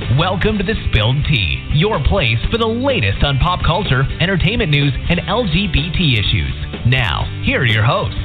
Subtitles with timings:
[0.00, 4.94] Welcome to the Spilled Tea, your place for the latest on pop culture, entertainment news,
[5.10, 6.86] and LGBT issues.
[6.86, 8.16] Now, here are your hosts.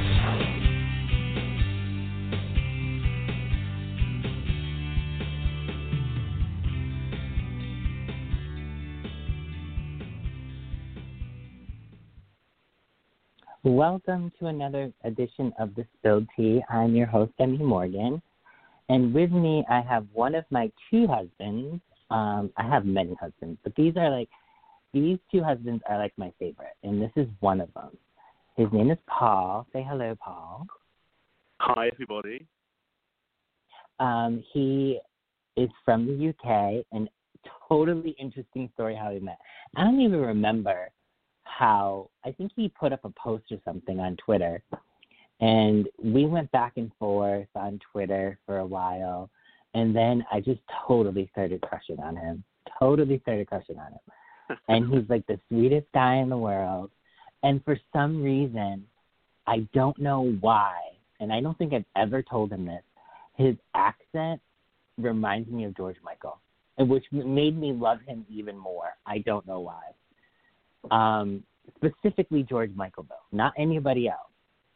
[13.63, 16.63] Welcome to another edition of The Spilled Tea.
[16.69, 18.21] I'm your host, Emmy Morgan.
[18.89, 21.81] And with me, I have one of my two husbands.
[22.11, 24.29] Um, I have many husbands, but these are like,
[24.93, 26.75] these two husbands are like my favorite.
[26.83, 27.97] And this is one of them.
[28.55, 29.67] His name is Paul.
[29.73, 30.67] Say hello, Paul.
[31.59, 32.45] Hi, everybody.
[33.99, 34.99] Um, he
[35.57, 37.09] is from the UK, and
[37.67, 39.39] totally interesting story how we met.
[39.75, 40.89] I don't even remember
[41.43, 44.61] how I think he put up a post or something on Twitter,
[45.41, 49.29] and we went back and forth on Twitter for a while,
[49.73, 52.43] and then I just totally started crushing on him.
[52.79, 56.91] Totally started crushing on him, and he's like the sweetest guy in the world.
[57.43, 58.85] And for some reason,
[59.45, 60.79] I don't know why,
[61.19, 62.81] and I don't think I've ever told him this.
[63.35, 64.41] His accent
[64.97, 66.39] reminds me of George Michael,
[66.77, 68.93] and which made me love him even more.
[69.05, 69.83] I don't know why.
[70.91, 71.43] Um,
[71.75, 74.29] specifically George Michael though, not anybody else.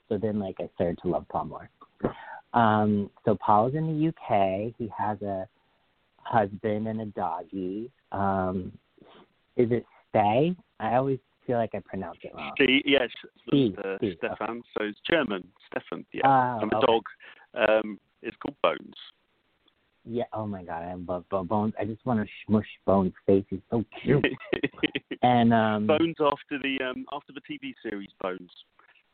[0.10, 1.70] So then, like, I started to love Paul more.
[2.54, 4.74] Um, so Paul's in the UK.
[4.78, 5.48] He has a
[6.18, 7.92] husband and a doggy.
[8.12, 8.72] Um,
[9.56, 10.56] is it Stay?
[10.80, 12.52] I always feel like I pronounce it wrong.
[12.56, 13.10] Steve, yes,
[13.48, 14.64] Steve, uh, Steve, Stefan.
[14.76, 16.06] So it's German, Stefan.
[16.12, 16.88] Yeah, Oh, and the okay.
[16.88, 17.04] dog
[17.70, 18.96] um, is called Bones.
[20.06, 20.24] Yeah.
[20.34, 21.74] Oh my God, I love Bones.
[21.80, 23.46] I just want to smush Bones' face.
[23.50, 24.26] He's so cute.
[25.22, 28.50] and um, Bones after the um, after the TV series Bones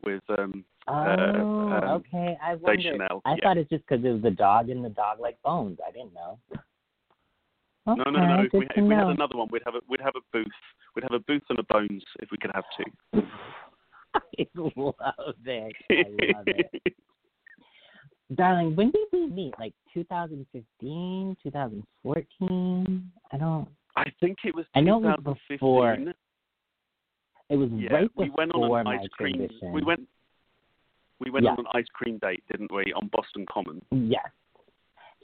[0.06, 2.38] with um, Oh, um, okay.
[2.44, 2.84] I wondered.
[2.84, 3.38] Chanel, I yeah.
[3.42, 5.80] thought it's just because it was the dog and the dog like bones.
[5.86, 6.40] I didn't know.
[7.88, 8.44] Okay, no no no.
[8.44, 10.48] If we, if we had another one, we'd have a we'd have a booth.
[10.96, 13.22] We'd have a booth and a Bones if we could have two.
[14.16, 14.96] I love
[15.46, 15.76] it.
[15.90, 16.94] I love it.
[18.34, 19.54] Darling, when did we meet?
[19.60, 23.12] Like 2015, 2014?
[23.32, 23.68] I don't.
[23.96, 25.94] I think it was I know it was before.
[25.94, 29.36] It was Yeah, right we went on an ice cream.
[29.38, 29.72] transition.
[29.72, 30.08] We went.
[31.20, 31.52] We went Yeah.
[31.52, 33.84] on an ice cream date, didn't we, on Boston Common?
[33.92, 34.30] Yes.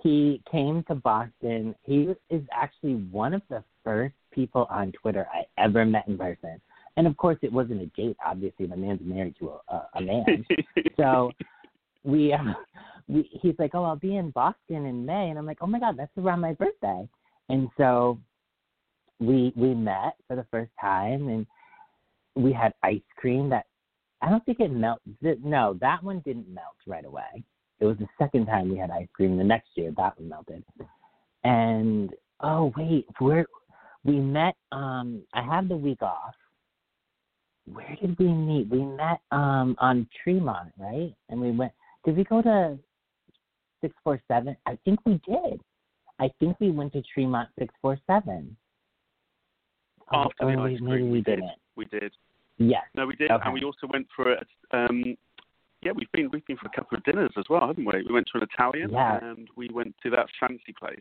[0.01, 1.75] He came to Boston.
[1.83, 6.59] He is actually one of the first people on Twitter I ever met in person.
[6.97, 8.17] And of course, it wasn't a date.
[8.25, 10.45] Obviously, the man's married to a, a, a man.
[10.97, 11.31] so
[12.03, 12.53] we, uh,
[13.07, 15.79] we, he's like, "Oh, I'll be in Boston in May," and I'm like, "Oh my
[15.79, 17.07] God, that's around my birthday."
[17.49, 18.17] And so
[19.19, 21.45] we we met for the first time, and
[22.35, 23.67] we had ice cream that
[24.21, 25.43] I don't think it melted.
[25.43, 27.43] No, that one didn't melt right away.
[27.79, 29.37] It was the second time we had ice cream.
[29.37, 30.63] The next year, that one melted.
[31.43, 32.11] And
[32.41, 33.47] oh wait, where
[34.03, 34.55] we met?
[34.71, 36.35] Um, I had the week off.
[37.65, 38.69] Where did we meet?
[38.69, 41.13] We met um on Tremont, right?
[41.29, 41.71] And we went.
[42.05, 42.77] Did we go to
[43.81, 44.55] six four seven?
[44.67, 45.59] I think we did.
[46.19, 48.55] I think we went to Tremont six four seven.
[50.13, 51.37] After the oh, ice maybe cream, we we did.
[51.37, 51.51] didn't.
[51.75, 52.13] We did.
[52.69, 52.83] Yes.
[52.95, 53.41] No, we did, Okay.
[53.45, 54.45] and we also went for a.
[54.71, 55.15] Um,
[55.81, 58.03] yeah, we've been we've been for a couple of dinners as well, haven't we?
[58.07, 59.19] We went to an Italian, Yeah.
[59.23, 60.99] and we went to that fancy place.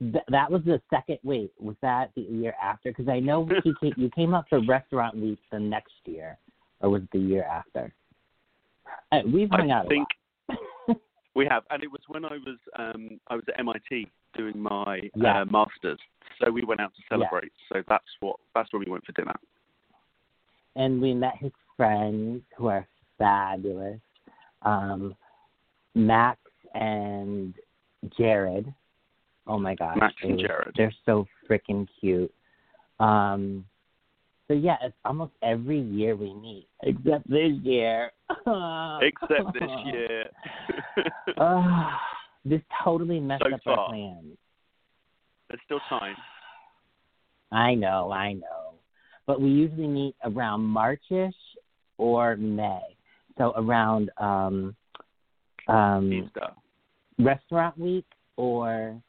[0.00, 1.18] Th- that was the second.
[1.22, 2.90] Wait, was that the year after?
[2.90, 6.36] Because I know he came, you came up for restaurant week the next year,
[6.80, 7.94] or was it the year after?
[9.12, 10.08] Uh, we've hung I out I think
[11.34, 15.00] we have, and it was when I was um, I was at MIT doing my
[15.14, 15.42] Yeah.
[15.42, 15.98] uh, masters,
[16.42, 17.52] so we went out to celebrate.
[17.70, 17.78] Yeah.
[17.78, 19.34] So that's what that's where we went for dinner.
[20.76, 22.86] And we met his friends who are
[23.18, 23.98] fabulous.
[24.62, 25.14] Um,
[25.94, 26.38] Max
[26.74, 27.54] and
[28.18, 28.72] Jared.
[29.46, 29.96] Oh my gosh.
[29.98, 30.74] Max and Jared.
[30.76, 32.32] They're so freaking cute.
[33.00, 33.64] Um,
[34.48, 38.12] so yeah, it's almost every year we meet, except this year.
[39.02, 40.24] Except this year.
[41.38, 42.00] Ah,
[42.44, 43.78] this totally messed So up far.
[43.78, 44.36] our plans.
[45.48, 46.14] There's still time.
[47.52, 48.65] I know, I know.
[49.26, 51.34] But we usually meet around Marchish
[51.98, 52.96] or May.
[53.38, 54.74] So around um
[55.68, 56.52] Um, Easter?
[57.18, 58.06] restaurant week
[58.36, 59.00] or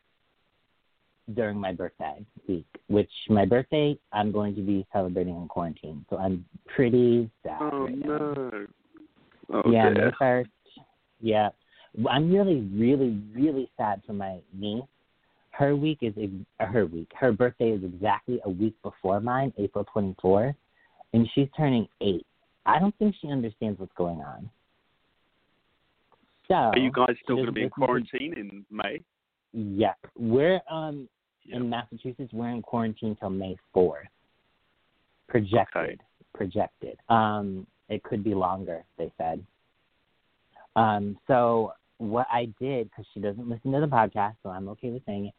[1.35, 6.05] during my birthday week, which my birthday I'm going to be celebrating in quarantine.
[6.09, 7.59] So I'm pretty sad.
[7.61, 8.07] Oh right now.
[8.07, 8.67] no.
[9.53, 10.05] Oh yeah, dear.
[10.05, 10.49] May first.
[11.19, 11.49] Yeah,
[12.09, 14.83] I'm really, really, really sad for my niece.
[15.57, 16.13] Her week is
[16.59, 17.11] her week.
[17.19, 20.55] Her birthday is exactly a week before mine, April 24,
[21.13, 22.27] and she's turning eight.
[22.67, 24.49] I don't think she understands what's going on.
[26.47, 28.99] So, Are you guys still going to be in quarantine in May?
[28.99, 29.03] to-
[29.53, 31.09] Yeah, we're um
[31.43, 31.55] Yeah.
[31.57, 32.31] in Massachusetts.
[32.33, 34.07] We're in quarantine till May 4th.
[35.27, 35.83] Projected.
[35.83, 35.97] Okay.
[36.33, 36.99] Projected.
[37.09, 38.83] Um, it could be longer.
[38.97, 39.43] They said.
[40.75, 44.91] Um, so what I did, because she doesn't listen to the podcast, so I'm okay
[44.91, 45.33] with saying it.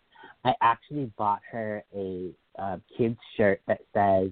[0.44, 4.30] I actually bought her a uh, kids shirt that says,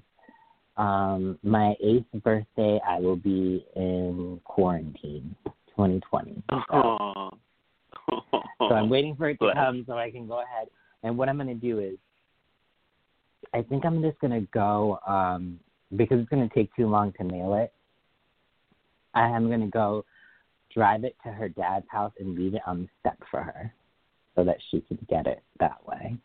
[0.76, 5.34] um, "My eighth birthday, I will be in quarantine,
[5.76, 7.30] 2020." So,
[8.60, 10.68] so I'm waiting for it to come so I can go ahead.
[11.02, 11.96] And what I'm going to do is,
[13.54, 15.58] I think I'm just going to go um,
[15.94, 17.72] because it's going to take too long to mail it.
[19.14, 20.04] I am going to go
[20.74, 23.72] drive it to her dad's house and leave it on the step for her,
[24.36, 26.16] so that she could get it that way.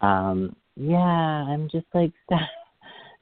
[0.00, 2.48] Um, yeah, I'm just like sad,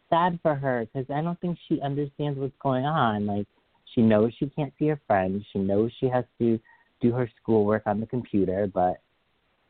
[0.08, 3.26] sad for her because I don't think she understands what's going on.
[3.26, 3.46] Like
[3.94, 5.44] she knows she can't see her friends.
[5.52, 6.58] She knows she has to
[7.00, 9.00] do her schoolwork on the computer, but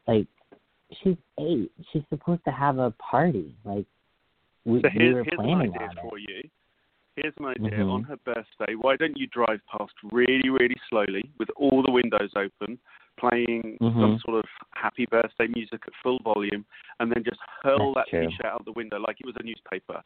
[0.07, 0.27] like
[1.03, 1.73] she's eight.
[1.93, 3.57] She's supposed to have a party.
[3.65, 3.87] Like
[4.65, 6.25] we, So we here's, were here's an planning idea on for it.
[6.29, 6.51] you.
[7.17, 7.79] Here's an idea.
[7.79, 7.93] Mhm.
[7.93, 12.33] On her birthday, why don't you drive past really, really slowly with all the windows
[12.35, 12.79] open,
[13.19, 14.21] playing some Mhm.
[14.23, 16.65] sort of happy birthday music at full volume,
[17.01, 18.29] and then just hurl That's that true.
[18.29, 20.03] t-shirt out the window like it was a newspaper.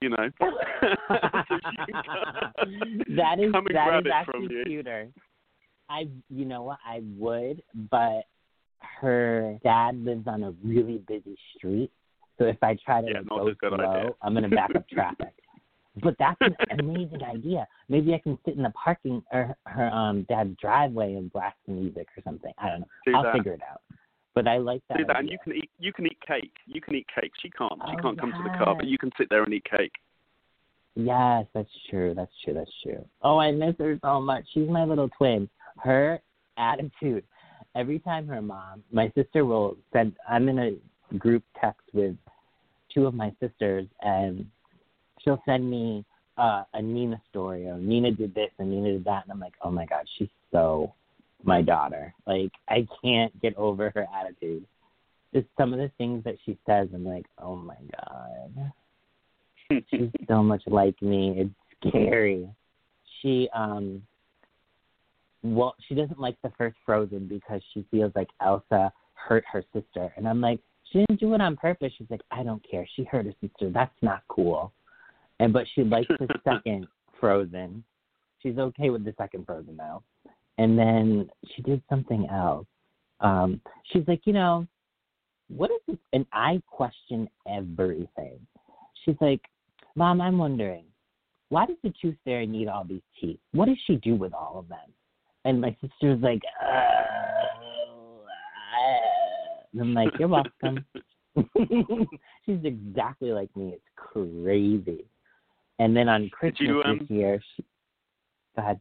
[0.00, 0.30] You know.
[0.40, 4.64] So she can come- that is come and that grab is it from actually you.
[4.64, 5.08] cuter.
[5.88, 8.22] I you know what I would, but
[9.00, 11.90] her dad lives on a really busy street,
[12.38, 14.10] so if I try to Yeah, like, not go slow, idea.
[14.22, 15.34] I'm gonna back up traffic.
[16.02, 17.66] But that's an amazing idea.
[17.88, 22.06] Maybe I can sit in the parking or her um dad's driveway and blast music
[22.16, 22.52] or something.
[22.58, 22.86] I don't know.
[23.06, 23.34] Do I'll that.
[23.34, 23.82] figure it out.
[24.34, 24.98] But I like that.
[24.98, 25.70] Do that, and you can eat.
[25.78, 26.52] You can eat cake.
[26.66, 27.32] You can eat cake.
[27.42, 27.72] She can't.
[27.88, 29.92] She Oh, can't come to the car, but you can sit there and eat cake.
[30.94, 32.14] Yes, that's true.
[32.14, 32.54] That's true.
[32.54, 33.04] That's true.
[33.22, 34.44] Oh, I miss her so much.
[34.52, 35.48] She's my little twin.
[35.78, 36.20] Her
[36.56, 37.24] attitude.
[37.74, 40.14] Every time her mom, my sister will send.
[40.28, 42.16] I'm in a group text with
[42.92, 44.46] two of my sisters, and
[45.22, 46.04] she'll send me
[46.36, 49.54] uh, a Nina story or Nina did this and Nina did that, and I'm like,
[49.62, 50.92] oh my god, she's so
[51.44, 52.14] my daughter.
[52.26, 54.64] Like I can't get over her attitude.
[55.34, 58.72] Just some of the things that she says, I'm like, oh my god
[59.90, 61.34] she's so much like me.
[61.36, 62.48] It's scary.
[63.20, 64.02] She um
[65.42, 70.12] well she doesn't like the first Frozen because she feels like Elsa hurt her sister.
[70.16, 70.60] And I'm like,
[70.90, 71.92] she didn't do it on purpose.
[71.98, 72.86] She's like, I don't care.
[72.96, 73.70] She hurt her sister.
[73.70, 74.72] That's not cool.
[75.40, 76.86] And but she likes the second
[77.20, 77.84] Frozen.
[78.42, 80.02] She's okay with the second Frozen now.
[80.58, 82.66] And then she did something else.
[83.20, 83.60] Um,
[83.92, 84.66] she's like, you know,
[85.48, 85.96] what is this?
[86.12, 88.38] And I question everything.
[89.04, 89.40] She's like,
[89.94, 90.84] Mom, I'm wondering,
[91.48, 93.38] why does the tooth fairy need all these teeth?
[93.52, 94.78] What does she do with all of them?
[95.44, 98.98] And my sister's like, oh, uh,"
[99.72, 100.84] and I'm like, you're welcome.
[102.46, 103.74] She's exactly like me.
[103.74, 105.04] It's crazy.
[105.78, 107.64] And then on Christmas you, um, this year, she,
[108.56, 108.80] go ahead.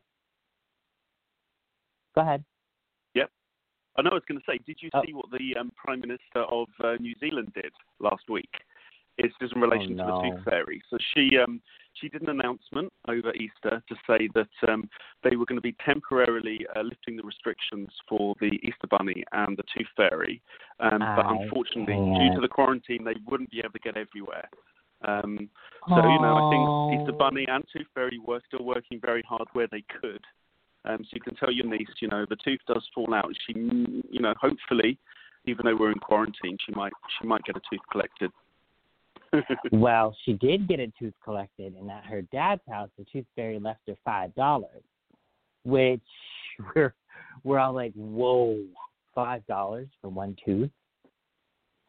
[2.16, 2.44] Go ahead.
[3.14, 3.30] Yep.
[3.98, 5.04] I know I was going to say, did you Oh.
[5.06, 8.50] see what the um, Prime Minister of uh, New Zealand did last week?
[9.20, 10.36] It's just in relation Oh, to the no.
[10.36, 10.82] Tooth Fairy.
[10.92, 11.60] So she um,
[11.94, 14.88] she did an announcement over Easter to say that um,
[15.24, 19.58] they were going to be temporarily uh, lifting the restrictions for the Easter Bunny and
[19.58, 20.40] the Tooth Fairy,
[20.80, 22.30] um, but unfortunately, can't.
[22.30, 24.48] due to the quarantine, they wouldn't be able to get everywhere.
[25.06, 25.50] Um,
[25.88, 27.18] so you know, I think Easter.
[27.18, 30.22] Bunny and Tooth Fairy were still working very hard where they could.
[30.86, 33.32] Um, so you can tell your niece, you know, the tooth does fall out.
[33.46, 34.98] She, you know, hopefully,
[35.46, 38.32] even though we're in quarantine, she might she might get a tooth collected.
[39.74, 43.60] Well, she did get a tooth collected, and at her dad's house, the tooth fairy
[43.60, 44.84] left her five dollars,
[45.66, 46.02] which
[46.76, 46.94] we're
[47.44, 48.64] we're all like, "Whoa,
[49.14, 50.72] five dollars for one tooth."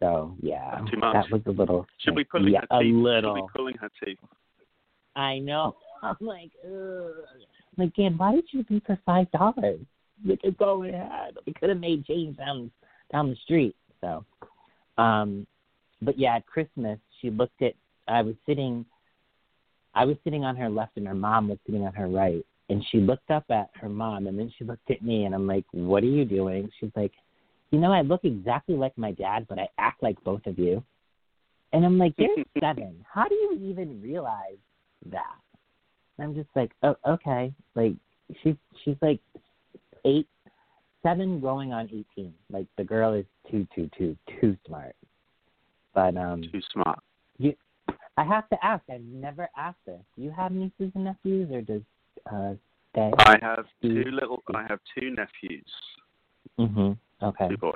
[0.01, 1.15] So yeah, too much.
[1.15, 1.87] that was a little.
[1.99, 3.35] She'll be pulling yeah, her a little.
[3.35, 4.19] She'll be pulling her teeth.
[5.17, 5.77] I know.
[6.03, 7.91] I'm like, ugh.
[7.97, 9.81] Dan, why did you leave for five dollars?
[10.27, 11.37] We could go ahead.
[11.47, 12.71] We could have made change down
[13.13, 13.75] down the street.
[14.01, 14.25] So,
[14.97, 15.47] um,
[16.03, 17.75] but yeah, at Christmas, she looked at.
[18.07, 18.85] I was sitting.
[19.95, 22.85] I was sitting on her left, and her mom was sitting on her right, and
[22.91, 25.65] she looked up at her mom, and then she looked at me, and I'm like,
[25.73, 27.13] "What are you doing?" She's like,
[27.71, 30.83] "You know, I look exactly like my dad, but I act like both of you."
[31.73, 33.05] And I'm like, "You're seven.
[33.13, 34.59] How do you even realize
[35.07, 35.37] that?"
[36.17, 37.95] And I'm just like, "Oh, okay." Like
[38.43, 39.21] she's she's like
[40.05, 40.27] eight,
[41.03, 42.35] seven, going on eighteen.
[42.51, 44.95] Like the girl is too too too too smart.
[45.95, 47.01] But um, Too smart.
[47.39, 47.55] you,
[48.17, 48.83] I have to ask.
[48.91, 50.01] I've never asked this.
[50.17, 51.83] Do you have nieces and nephews, or does
[52.33, 52.55] uh,
[52.93, 53.13] stay?
[53.19, 54.43] I have two little.
[54.55, 55.73] I have two nephews,
[56.59, 56.97] Mhm.
[57.23, 57.49] Okay.
[57.49, 57.73] two boys.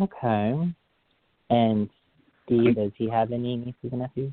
[0.00, 0.74] Okay.
[1.50, 1.88] And
[2.46, 4.32] Steve, does he have any nieces and nephews?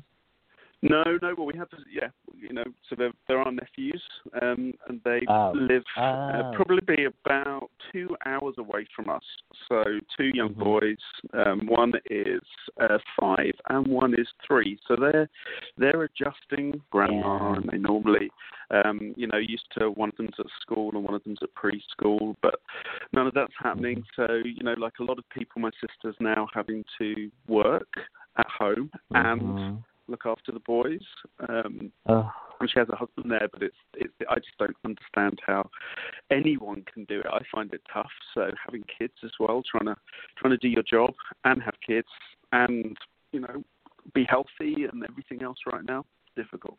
[0.82, 1.34] No, no.
[1.36, 4.02] Well, we have, to, yeah, you know, so there, there are nephews,
[4.40, 5.52] um, and they Oh.
[5.54, 6.00] live Oh.
[6.00, 9.22] uh, probably about two hours away from us.
[9.68, 9.84] So
[10.16, 10.64] two young Mhm.
[10.64, 10.98] boys.
[11.34, 12.40] Um, one is
[12.80, 14.78] uh, five, and one is three.
[14.88, 15.28] So they're
[15.76, 17.56] they're adjusting grandma, Yeah.
[17.56, 18.30] and they normally,
[18.70, 21.54] um, you know, used to one of them's at school and one of them's at
[21.54, 22.60] preschool, but
[23.12, 24.02] none of that's happening.
[24.16, 27.92] So you know, like a lot of people, my sister's now having to work
[28.38, 29.84] at home and Mhm.
[30.10, 31.00] Look after the boys.
[31.48, 32.30] Um, Oh.
[32.60, 35.70] and she has a husband there, but it's it's I just don't understand how
[36.30, 37.26] anyone can do it.
[37.26, 38.10] I find it tough.
[38.34, 39.96] So having kids as well, trying to
[40.36, 41.14] trying to do your job
[41.44, 42.08] and have kids
[42.52, 42.96] and
[43.32, 43.64] you know
[44.14, 46.04] be healthy and everything else right now
[46.36, 46.76] difficult.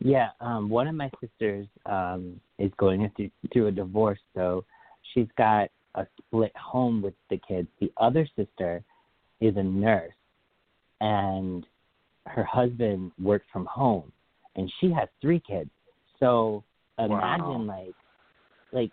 [0.00, 4.64] Yeah, um, one of my sisters um, is going through, through a divorce, so
[5.12, 7.68] she's got a split home with the kids.
[7.80, 8.82] The other sister
[9.40, 10.12] is a nurse,
[11.00, 11.66] and
[12.26, 14.12] her husband works from home,
[14.56, 15.70] and she has three kids.
[16.18, 16.62] So
[16.98, 17.76] imagine Wow.
[17.76, 17.94] like,
[18.72, 18.90] like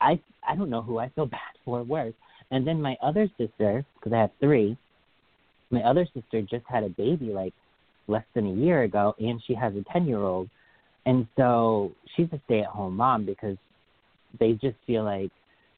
[0.00, 2.14] I I don't know who I feel bad for worse.
[2.50, 4.76] And then my other sister, because I have three,
[5.70, 7.52] my other sister just had a baby like
[8.06, 10.48] less than a year ago, and she has a 10 year old.
[11.06, 13.56] And so she's a stay at home mom because
[14.38, 15.30] they just feel like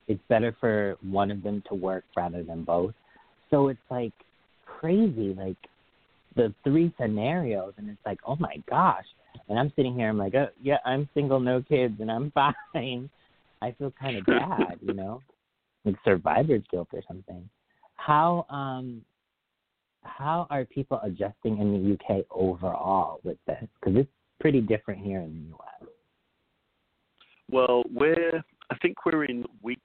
[0.09, 2.95] it's better for one of them to work rather than both.
[3.50, 4.12] So it's like
[4.80, 5.56] crazy, like
[6.37, 9.04] the three scenarios, and it's like, oh my gosh.
[9.49, 12.30] And I'm sitting here, I'm like, oh, yeah, I'm single, no kids, and I'm
[12.75, 13.10] fine.
[13.62, 15.20] I feel kind of bad, you know,
[15.84, 17.49] like survivor's guilt or something.
[17.96, 19.02] How um
[20.02, 23.62] how are people adjusting in the UK overall with this?
[23.78, 24.10] Because it's
[24.40, 25.90] pretty different here in the US.
[27.50, 29.80] Well, we're I think we're in week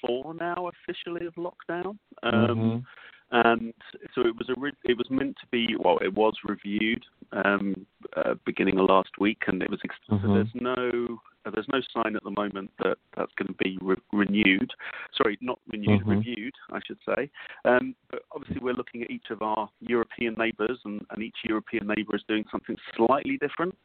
[0.00, 1.98] four now officially of lockdown.
[2.22, 2.86] Um,
[3.32, 3.72] and
[4.14, 7.86] so it was a re- it was meant to be well it was reviewed um,
[8.16, 10.34] uh, beginning of last week and it was ex- so Mhm.
[10.34, 11.20] there's no
[11.52, 14.70] there's no sign at the moment that that's going to be re- renewed
[15.16, 16.16] sorry not renewed Mhm.
[16.16, 17.30] reviewed I should say
[17.64, 21.86] um, but obviously we're looking at each of our European neighbours and, and each European
[21.86, 23.76] neighbour is doing something slightly different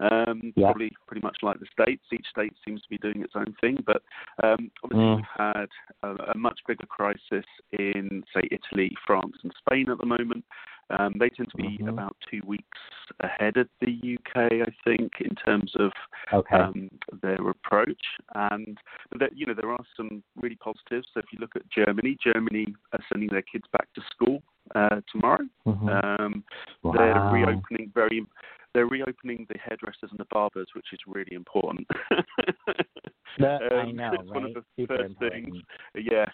[0.00, 0.66] um, Yeah.
[0.66, 3.82] probably pretty much like the states each state seems to be doing its own thing
[3.86, 4.02] but
[4.42, 5.16] um, obviously Mm.
[5.16, 5.68] we've had
[6.02, 10.44] a, a much bigger crisis in, say, Italy, France, and Spain at the moment.
[10.90, 11.88] Um, they tend to be Mhm.
[11.88, 12.78] about two weeks
[13.20, 15.92] ahead of the UK, I think, in terms of
[16.32, 16.56] Okay.
[16.56, 16.88] um,
[17.22, 18.04] their approach.
[18.34, 18.78] And
[19.10, 21.08] but there, you know, there are some really positives.
[21.12, 24.42] So if you look at Germany, Germany are sending their kids back to school
[24.74, 25.46] uh, tomorrow.
[25.66, 26.20] Mhm.
[26.20, 26.44] Um,
[26.92, 28.24] they're reopening very.
[28.72, 31.88] They're reopening the hairdressers and the barbers, which is really important.
[33.38, 35.44] The- I Um, know, it's one of the Super first important.
[35.44, 35.64] things.
[35.94, 36.30] Yeah,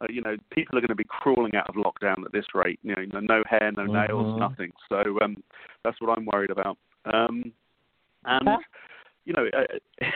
[0.00, 2.78] uh, you know, people are going to be crawling out of lockdown at this rate.
[2.82, 4.38] You know, no hair, no nails, Mhm.
[4.38, 4.72] nothing.
[4.88, 5.42] So um,
[5.84, 6.78] that's what I'm worried about.
[7.04, 7.52] Um,
[8.24, 8.64] and Okay.
[9.24, 9.78] you know, uh,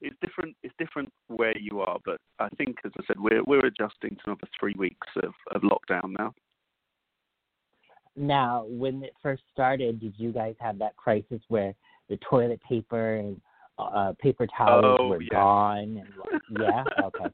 [0.00, 0.56] it's different.
[0.62, 4.22] It's different where you are, but I think, as I said, we're we're adjusting to
[4.26, 6.34] another three weeks of, of lockdown now.
[8.16, 11.74] Now, when it first started, did you guys have that crisis where
[12.08, 13.40] the toilet paper and
[13.78, 15.28] uh, paper towels Oh, were yeah.
[15.30, 15.78] gone?
[15.98, 16.08] And
[16.60, 17.30] yeah, okay.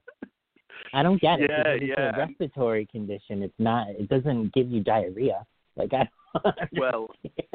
[0.92, 1.50] I don't get it.
[1.50, 2.14] Yeah, because it's yeah.
[2.14, 3.42] a respiratory condition.
[3.42, 3.88] It's not.
[3.90, 5.44] It doesn't give you diarrhea.
[5.76, 6.08] Like I.
[6.76, 7.08] Well,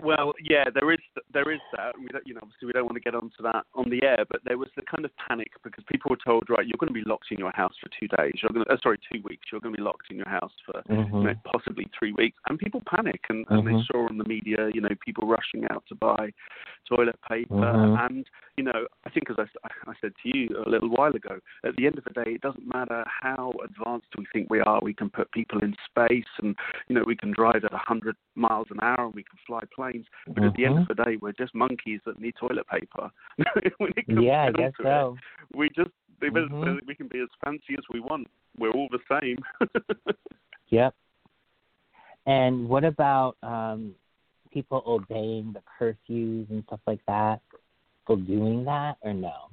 [0.04, 1.00] Well, yeah, there is
[1.34, 1.98] there is that.
[2.00, 4.24] We don't, you know, obviously we don't want to get onto that on the air,
[4.30, 6.94] but there was the kind of panic because people were told, right, you're going to
[6.94, 8.34] be locked in your house for two days.
[8.42, 9.48] You're going to, uh, sorry, two weeks.
[9.52, 12.58] You're going to be locked in your house for you know, possibly three weeks, and
[12.58, 13.86] people panic, and, and they Mhm.
[13.88, 16.32] saw on the media, you know, people rushing out to buy
[16.88, 18.06] toilet paper, Mhm.
[18.10, 18.26] and
[18.58, 21.86] you know, I think as I said to you a little while ago, at the
[21.86, 24.80] end of the day, it doesn't matter how advanced we think we are.
[24.82, 26.56] We can put people in space, and
[26.88, 30.06] you know, we can drive at 100 miles an hour, and we can fly planes.
[30.28, 30.94] But at the end of Mm-hmm.
[31.02, 33.10] the day, we're just monkeys that need toilet paper.
[33.78, 35.18] when it comes yeah, I guess so.
[35.52, 36.86] it, we just we, Mhm.
[36.86, 38.28] we can be as fancy as we want.
[38.58, 39.40] We're all the same.
[40.72, 40.94] Yep.
[42.28, 43.96] And what about um
[44.52, 47.42] people obeying the curfews and stuff like that?
[48.02, 49.50] People doing that or no?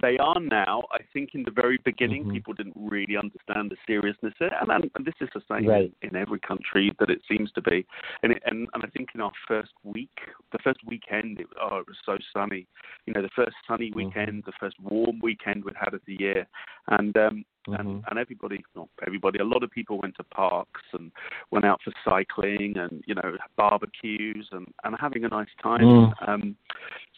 [0.00, 0.82] They are now.
[0.92, 2.32] I think in the very beginning, Mhm.
[2.32, 4.52] people didn't really understand the seriousness, of it.
[4.60, 5.92] and, and, and this is the same Right.
[6.02, 7.86] in every country that it seems to be.
[8.22, 10.18] And, it, and and I think in our first week,
[10.50, 12.66] the first weekend, it, oh, it was so sunny.
[13.06, 13.94] You know, the first sunny Mhm.
[13.94, 16.46] weekend, the first warm weekend we'd had of the year,
[16.88, 17.80] and um, Mhm.
[17.80, 21.10] and, and everybody, not everybody, a lot of people went to parks and
[21.50, 25.80] went out for cycling and you know barbecues and and having a nice time.
[25.80, 26.28] Mm.
[26.28, 26.56] Um,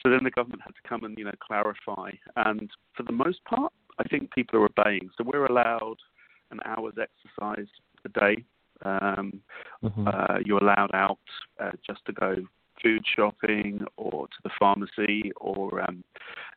[0.02, 3.44] so then the government had to come and you know clarify, and for the most
[3.44, 5.10] part, I think people are obeying.
[5.16, 5.98] So we're allowed
[6.50, 7.68] an hour's exercise
[8.04, 8.44] a day.
[8.84, 9.42] Um,
[9.82, 10.06] Mhm.
[10.06, 11.18] uh, you're allowed out
[11.58, 12.46] uh, just to go
[12.86, 16.04] food shopping or to the pharmacy, or um,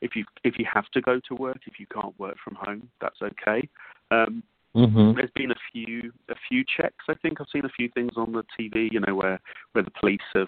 [0.01, 2.89] if you if you have to go to work, if you can't work from home,
[3.01, 3.67] that's okay.
[4.11, 4.43] Um,
[4.75, 5.15] Mhm.
[5.15, 7.03] there's been a few a few checks.
[7.07, 8.91] I think I've seen a few things on the TV.
[8.91, 9.39] You know where
[9.71, 10.47] where the police have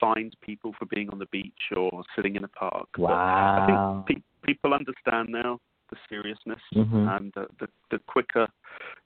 [0.00, 2.88] fined people for being on the beach or sitting in a park.
[2.98, 3.20] But
[3.58, 5.60] I think pe- people understand now
[5.90, 7.16] the seriousness Mhm.
[7.16, 8.48] and the, the the quicker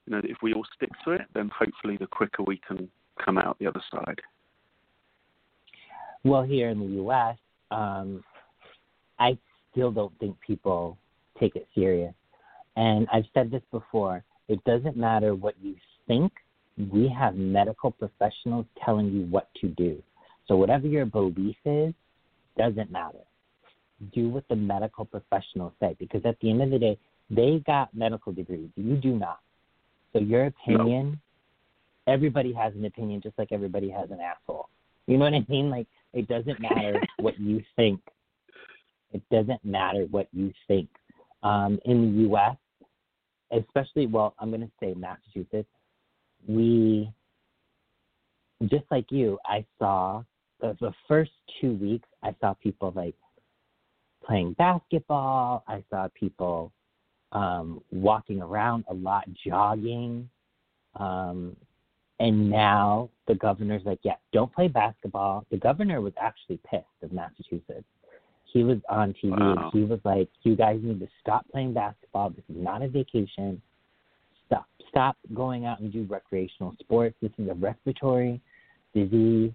[0.05, 2.89] you know if we all stick to it, then hopefully the quicker we can
[3.23, 4.21] come out the other side.
[6.25, 7.37] Well, here in the U.S.,
[7.69, 8.23] um,
[9.19, 9.37] I
[9.71, 10.97] still don't think people
[11.39, 12.13] take it serious.
[12.75, 15.75] And I've said this before it doesn't matter what you
[16.07, 16.31] think,
[16.91, 20.01] we have medical professionals telling you what to do.
[20.47, 21.93] So, whatever your belief is,
[22.57, 23.19] doesn't matter.
[24.13, 26.97] Do what the medical professionals say because at the end of the day,
[27.29, 28.69] they got medical degrees.
[28.75, 29.39] You do not.
[30.11, 31.19] So, your opinion,
[32.07, 34.69] everybody has an opinion just like everybody has an asshole.
[35.07, 35.69] You know what I mean?
[35.69, 38.01] Like, it doesn't matter what you think.
[39.11, 40.89] It doesn't matter what you think.
[41.43, 42.55] Um, in the U.S.,
[43.51, 45.69] especially, well, I'm going to say Massachusetts,
[46.47, 47.11] we,
[48.67, 50.23] just like you, I saw
[50.61, 51.31] the, the first
[51.61, 53.15] two weeks, I saw people like
[54.25, 55.63] playing basketball.
[55.67, 56.71] I saw people
[57.31, 60.29] um, walking around a lot, jogging.
[60.95, 61.55] Um,
[62.19, 65.45] and now the governor's like, yeah, don't play basketball.
[65.51, 67.83] The governor was actually pissed of Massachusetts.
[68.45, 69.69] He was on TV Wow.
[69.71, 72.29] and he was like, you guys need to stop playing basketball.
[72.29, 73.61] This is not a vacation.
[74.47, 74.65] Stop.
[74.89, 77.15] Stop going out and do recreational sports.
[77.21, 78.39] This is a respiratory
[78.93, 79.51] disease.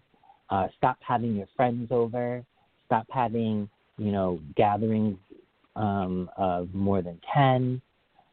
[0.50, 2.44] Uh, stop having your friends over.
[2.84, 5.16] Stop having, you know, gatherings
[5.76, 7.80] um, of more than 10.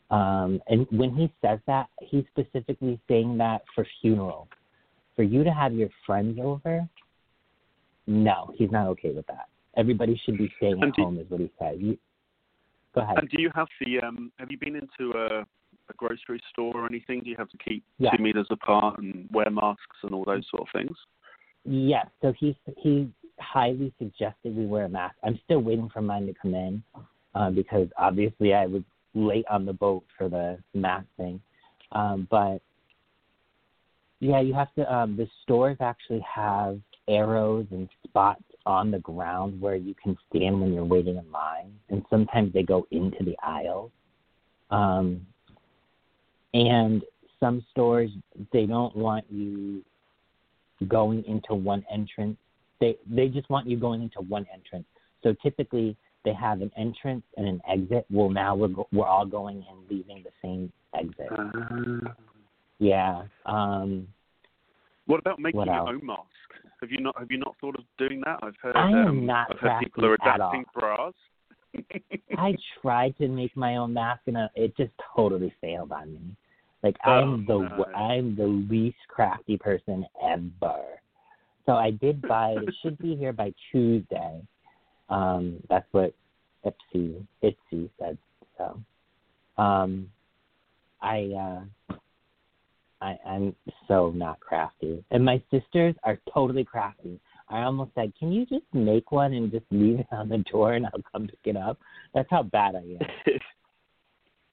[0.09, 4.47] Um, and when he says that, he's specifically saying that for funeral.
[5.15, 6.87] For you to have your friends over,
[8.05, 9.47] no, he's not okay with that.
[9.75, 11.77] Everybody should be staying And at home, is what he says.
[11.79, 11.97] You,
[12.95, 13.17] go ahead.
[13.17, 15.45] And do you have the um have you been into a
[15.89, 17.21] a grocery store or anything?
[17.21, 18.11] Do you have to keep Yeah.
[18.11, 20.97] two meters apart and wear masks and all those sort of things?
[21.63, 25.15] Yes, so he he highly suggested we wear a mask.
[25.23, 26.83] I'm still waiting for mine to come in
[27.35, 28.83] uh, because obviously I was
[29.17, 31.41] late on the boat for the mask thing.
[31.91, 32.61] Um, but
[34.19, 34.93] yeah, you have to.
[34.93, 40.59] Um, the stores actually have arrows and spots on the ground where you can stand
[40.59, 43.91] when you're waiting in line, and sometimes they go into the aisles.
[44.69, 45.25] Um,
[46.53, 47.03] and
[47.39, 48.09] some stores
[48.51, 49.83] they don't want you
[50.87, 52.37] going into one entrance.
[52.79, 54.85] They they just want you going into one entrance.
[55.23, 55.95] So typically
[56.27, 58.05] they have an entrance and an exit.
[58.09, 61.31] Well, now we're go- we're all going and leaving the same exit.
[61.31, 62.13] Uh,
[62.79, 63.23] Yeah.
[63.45, 64.07] Um,
[65.05, 66.49] what about making What your own mask?
[66.81, 68.39] Have you not have you not thought of doing that?
[68.43, 71.13] I've heard I am um, not I've heard people are adapting bras.
[72.37, 76.35] I tried to make my own mask and uh, it just totally failed on me.
[76.83, 77.85] Like Oh, I'm the no.
[77.95, 80.83] I'm the least crafty person ever.
[81.65, 82.67] So I did buy it.
[82.67, 84.41] It should be here by Tuesday.
[85.09, 86.13] Um, that's what
[86.65, 88.17] Ipsy Ipsy said.
[88.57, 88.79] So,
[89.61, 90.09] um,
[91.01, 91.93] I uh,
[93.01, 93.55] I I'm
[93.87, 97.19] so not crafty, and my sisters are totally crafty.
[97.49, 100.73] I almost said, "Can you just make one and just leave it on the door,
[100.73, 101.77] and I'll come pick it up?"
[102.13, 102.99] That's how bad I am.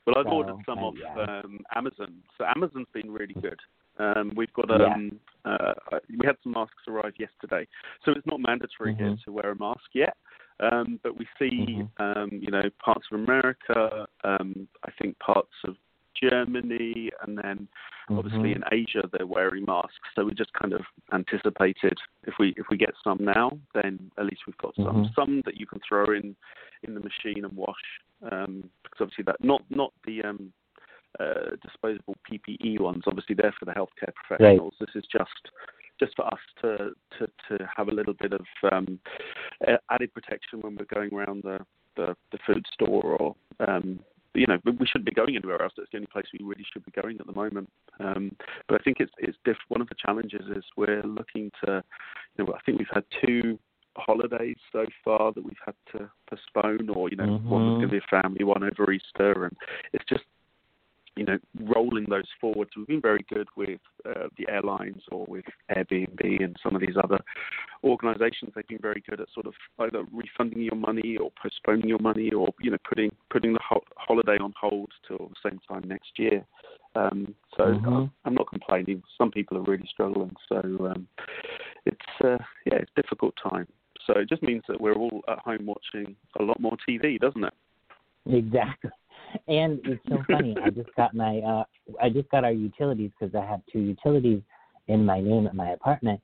[0.06, 1.40] well, I've So, ordered some uh, off yeah.
[1.42, 2.14] um, Amazon.
[2.38, 3.58] So Amazon's been really good.
[3.98, 5.74] Um, we've got um, uh,
[6.10, 7.66] we had some masks arrive yesterday,
[8.04, 9.22] so it's not mandatory here Mhm.
[9.24, 10.16] to wear a mask yet.
[10.60, 11.90] Um, but we see, Mhm.
[11.98, 15.76] um, you know, parts of America, um, I think parts of
[16.14, 17.68] Germany, and then
[18.08, 18.56] obviously Mhm.
[18.56, 20.08] in Asia they're wearing masks.
[20.14, 24.26] So we just kind of anticipated if we if we get some now, then at
[24.26, 25.14] least we've got some Mhm.
[25.14, 26.36] some that you can throw in
[26.82, 28.00] in the machine and wash.
[28.22, 30.52] Um, because obviously that not not the um,
[31.18, 33.04] uh, disposable PPE ones.
[33.06, 34.74] Obviously they're for the healthcare professionals.
[34.78, 35.50] This is just
[36.04, 38.98] just for us to to to have a little bit of um,
[39.90, 41.58] added protection when we're going around the
[41.96, 43.36] the, the food store or
[43.66, 44.00] um,
[44.34, 45.72] you know, we shouldn't be going anywhere else.
[45.76, 47.70] That's the only place we really should be going at the moment.
[48.00, 48.34] Um,
[48.68, 51.82] but I think it's it's diff- one of the challenges is we're looking to,
[52.36, 53.58] you know, I think we've had two
[53.96, 57.48] holidays so far that we've had to postpone, or you know, mm-hmm.
[57.48, 59.56] one was going to be a family one over Easter, and
[59.92, 60.24] it's just
[61.16, 61.38] you know,
[61.74, 62.68] rolling those forward.
[62.72, 66.80] So we've been very good with uh, the airlines or with Airbnb and some of
[66.80, 67.18] these other
[67.84, 68.52] organisations.
[68.54, 72.30] They've been very good at sort of either refunding your money or postponing your money
[72.30, 76.18] or you know putting putting the ho- holiday on hold till the same time next
[76.18, 76.44] year.
[76.96, 78.04] Um, so mm-hmm.
[78.24, 79.02] I'm not complaining.
[79.18, 80.34] Some people are really struggling.
[80.48, 81.06] So um,
[81.86, 83.68] it's uh, yeah, it's a difficult time.
[84.06, 87.44] So it just means that we're all at home watching a lot more TV, doesn't
[87.44, 87.54] it?
[88.26, 88.90] Exactly
[89.48, 90.56] and it's so funny.
[90.62, 91.64] I just got my uh
[92.00, 94.40] I just got our utilities because I have two utilities
[94.88, 96.20] in my name at my apartment,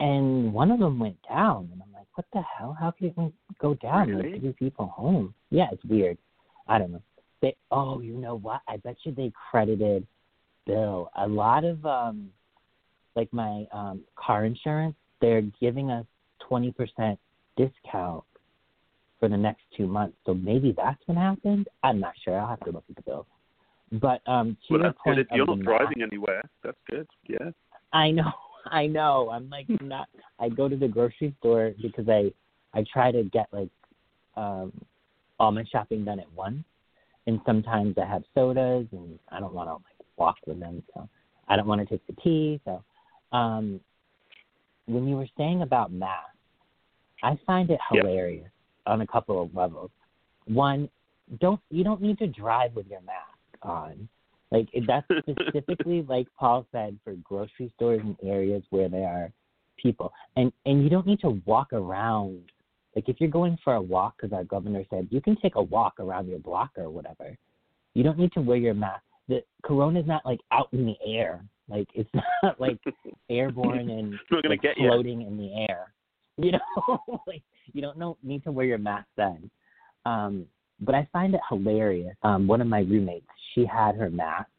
[0.00, 2.76] and one of them went down, and I'm like, what the hell?
[2.78, 4.08] How can it go down?
[4.08, 4.38] Really?
[4.38, 5.34] Like people home.
[5.50, 6.18] Yeah, it's weird.
[6.68, 7.02] I don't know.
[7.40, 8.60] They oh, you know what?
[8.68, 10.06] I bet you they credited
[10.66, 11.10] Bill.
[11.16, 12.30] A lot of um
[13.16, 16.06] like my um car insurance, they're giving us
[16.40, 17.18] twenty percent
[17.56, 18.24] discount
[19.22, 20.16] for the next two months.
[20.26, 21.68] So maybe that's what happened.
[21.84, 22.40] I'm not sure.
[22.40, 23.24] I'll have to look at the bill.
[23.92, 25.26] But um, to well, that's point good.
[25.30, 27.06] If you're not driving anywhere, that's good.
[27.28, 27.52] Yeah.
[27.92, 28.32] I know,
[28.66, 29.30] I know.
[29.30, 30.08] I'm like not.
[30.40, 32.32] I go to the grocery store because I
[32.74, 33.68] I try to get like
[34.36, 34.72] um
[35.38, 36.64] all my shopping done at once,
[37.28, 41.08] and sometimes I have sodas, and I don't want to like walk with them, so
[41.46, 42.60] I don't want to take the tea.
[42.64, 42.82] So,
[43.36, 43.78] um,
[44.86, 46.18] when you were saying about math,
[47.22, 48.50] I find it hilarious
[48.86, 49.90] on a couple of levels.
[50.46, 50.88] One,
[51.40, 54.08] don't you don't need to drive with your mask on.
[54.50, 59.32] Like that's specifically like Paul said for grocery stores and areas where there are
[59.80, 62.40] people, and and you don't need to walk around.
[62.94, 65.62] Like if you're going for a walk, because our governor said you can take a
[65.62, 67.36] walk around your block or whatever.
[67.94, 69.02] You don't need to wear your mask.
[69.28, 71.42] The corona's not like out in the air.
[71.68, 72.10] Like it's
[72.42, 72.78] not like
[73.30, 74.88] airborne and It's not gonna like get you.
[74.88, 75.92] floating in the air.
[76.38, 79.50] You know, like you don't know, need to wear your mask then.
[80.04, 80.46] Um,
[80.80, 82.16] but I find it hilarious.
[82.22, 84.50] Um, one of my roommates, she had her mask,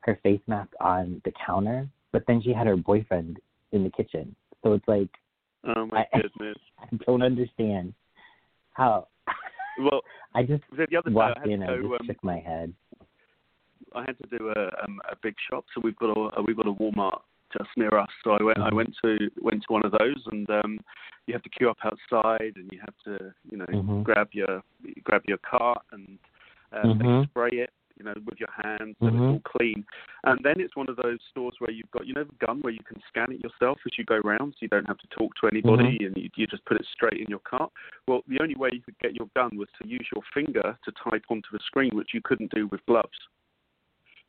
[0.00, 3.38] her face mask on the counter, but then she had her boyfriend
[3.72, 4.34] in the kitchen.
[4.62, 5.08] So it's like
[5.64, 6.56] Oh my I- goodness.
[6.80, 7.94] I don't understand
[8.72, 9.08] how.
[9.80, 10.02] Well,
[10.36, 12.06] I just the the other day I walked had in to and I just Um,
[12.06, 12.72] shook my head.
[13.92, 16.68] I had to do a um, a big shop, so we've got a we've got
[16.68, 17.22] a Walmart
[17.56, 18.10] just near us.
[18.22, 18.74] So I went I Mhm.
[18.74, 20.80] went to went to one of those, and um,
[21.26, 24.02] you have to queue up outside, and you have to you know Mhm.
[24.02, 24.62] grab your
[25.02, 26.18] grab your cart, and
[26.72, 27.24] they Mhm.
[27.30, 29.14] spray it you know with your hands, so Mhm.
[29.14, 29.86] it's all clean.
[30.24, 32.72] And then it's one of those stores where you've got you know the gun where
[32.72, 35.34] you can scan it yourself as you go round, so you don't have to talk
[35.36, 36.06] to anybody, Mm-hmm.
[36.06, 37.70] and you, you just put it straight in your cart.
[38.08, 40.92] Well, the only way you could get your gun was to use your finger to
[40.92, 43.18] type onto the screen, which you couldn't do with gloves.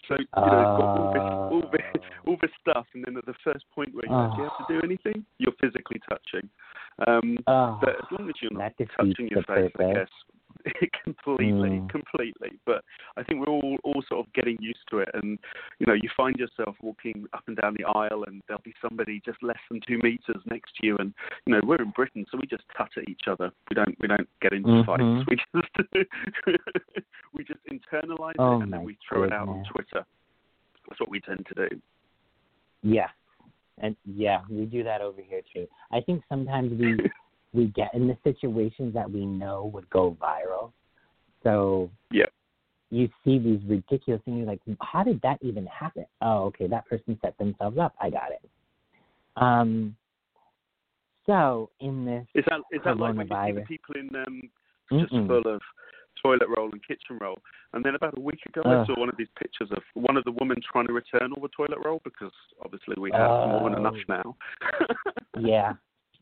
[0.08, 1.22] So you know, got all this,
[1.54, 4.68] all this, all this stuff, and then at the first point where you actually have
[4.68, 6.50] to do anything, you're physically touching.
[7.08, 10.10] Um, Oh, but as long as you're not touching your face, I guess.
[11.04, 11.90] completely, Mm.
[11.90, 12.60] completely.
[12.66, 12.84] But
[13.18, 15.38] I think we're all all sort of getting used to it, and
[15.80, 19.22] you know, you find yourself walking up and down the aisle, and there'll be somebody
[19.26, 21.14] just less than two meters next to you, and
[21.46, 23.52] you know, we're in Britain, so we just cut at each other.
[23.70, 24.86] We don't we don't get into Mhm.
[24.86, 25.26] fights.
[25.30, 25.76] We just
[27.34, 29.64] we just internalize Oh it and then we throw it out on.
[29.72, 30.06] Twitter.
[30.88, 31.82] That's what we tend to do.
[32.84, 33.10] Yeah.
[33.80, 35.68] And yeah, we do that over here too.
[35.92, 36.98] I think sometimes we
[37.56, 40.72] we get in the situations that we know would go viral.
[41.44, 42.32] So Yep.
[42.90, 46.06] you see these ridiculous things, you're like, how did that even happen?
[46.22, 47.96] Oh, okay, that person set themselves up.
[48.00, 48.50] I got it.
[49.38, 49.96] Um
[51.26, 54.42] so in this Is that is that like when you see the people in um,
[55.00, 55.28] just Mm-mm.
[55.28, 55.62] full of
[56.22, 57.40] toilet roll and kitchen roll?
[57.74, 60.24] And then about a week ago, I saw one of these pictures of one of
[60.24, 62.32] the women trying to return all the toilet roll because
[62.64, 63.82] obviously we have more than Oh.
[63.82, 64.36] enough now.
[65.40, 65.74] yeah.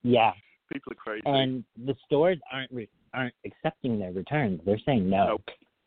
[0.01, 0.31] Yeah.
[0.73, 1.21] People are crazy.
[1.25, 4.59] And the stores aren't re- aren't accepting their returns.
[4.65, 5.37] They're saying no.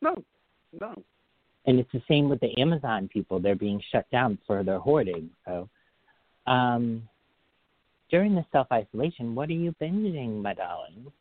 [0.01, 0.23] no, no,
[0.79, 1.03] no.
[1.65, 3.39] and it's the same with the Amazon people.
[3.39, 5.29] They're being shut down for their hoarding.
[5.45, 5.69] So,
[6.47, 7.07] um,
[8.09, 11.11] during the self isolation, what are you binging, my darling?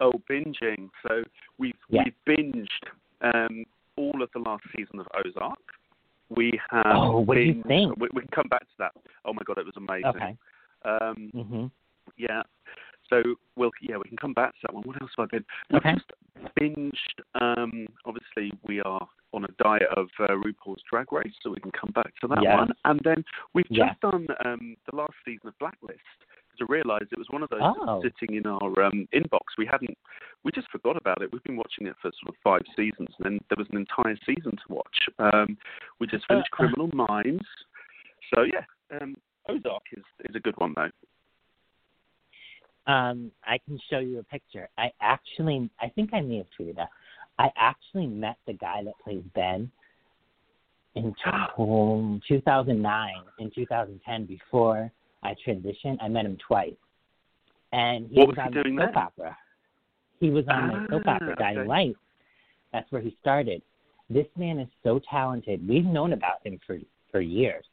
[0.00, 0.90] Oh, binging.
[1.06, 1.22] So
[1.58, 2.02] we've Yeah.
[2.04, 2.66] we've binged
[3.22, 3.64] um,
[3.96, 5.58] all of the last season of Ozark.
[6.28, 6.84] We have.
[6.86, 7.96] Oh, what do you think?
[7.98, 8.92] We, we can come back to that.
[9.24, 10.04] Oh my god, it was amazing.
[10.06, 10.36] Okay.
[10.84, 11.70] Um, Mhm.
[12.16, 12.42] Yeah.
[13.10, 13.22] So
[13.56, 14.82] we'll yeah we can come back to that one.
[14.84, 15.44] What else have I been?
[15.74, 15.94] Okay.
[15.94, 17.40] just binged.
[17.40, 21.70] Um, obviously we are on a diet of uh, RuPaul's Drag Race, so we can
[21.72, 22.70] come back to that one.
[22.84, 26.00] And then we've just done um, the last season of Blacklist.
[26.58, 28.02] To realise it was one of those Oh.
[28.02, 29.54] sitting in our um, inbox.
[29.56, 29.96] We hadn't,
[30.42, 31.30] we just forgot about it.
[31.32, 34.16] We've been watching it for sort of five seasons, and then there was an entire
[34.26, 34.98] season to watch.
[35.20, 35.56] Um,
[36.00, 37.46] we just finished Uh, Criminal Minds.
[38.34, 38.64] So yeah,
[39.00, 39.14] um,
[39.48, 40.90] Ozark is is a good one though.
[42.88, 44.68] Um, I can show you a picture.
[44.78, 46.88] I actually, I think I may have tweeted that.
[47.38, 49.70] I actually met the guy that plays Ben
[50.94, 51.14] in
[51.56, 54.90] 2009 and 2010 before
[55.22, 55.98] I transitioned.
[56.00, 56.72] I met him twice,
[57.72, 59.02] and he What was, was he on soap then?
[59.02, 59.36] opera.
[60.18, 61.68] He was on the soap Ah, opera Guiding okay.
[61.68, 61.96] Light.
[62.72, 63.62] That's where he started.
[64.10, 65.66] This man is so talented.
[65.68, 66.78] We've known about him for
[67.12, 67.64] for years.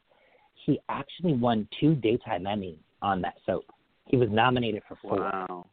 [0.66, 3.64] He actually won two daytime Emmys on that soap.
[4.06, 5.18] He was nominated for four.
[5.18, 5.66] Wow.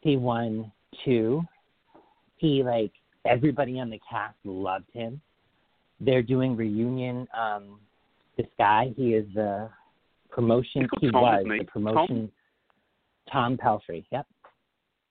[0.00, 0.72] He won
[1.04, 1.42] two.
[2.36, 2.92] He like
[3.24, 5.20] everybody on the cast loved him.
[6.00, 7.28] They're doing reunion.
[7.38, 7.78] Um,
[8.36, 9.70] this guy, he is the
[10.30, 10.88] promotion.
[11.00, 12.32] He Tom, was the promotion.
[13.30, 14.04] Tom Pelphrey.
[14.10, 14.26] Yep,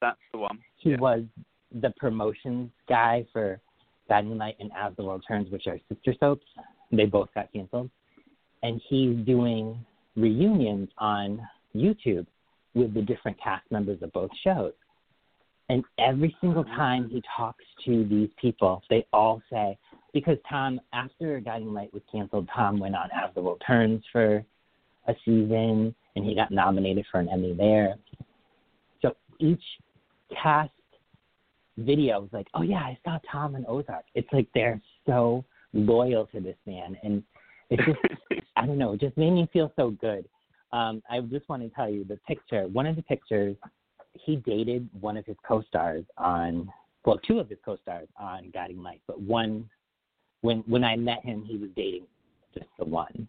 [0.02, 0.60] That's the one.
[0.78, 0.98] he Yeah.
[1.00, 1.24] was
[1.72, 3.62] the promotions guy for
[4.10, 6.46] Light and As the World Turns, which are sister soaps.
[6.92, 7.90] They both got canceled,
[8.64, 9.86] and he's doing
[10.18, 12.26] reunions on YouTube
[12.74, 14.74] with the different cast members of both shows.
[15.70, 19.78] And every single time he talks to these people, they all say,
[20.14, 24.44] because Tom, after Guiding Light was canceled, Tom went on As the World Turns for
[25.08, 27.96] a season, and he got nominated for an Emmy there.
[29.02, 29.64] So each
[30.42, 30.72] cast
[31.78, 34.06] video is like, oh yeah, I saw Tom in Ozark.
[34.14, 37.24] It's like they're so loyal to this man, and
[37.70, 40.28] it just I don't know, it just made me feel so good.
[40.74, 42.68] Um, I just want to tell you the picture.
[42.68, 43.56] One of the pictures,
[44.14, 46.72] he dated one of his co-stars on,
[47.06, 49.70] well, two of his co-stars on Guiding Light, but one,
[50.42, 52.08] when when I met him, he was dating
[52.54, 53.28] just the one,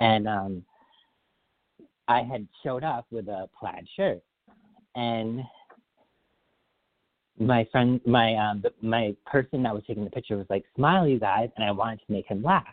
[0.00, 0.64] and um,
[2.08, 4.22] I had showed up with a plaid shirt,
[4.94, 5.42] and
[7.38, 11.08] my friend, my um, the, my person that was taking the picture was like, "Smile,
[11.08, 12.64] you guys," and I wanted to make him laugh.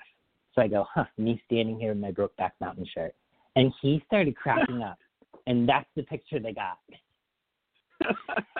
[0.53, 3.15] So I go, "Huh, me standing here in my Brokeback Mountain shirt,"
[3.55, 4.97] and he started cracking up,
[5.47, 6.77] and that's the picture they got.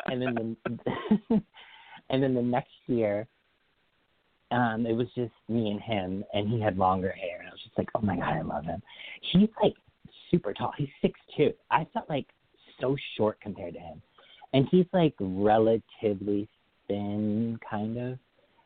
[0.05, 1.41] And then the,
[2.09, 3.27] and then the next year,
[4.51, 7.61] um, it was just me and him, and he had longer hair, and I was
[7.63, 8.81] just like, "Oh my god, I love him."
[9.31, 9.73] He's like
[10.29, 10.73] super tall.
[10.77, 11.53] He's six two.
[11.71, 12.27] I felt like
[12.81, 14.01] so short compared to him
[14.53, 16.47] and he's like relatively
[16.87, 18.17] thin kind of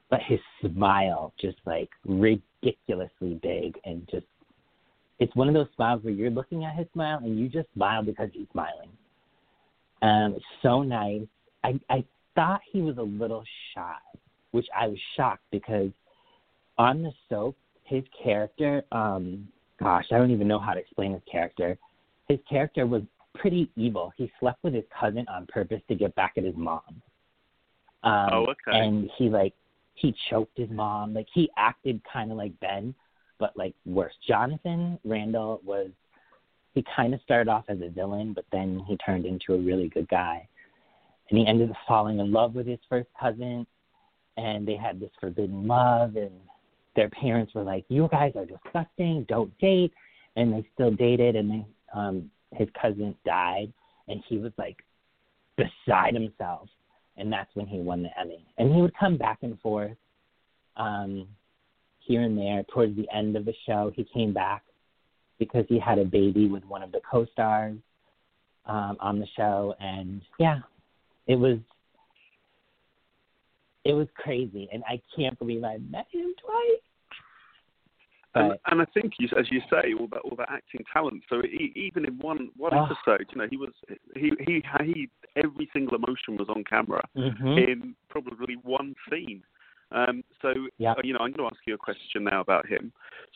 [0.10, 4.26] but his smile just like ridiculously big and just
[5.20, 8.04] it's one of those smiles where you're looking at his smile and you just smile
[8.04, 8.90] because he's smiling
[10.02, 11.22] um it's so nice
[11.64, 12.04] i i
[12.36, 13.96] thought he was a little shy
[14.52, 15.90] which i was shocked because
[16.78, 19.48] on the soap his character um
[19.80, 21.78] gosh i don't even know how to explain his character
[22.28, 23.04] his character was
[23.36, 24.14] pretty evil.
[24.18, 26.82] He slept with his cousin on purpose to get back at his mom.
[28.04, 28.78] Um, Oh, okay.
[28.78, 29.54] And he like
[29.96, 31.14] he choked his mom.
[31.14, 32.94] Like he acted kind of like Ben,
[33.40, 34.14] but like worse.
[34.28, 35.90] Jonathan Randall was
[36.74, 39.88] he kind of started off as a villain, but then he turned into a really
[39.88, 40.48] good guy.
[41.30, 43.66] And he ended up falling in love with his first cousin,
[44.38, 46.18] and they had this forbidden love.
[46.18, 46.32] And
[46.96, 49.26] their parents were like, "You guys are disgusting.
[49.28, 49.94] Don't date."
[50.36, 53.72] And they still dated, and they um his cousin died
[54.08, 54.78] and he was like
[55.58, 56.68] beside himself
[57.18, 58.46] and that's when he won the Emmy.
[58.58, 59.98] And he would come back and forth
[60.78, 61.28] um
[62.06, 64.64] here and there towards the end of the show he came back
[65.40, 67.78] because he had a baby with one of the co-stars
[68.66, 70.60] um on the show and yeah
[71.28, 71.58] it was
[73.84, 76.82] it was crazy and I can't believe I met him twice
[78.34, 81.24] And, but and I think, you, as you say, all that all that acting talent.
[81.30, 82.84] So e even in one one Oh.
[82.86, 83.74] episode, you know, he was
[84.16, 87.58] he he he every single emotion was on camera mhm.
[87.70, 89.42] in probably one scene.
[89.92, 90.92] Um, so Yeah.
[90.94, 92.92] uh, you know, I'm going to ask you a question now about him.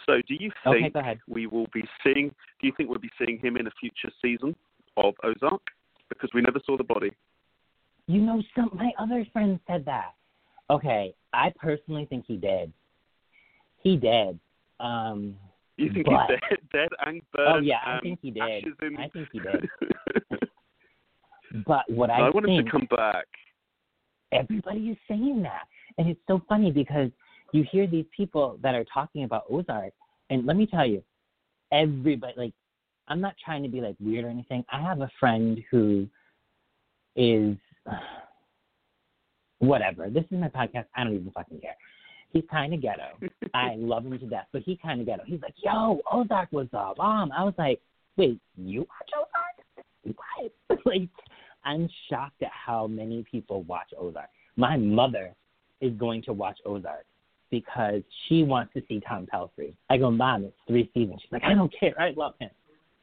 [0.06, 1.20] So, do you think ahead.
[1.28, 2.30] we will be seeing?
[2.60, 4.56] Do you think we'll be seeing him in a future season
[4.98, 5.62] of Ozark?
[6.10, 7.12] Because we never saw the body.
[8.08, 10.14] You know, some my other friend said that.
[10.70, 12.72] Okay, I personally think he did.
[13.82, 14.40] He did.
[14.80, 15.36] Um,
[15.78, 17.56] You think But- he's dead, dead and burned?
[17.56, 18.66] oh yeah, I think he did.
[18.82, 19.70] in- I think he did.
[21.66, 23.26] But what I, I, want him to come back.
[24.32, 25.68] everybody is saying that,
[26.00, 27.12] and it's so funny because
[27.52, 29.94] you hear these people that are talking about Ozark,
[30.30, 31.04] and let me tell you,
[31.72, 32.54] everybody like,
[33.10, 34.64] I'm not trying to be like weird or anything.
[34.72, 36.08] I have a friend who
[37.16, 37.58] is
[39.60, 40.10] whatever.
[40.10, 40.86] This is my podcast.
[40.96, 41.76] I don't even fucking care.
[42.32, 43.18] He's kind of ghetto.
[43.54, 45.24] I love him to death, but he kind of ghetto.
[45.26, 47.32] He's like, yo, Ozark was the bomb.
[47.34, 47.82] I was like,
[48.16, 50.16] wait, you watch Ozark?
[50.16, 50.86] What?
[50.86, 51.10] like,
[51.66, 54.30] I'm shocked at how many people watch Ozark.
[54.56, 55.34] My mother
[55.82, 57.06] is going to watch Ozark
[57.52, 59.74] because she wants to see Tom Pelphrey.
[59.90, 61.20] I go, Mom, it's three seasons.
[61.22, 62.00] She's like, I don't care.
[62.00, 62.52] I love him.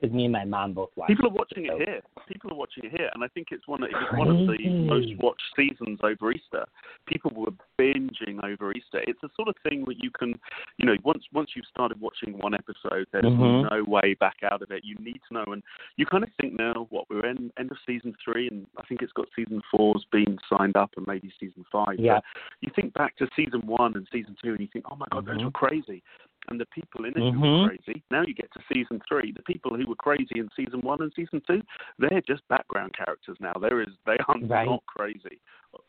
[0.00, 1.08] Because me and my mom both watch.
[1.08, 2.00] People are watching it So- here.
[2.28, 3.82] People are watching it here, and I think it's one.
[3.82, 6.66] Of, it was one of the most watched seasons over Easter.
[7.06, 9.00] People were binging over Easter.
[9.06, 10.34] It's a sort of thing where you can,
[10.78, 13.70] you know, once once you've started watching one episode, there's Mhm.
[13.70, 14.84] no way back out of it.
[14.84, 15.62] You need to know, and
[15.96, 19.00] you kind of think now, what we're in end of season three, and I think
[19.02, 21.98] it's got season four's been signed up, and maybe season five.
[21.98, 22.14] Yeah.
[22.16, 22.24] But
[22.60, 25.26] you think back to season one and season two, and you think, oh my god,
[25.26, 25.44] those Mhm.
[25.44, 26.02] were crazy.
[26.48, 27.62] And the people in it who Mhm.
[27.62, 28.02] were crazy.
[28.10, 29.32] Now you get to season three.
[29.32, 31.62] The people who were crazy in season one and season two,
[31.98, 33.52] they're just background characters now.
[33.54, 34.66] There is they are Right.
[34.66, 35.40] not crazy.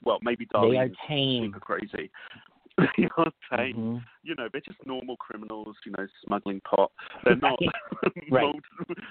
[0.04, 1.44] Well, maybe They are Darlene is tame.
[1.46, 2.10] super crazy.
[2.98, 3.76] they are tame.
[3.76, 4.04] Mhm.
[4.24, 5.78] You know, they're just normal criminals.
[5.86, 6.92] You know, smuggling pot.
[7.24, 7.60] They're not
[8.32, 8.56] Right.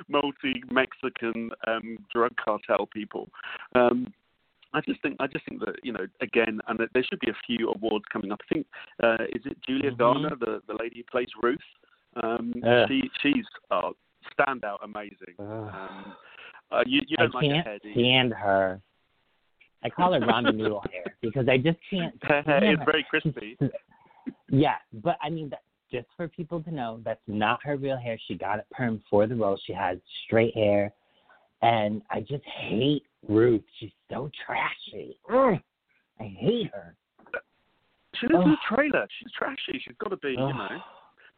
[0.09, 3.31] multi Mexican um, drug cartel people.
[3.75, 4.13] Um,
[4.77, 7.39] I just think I just think that you know again, and there should be a
[7.47, 8.41] few awards coming up.
[8.51, 8.67] I think
[9.03, 9.97] uh, is it Julia Mhm.
[9.99, 11.59] Garner, the the lady who plays Ruth.
[12.23, 12.89] Um, Ugh.
[12.89, 13.91] she she's uh,
[14.39, 15.35] standout, amazing.
[15.39, 16.15] Um,
[16.71, 17.95] uh, you you don't like her can't hair, do you?
[17.95, 18.81] stand her.
[19.83, 23.57] I call her Rhonda Noodle hair because I just can't Her is very crispy.
[24.49, 28.19] Yeah, but I mean, that, just for people to know, that's not her real hair.
[28.27, 29.59] She got it permed for the role.
[29.67, 30.93] She has straight hair,
[31.63, 33.63] and I just hate Ruth.
[33.79, 35.19] She's so trashy.
[35.33, 35.59] Ugh,
[36.21, 36.95] I hate her.
[38.21, 39.07] She lives in a trailer.
[39.19, 39.81] She's trashy.
[39.85, 40.69] She's got to be, you know.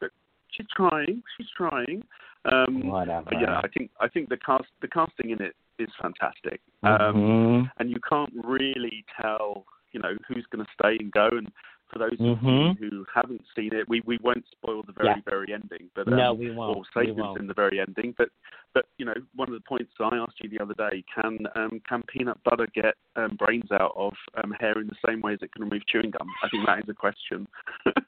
[0.01, 0.11] But
[0.51, 1.22] She's trying.
[1.37, 2.05] She's trying.
[2.51, 3.24] Um, Whatever.
[3.31, 6.61] but yeah, I think I think the cast the casting in it is fantastic.
[6.85, 7.70] Um, Mhm.
[7.79, 11.29] and you can't really tell, you know, who's going to stay and go.
[11.33, 11.51] And
[11.90, 12.79] for those of you Mhm.
[12.79, 15.20] who haven't seen it, we, we won't spoil the very Yeah.
[15.24, 15.90] very ending.
[15.94, 16.77] But um, no, we won't.
[16.79, 17.40] or say We won't.
[17.40, 18.14] in the very ending.
[18.16, 18.31] But
[18.74, 21.81] but you know, one of the points I asked you the other day: can um,
[21.88, 25.42] can peanut butter get um, brains out of um, hair in the same way as
[25.42, 26.29] it can remove chewing gum?
[26.42, 27.46] I think that is a question.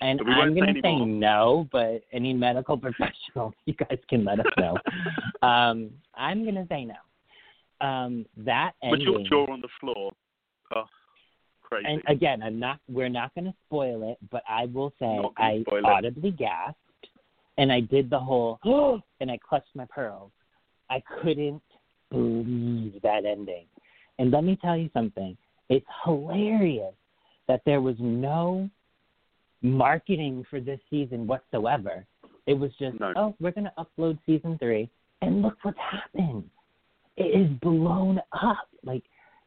[0.00, 4.40] And But I'm going to say no, but any medical professionals, you guys can let
[4.40, 4.76] us know.
[5.48, 7.86] um, I'm going to say no.
[7.86, 10.12] Um, that With your ending, jaw on the floor,
[10.74, 10.84] oh,
[11.72, 11.86] crazy.
[11.88, 12.78] and again, I'm not.
[12.88, 15.84] We're not going to spoil it, but I will say I spoil it.
[15.84, 16.78] audibly gasped,
[17.58, 18.58] and I did the whole,
[19.20, 20.30] and I clutched my pearls.
[20.90, 21.62] I couldn't
[22.10, 23.66] believe that ending.
[24.18, 25.36] And let me tell you something.
[25.68, 26.94] It's hilarious
[27.48, 28.68] that there was no
[29.62, 32.04] marketing for this season whatsoever.
[32.46, 33.12] It was just, No.
[33.16, 34.90] oh, we're going to upload season three,
[35.22, 36.44] and look what's happened.
[37.16, 38.68] It is blown up.
[38.84, 39.04] Like,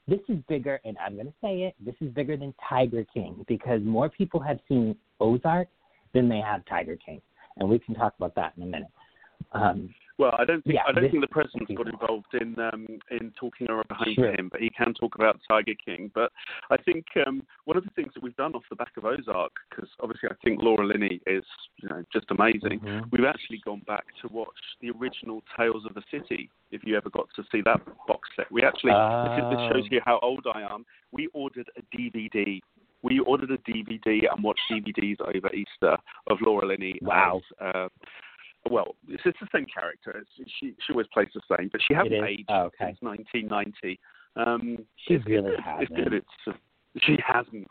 [0.07, 3.43] this is bigger, and I'm going to say it, this is bigger than Tiger King
[3.47, 5.67] because more people have seen Ozark
[6.13, 7.21] than they have Tiger King.
[7.57, 8.91] And we can talk about that in a minute.
[9.51, 12.57] Um, Well, I don't think Yeah, I don't this- think the president's got involved in
[12.59, 14.31] um, in talking her behind Sure.
[14.31, 16.09] him, but he can talk about Tiger King.
[16.15, 16.31] But
[16.69, 19.51] I think um, one of the things that we've done off the back of Ozark,
[19.69, 21.43] because obviously I think Laura Linney is
[21.81, 22.79] you know just amazing.
[22.79, 23.11] Mhm.
[23.11, 26.49] We've actually gone back to watch the original Tales of the City.
[26.71, 29.83] If you ever got to see that box set, we actually this, is, this shows
[29.85, 29.95] Oh.
[29.95, 30.85] you how old I am.
[31.11, 32.61] We ordered a DVD.
[33.03, 35.95] We ordered a DVD and watched DVDs over Easter
[36.27, 37.41] of Laura Linney Wow.
[37.59, 37.89] as uh,
[38.69, 40.17] well, it's, it's the same character.
[40.39, 42.87] It's, she she always plays the same, but she hasn't aged Oh, okay.
[42.87, 43.99] since 1990.
[44.37, 45.89] Um, She it's, really it's, hasn't.
[45.91, 46.13] It's good.
[46.13, 46.51] It's uh,
[47.01, 47.67] she hasn't.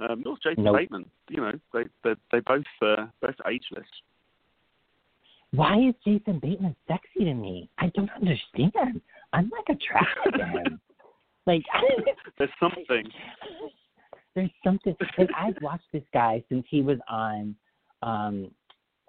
[0.00, 0.76] Um, nor Jason Nope.
[0.76, 1.06] Bateman.
[1.28, 3.86] You know, they they they both uh, both ageless.
[5.52, 7.68] Why is Jason Bateman sexy to me?
[7.78, 9.00] I don't understand.
[9.32, 10.80] I'm like attracted to him.
[11.46, 11.62] Like
[12.38, 13.04] There's something.
[14.34, 17.54] there's something like I've watched this guy since he was on
[18.00, 18.50] um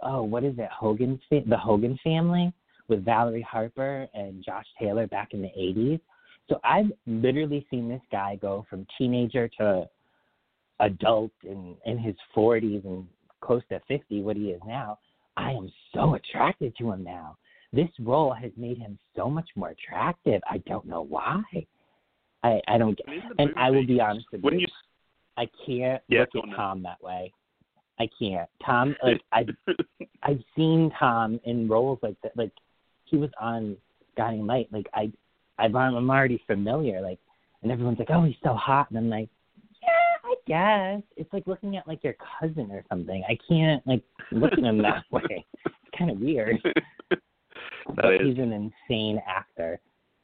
[0.05, 0.69] oh, what is it?
[0.71, 2.53] Hogan the Hogan family
[2.87, 5.99] with Valerie Harper and Josh Taylor back in the 80s.
[6.47, 9.89] So I've literally seen this guy go from teenager to
[10.79, 13.07] adult in in his 40s and
[13.41, 14.99] close to 50 what he is now.
[15.37, 17.37] I am so attracted to him now.
[17.73, 20.41] This role has made him so much more attractive.
[20.49, 21.41] I don't know why.
[22.43, 23.07] I I don't get
[23.39, 24.59] And I will be honest with you.
[24.59, 24.67] you
[25.37, 26.55] I can't Yeah, look at.
[26.55, 27.33] Tom that way.
[27.99, 28.49] I can't.
[28.65, 29.49] Tom, like I've
[30.23, 32.35] I've seen Tom in roles like that.
[32.35, 32.51] Like
[33.05, 33.77] he was on
[34.17, 34.67] Guiding Light.
[34.71, 35.11] Like I,
[35.57, 37.01] I've, I'm already familiar.
[37.01, 37.19] Like,
[37.63, 39.29] and everyone's like, "Oh, he's so hot," and I'm like,
[39.81, 39.89] "Yeah,
[40.23, 43.23] I guess." It's like looking at like your cousin or something.
[43.27, 45.45] I can't like look at him that way.
[45.65, 46.57] It's kind of weird.
[47.09, 47.19] that
[47.95, 48.21] but is.
[48.23, 48.51] he's an
[48.89, 49.79] insane actor.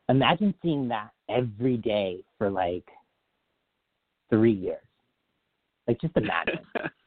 [0.10, 2.86] Imagine seeing that every day for like
[4.30, 4.84] three years.
[5.88, 6.60] Like just imagine.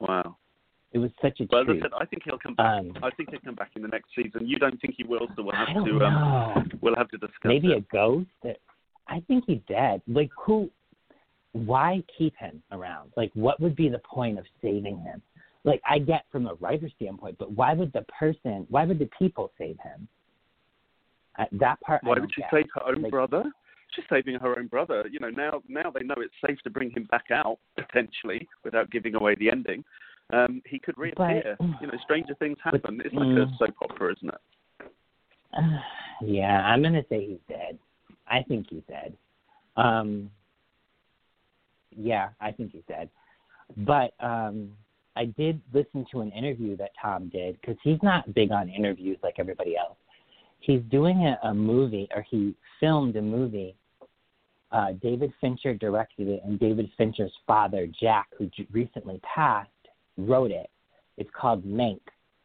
[0.00, 0.36] wow.
[0.92, 1.82] it was such a Well, as I treat.
[1.82, 2.78] said, I think he'll come back.
[2.80, 4.46] Um, I think he'll come back in the next season.
[4.46, 6.04] You don't think he will, so we'll have I don't to.
[6.04, 6.62] Um, know.
[6.80, 7.78] we'll have to discuss Maybe it.
[7.78, 8.28] a ghost.
[9.08, 10.02] I think he's dead.
[10.08, 10.70] Like who?
[11.52, 13.12] Why keep him around?
[13.16, 15.22] Like what would be the point of saving him?
[15.64, 18.66] Like I get from a writer standpoint, but why would the person?
[18.68, 20.06] Why would the people save him?
[21.38, 22.00] Uh, that part.
[22.04, 22.50] I Why don't would she get.
[22.52, 23.44] save her own Like- brother?
[23.96, 25.06] She's saving her own brother.
[25.10, 28.90] You know, now now they know it's safe to bring him back out potentially without
[28.90, 29.82] giving away the ending.
[30.32, 31.56] Um, he could reappear.
[31.80, 33.00] you know, stranger things But- happen.
[33.04, 33.42] it's like mm.
[33.42, 34.40] a soap opera, isn't it?
[36.22, 37.78] yeah, I'm gonna say he's dead.
[38.28, 39.16] I think he's dead.
[39.76, 40.30] Um,
[41.96, 43.08] yeah, I think he's dead.
[43.78, 44.72] But um,
[45.16, 49.18] I did listen to an interview that Tom did because he's not big on interviews
[49.22, 49.96] like everybody else.
[50.60, 53.76] He's doing a, a movie, or he filmed a movie.
[54.72, 59.70] Uh, David Fincher directed it, and David Fincher's father, Jack, who j- recently passed,
[60.16, 60.68] wrote it.
[61.16, 62.00] It's called Mank,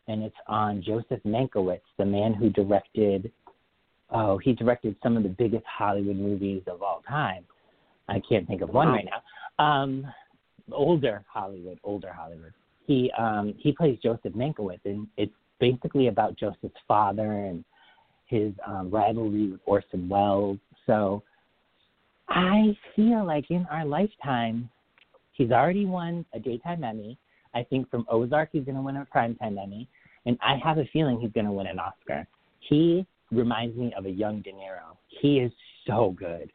[0.07, 3.31] and it's on Joseph Mankiewicz, the man who directed.
[4.11, 7.43] Oh, he directed some of the biggest Hollywood movies of all time.
[8.07, 9.63] I can't think of one right now.
[9.63, 10.05] Um,
[10.71, 12.53] older Hollywood, older Hollywood.
[12.85, 17.63] He um, he plays Joseph Mankiewicz, and it's basically about Joseph's father and
[18.25, 20.57] his um, rivalry with Orson Welles.
[20.87, 21.23] So
[22.33, 24.69] I feel like in our lifetime,
[25.33, 27.17] he's already won a daytime Emmy.
[27.53, 29.89] I think from Ozark he's going to win a primetime Emmy,
[30.25, 32.25] and I have a feeling he's going to win an Oscar.
[32.61, 34.95] He reminds me of a young De Niro.
[35.07, 35.51] He is
[35.85, 36.51] so good.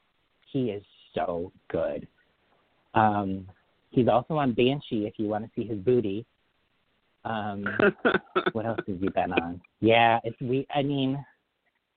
[0.51, 0.83] He is
[1.15, 2.09] so good.
[2.95, 3.47] Um,
[3.91, 6.25] he's also on Banshee if you want to see his booty.
[7.27, 7.67] Um,
[8.53, 9.61] what else has he been on?
[9.81, 10.67] Yeah, it's we.
[10.75, 11.23] I mean,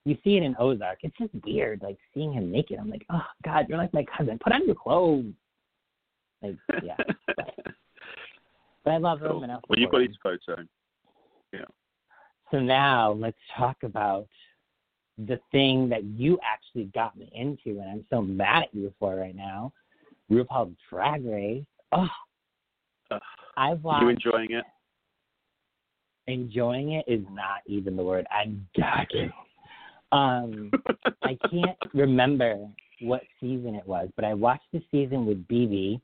[0.05, 0.99] you see it in Ozark.
[1.03, 2.79] It's just weird, like seeing him naked.
[2.79, 4.39] I'm like, oh God, you're like my cousin.
[4.43, 5.33] Put on your clothes.
[6.41, 6.95] Like, yeah.
[8.85, 9.31] But I love him.
[9.31, 9.43] Cool.
[9.43, 10.37] And I'll Well, you've got his him.
[10.45, 10.63] photo.
[12.49, 14.27] So now let's talk about
[15.19, 19.15] the thing that you actually got me into, and I'm so mad at you for
[19.15, 19.71] right now.
[20.31, 21.63] RuPaul's Drag Race.
[21.91, 22.07] Oh,
[23.11, 23.21] Ugh.
[23.57, 24.03] I've watched.
[24.03, 24.63] You enjoying it?
[26.27, 28.25] enjoying it is not even the word.
[28.31, 29.31] I'm gagging.
[30.11, 30.71] Um,
[31.23, 32.67] I can't remember
[33.01, 36.01] what season it was, but I watched the season with BB.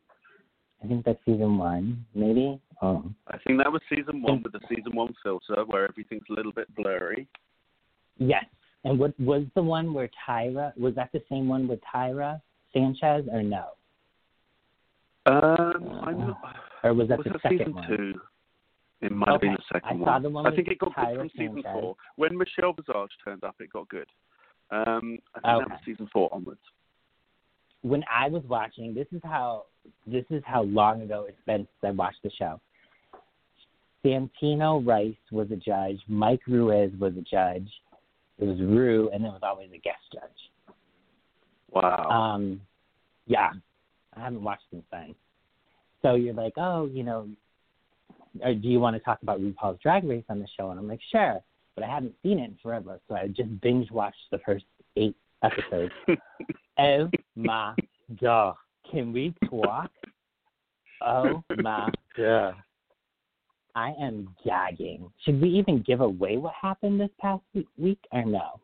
[0.83, 2.59] I think that's season one, maybe.
[2.81, 6.33] Oh, I think that was season one with the season one filter where everything's a
[6.33, 7.27] little bit blurry.
[8.17, 8.45] yes.
[8.83, 10.71] And what was the one where Tyra?
[10.77, 12.39] Was that the same one with Tyra
[12.71, 13.69] Sanchez or no?
[15.25, 16.37] Um, I'm not,
[16.83, 17.87] Or was that was the that second season one?
[17.87, 18.13] two?
[19.01, 20.23] It might have been the second I one.
[20.23, 21.71] the one I think it got good from season Sanchez.
[21.73, 21.95] four.
[22.15, 24.07] When Michelle Visage turned up, it got good.
[24.71, 25.59] Um, I think Okay.
[25.59, 26.61] that was season four onwards.
[27.81, 29.65] when I was watching, this is how
[30.07, 32.59] this is how long ago it's been since I watched the show.
[34.03, 35.99] Santino Rice was a judge.
[36.07, 37.69] Mike Ruiz was a judge.
[38.39, 40.75] It was Rue, and there was always a guest judge.
[41.71, 42.09] Wow.
[42.09, 42.61] Um,
[43.27, 43.51] yeah,
[44.15, 45.15] I haven't watched since then.
[46.01, 47.27] So you're like, oh, you know,
[48.41, 50.69] or do you want to talk about RuPaul's Drag Race on the show?
[50.71, 51.39] And I'm like, sure,
[51.75, 54.65] but I haven't seen it in forever, so I just binge watched the first
[54.95, 55.93] eight episodes.
[56.79, 57.75] oh my
[58.21, 58.55] god,
[58.91, 59.91] can we talk?
[61.01, 62.55] Oh my god.
[63.75, 65.11] I am gagging.
[65.23, 68.61] Should we even give away what happened this past week, week or no?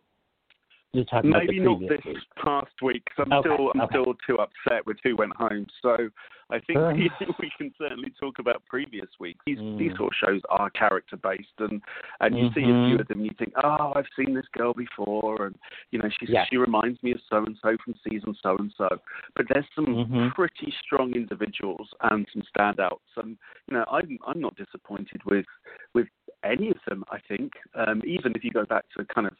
[0.93, 2.17] Just talk about Maybe the not this week.
[2.43, 3.91] past week 'cause I'm Okay, still I'm okay.
[4.01, 5.65] still too upset with who went home.
[5.81, 6.09] So
[6.49, 6.79] I think
[7.39, 9.39] we, can certainly talk about previous weeks.
[9.45, 9.77] These Mm.
[9.77, 11.81] these sort of shows are character based, and
[12.19, 14.73] and you see a few of them, and you think, oh, I've seen this girl
[14.73, 15.55] before, and
[15.91, 16.49] you know she Yes.
[16.49, 18.89] she reminds me of so and so from season so and so.
[19.35, 20.33] But there's some Mhm.
[20.35, 23.37] pretty strong individuals and some standouts, and
[23.67, 25.45] you know I'm I'm not disappointed with
[25.93, 26.09] with
[26.43, 27.03] any of them.
[27.11, 29.33] I think um, even if you go back to kind of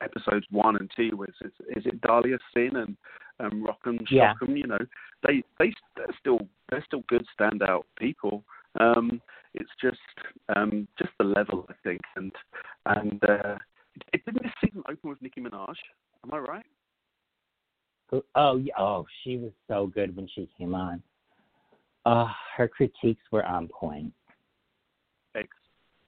[0.00, 2.96] episodes one and two, with is, is it Dahlia Sin and
[3.40, 4.32] um, Rock'em Yeah.
[4.40, 4.78] Shock'em, you know,
[5.26, 6.40] they they they're still
[6.70, 8.44] they're still good standout people.
[8.80, 9.20] Um,
[9.54, 9.98] it's just
[10.54, 12.32] um, just the level, I think, and
[12.86, 13.56] and uh,
[14.12, 15.74] it didn't this season open with Nicki Minaj.
[16.24, 16.66] Am I right?
[18.34, 18.74] Oh yeah.
[18.78, 21.02] Oh, she was so good when she came on.
[22.04, 24.12] Uh, her critiques were on point.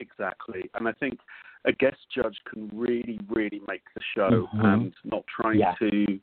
[0.00, 1.18] Ex- exactly, and I think
[1.64, 4.64] a guest judge can really, really make the show, Mhm.
[4.74, 5.74] and not trying Yeah.
[5.80, 6.20] to.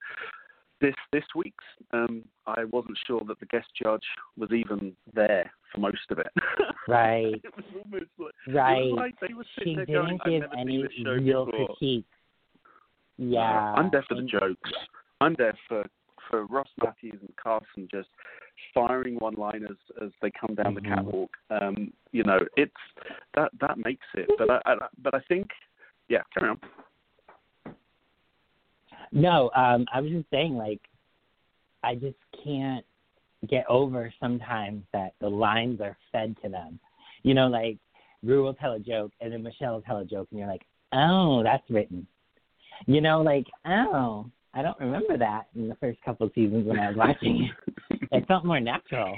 [0.81, 4.05] This this week's, um, I wasn't sure that the guest judge
[4.37, 6.27] was even there for most of it.
[6.87, 7.41] Right.
[7.43, 8.77] it was almost like Right.
[8.85, 11.13] It was like they were sitting She there didn't going, give any seen this show
[11.13, 12.05] real before." critique.
[13.17, 13.73] Yeah.
[13.73, 14.71] I'm there for the jokes.
[15.21, 15.85] I'm there for
[16.29, 18.09] for Ross Mathews and Carson just
[18.73, 20.95] firing one-liners as they come down the Mhm.
[20.95, 21.37] catwalk.
[21.49, 22.73] Um, you know, it's
[23.33, 24.29] that that makes it.
[24.37, 25.47] But I, I but I think,
[26.07, 26.59] yeah, carry on.
[29.11, 30.81] No, um, I was just saying, like,
[31.83, 32.85] I just can't
[33.47, 36.79] get over sometimes that the lines are fed to them.
[37.23, 37.77] You know, like
[38.23, 40.65] Rue will tell a joke, and then Michelle will tell a joke, and you're like,
[40.93, 42.07] oh, that's written.
[42.87, 46.79] You know, like, oh, I don't remember that in the first couple of seasons when
[46.79, 47.49] I was watching
[47.91, 47.99] it.
[48.11, 49.17] It felt more natural.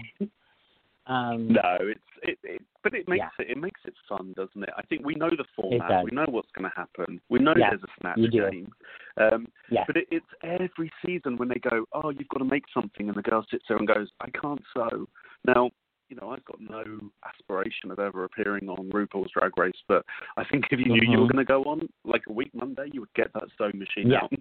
[1.06, 3.46] Um, No, it's it, it but it makes Yeah.
[3.46, 4.70] it it makes it fun, doesn't it?
[4.76, 6.04] I think we know the format.
[6.04, 7.22] We know what's going to happen.
[7.30, 8.72] We know Yeah, there's a snatch game.
[9.18, 9.84] Um, Yeah.
[9.86, 13.16] But it, it's every season when they go, oh, you've got to make something, and
[13.18, 15.08] the girl sits there and goes, I can't sew.
[15.46, 15.70] Now,
[16.10, 16.84] you know, I've got no
[17.26, 20.06] aspiration of ever appearing on RuPaul's Drag Race, but
[20.38, 21.32] I think if you knew you were Mhm.
[21.34, 24.24] going to go on like a week Monday, you would get that sewing machine Yeah.
[24.24, 24.34] out.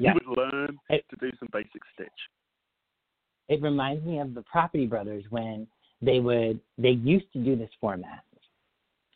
[0.00, 0.14] Yeah.
[0.14, 2.08] You would learn It- to do some basic stitch.
[3.48, 5.66] it reminds me of the Property Brothers when
[6.00, 8.24] they would they used to do this format.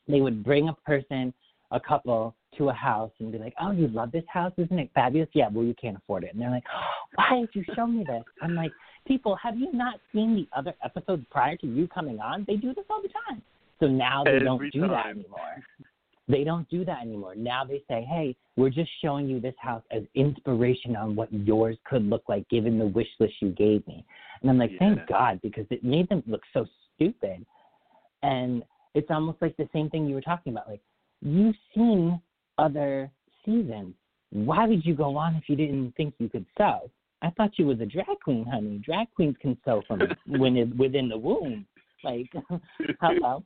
[0.09, 1.35] They would bring a person,
[1.73, 4.53] a couple, to a house and be like, "Oh, you love this house?
[4.57, 6.33] Isn't it fabulous?" Yeah, well, you can't afford it.
[6.33, 8.71] And they're like, oh, "Why did you show me this?" I'm like,
[9.07, 12.45] "People, have you not seen the other episodes prior to you coming on?
[12.47, 13.43] They do this all the time."
[13.81, 15.65] So now they Every don't do that anymore.
[16.29, 17.35] They don't do that anymore.
[17.37, 21.77] Now they say, "Hey, we're just showing you this house as inspiration on what yours
[21.85, 24.05] could look like given the wish list you gave me."
[24.41, 24.79] And I'm like, Yeah.
[24.79, 27.47] "Thank God," because it made them look so stupid.
[28.23, 28.65] And
[28.95, 30.69] it's almost like the same thing you were talking about.
[30.69, 30.83] Like,
[31.21, 32.21] you've seen
[32.59, 33.11] other
[33.45, 33.95] seasons.
[34.31, 36.91] Why would you go on if you didn't think you could sew?
[37.23, 38.79] I thought you was a drag queen, honey.
[38.79, 41.67] Drag queens can sew from when it, within the womb.
[42.03, 42.33] Like,
[43.01, 43.45] hello.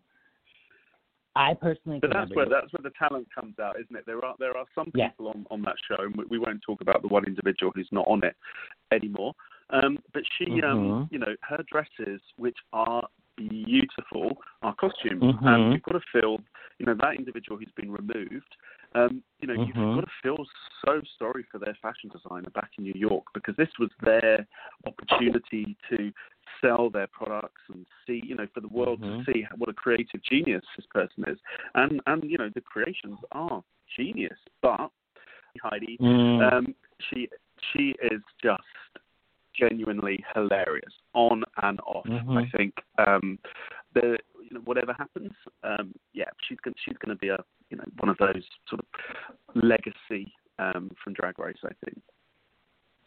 [1.41, 2.51] I personally But that's where it.
[2.51, 4.05] that's where the talent comes out, isn't it?
[4.07, 5.09] There are there are some Yeah.
[5.09, 7.89] people on, on that show, and we, we won't talk about the one individual who's
[7.91, 8.37] not on it
[8.93, 9.35] anymore.
[9.71, 11.13] Um, but she, um, Mhm.
[11.13, 15.47] you know, her dresses, which are beautiful, are costumes, Mhm.
[15.47, 16.41] and you've got to feel,
[16.79, 18.57] you know, that individual who's been removed.
[18.95, 19.67] Um, you know, Mhm.
[19.67, 20.45] you've got to feel
[20.85, 24.47] so sorry for their fashion designer back in New York because this was their
[24.85, 26.13] opportunity to
[26.61, 29.25] sell their products and see, you know, for the world Mhm.
[29.25, 31.39] to see what a creative genius this person is.
[31.75, 33.63] And and you know, the creations are
[33.97, 34.91] genius, but
[35.63, 36.53] Heidi, Mm.
[36.53, 37.29] um, she
[37.73, 38.63] she is just
[39.53, 42.07] genuinely hilarious on and off.
[42.07, 42.37] Mhm.
[42.39, 43.39] I think um,
[43.95, 45.33] the you know whatever happens,
[45.63, 48.87] um, yeah, she's gonna she's gonna be a you know one of those sort of
[49.55, 51.63] legacy um, from Drag Race.
[51.65, 52.01] I think.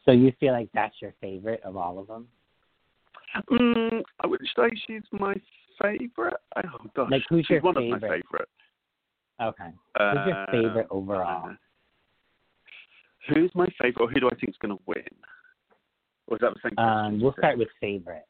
[0.06, 2.28] so you feel like that's your favorite of all of them?
[3.50, 5.34] Mm, I wouldn't say she's my
[5.82, 6.36] favorite.
[6.58, 8.24] Oh gosh, Like, who's she's your one of my favorite?
[8.32, 8.50] favorite.
[9.42, 9.70] Okay.
[9.98, 11.50] Who's your Uh, favorite overall?
[11.50, 11.54] uh,
[13.30, 14.02] who's my favorite?
[14.02, 15.04] Or who do I think is going to win?
[16.28, 17.16] Or is that the same question?
[17.16, 18.26] Um, we'll start with favorite.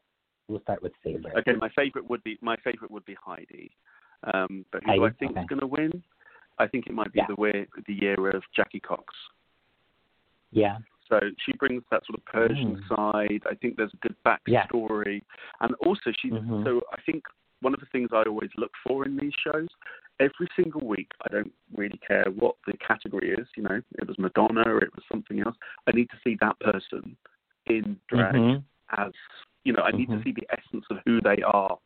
[0.47, 1.35] We'll start with favorite.
[1.37, 3.71] Okay, my favorite would be my favorite would be Heidi.
[4.33, 5.41] Um, but who do I think okay.
[5.41, 6.03] is going to win?
[6.59, 7.27] I think it might be Yeah.
[7.27, 9.13] the way, the year of Jackie Cox.
[10.51, 10.77] Yeah.
[11.09, 12.87] So she brings that sort of Persian Mm.
[12.87, 13.43] side.
[13.49, 14.15] I think there's a good
[14.47, 14.65] Yeah.
[14.65, 15.21] backstory,
[15.61, 16.63] and also she's Mhm.
[16.63, 16.81] so.
[16.91, 17.23] I think
[17.61, 19.69] one of the things I always look for in these shows,
[20.19, 23.47] every single week, I don't really care what the category is.
[23.55, 25.55] You know, it was Madonna or it was something else.
[25.87, 27.15] I need to see that person
[27.67, 28.63] in drag Mhm.
[28.97, 29.13] as
[29.63, 29.83] you know.
[29.83, 30.23] I need to Mhm.
[30.23, 31.77] see the essence of who they are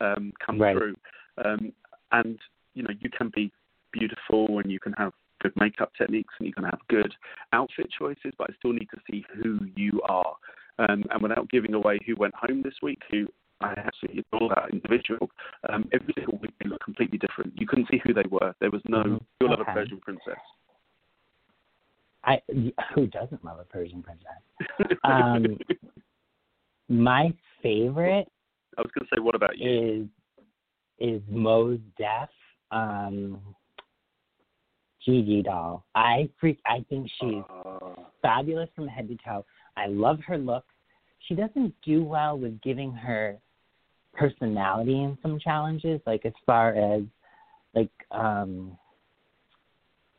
[0.00, 0.76] um, come Right.
[0.76, 0.96] through,
[1.38, 1.72] um,
[2.12, 2.38] and
[2.74, 3.52] you know, you can be
[3.92, 7.12] beautiful and you can have good makeup techniques and you can have good
[7.52, 10.34] outfit choices, but I still need to see who you are.
[10.78, 13.26] Um, and without giving away who went home this week, who
[13.60, 15.28] I absolutely adore that individual,
[15.68, 17.52] um, every single week they look completely different.
[17.56, 18.54] You couldn't see who they were.
[18.60, 19.20] There was no, Mhm.
[19.40, 20.38] you'll love a Persian princess.
[22.24, 22.40] I
[22.94, 24.42] who doesn't love a Persian princess?
[25.04, 25.58] Um,
[26.88, 27.32] My
[27.62, 28.28] favorite
[28.76, 29.68] I was going to say, what about you?
[29.70, 30.08] is
[30.98, 32.28] is Mos Def,
[32.70, 33.40] um,
[35.04, 35.84] Gigi doll.
[35.94, 36.60] I freak.
[36.66, 39.44] I think she's Uh, fabulous from head to toe.
[39.76, 40.64] I love her look.
[41.20, 43.38] She doesn't do well with giving her
[44.12, 47.02] personality in some challenges, like as far as
[47.74, 48.76] like um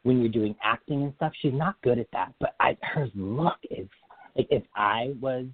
[0.04, 1.34] when you're doing acting and stuff.
[1.42, 2.34] She's not good at that.
[2.40, 3.88] But I her look is
[4.36, 5.46] like if I was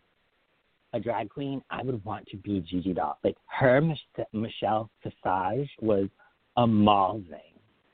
[0.94, 3.18] a drag queen, I would want to be Gigi Doll.
[3.24, 6.08] Like her Mich- Michelle Visage was
[6.56, 7.47] amazing.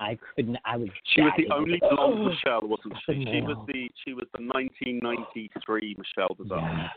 [0.04, 0.58] I couldn't.
[0.66, 0.89] I was.
[1.14, 3.14] she was the only I was like, blonde "Oh." Michelle, wasn't she?
[3.32, 6.58] She was the she was the 1993 Michelle Visage.
[6.62, 6.89] Yes.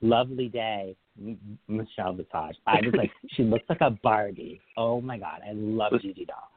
[0.00, 2.56] Lovely day, M- Michelle Visage.
[2.66, 4.60] I was like, she looks like a Barbie.
[4.76, 6.48] Oh my god, I love Gigi Doll.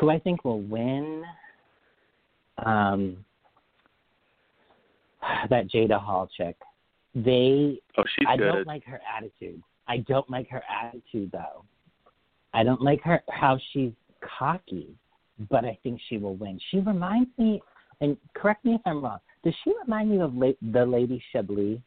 [0.00, 1.22] Who I think will win?
[2.64, 3.24] Um,
[5.50, 6.56] that Jaida Hall chick.
[7.14, 8.52] They Oh, she's I good.
[8.52, 9.62] don't like her attitude.
[9.88, 11.64] I don't like her attitude though.
[12.52, 13.92] I don't like her how she's
[14.38, 14.88] cocky,
[15.50, 16.58] but I think she will win.
[16.70, 17.62] She reminds me,
[18.00, 19.18] and correct me if I'm wrong.
[19.44, 21.78] Does she remind you of la- the Lady Chablis?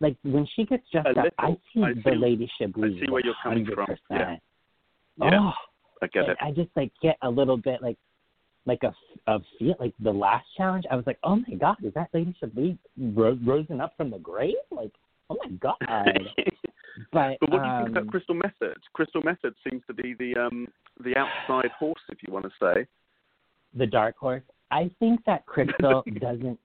[0.00, 2.92] Like when she gets dressed up, I see I the Lady Chablis.
[2.96, 3.86] I see where you're coming from.
[3.86, 3.96] 100%.
[4.10, 4.36] Yeah.
[5.16, 5.52] Yeah, Oh,
[6.02, 6.36] I get it.
[6.40, 7.96] I just like get a little bit like
[8.66, 8.92] like a
[9.30, 10.84] a feel like the last challenge.
[10.90, 12.76] I was like, oh my god, is that Lady Chablis
[13.14, 14.54] ro- risen up from the grave?
[14.70, 14.92] Like,
[15.30, 15.76] oh my god.
[17.12, 18.74] But, But what do you um, think about Crystal Methyd?
[18.92, 20.68] Crystal Methyd seems to be the um
[21.02, 22.86] the outside horse, if you want to say.
[23.76, 24.42] the dark horse?
[24.70, 26.58] I think that Crystal doesn't.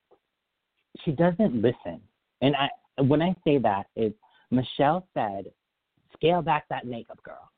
[1.05, 2.01] She doesn't listen,
[2.41, 4.11] and I when I say that is
[4.51, 5.45] Michelle said,
[6.13, 7.49] scale back that makeup girl,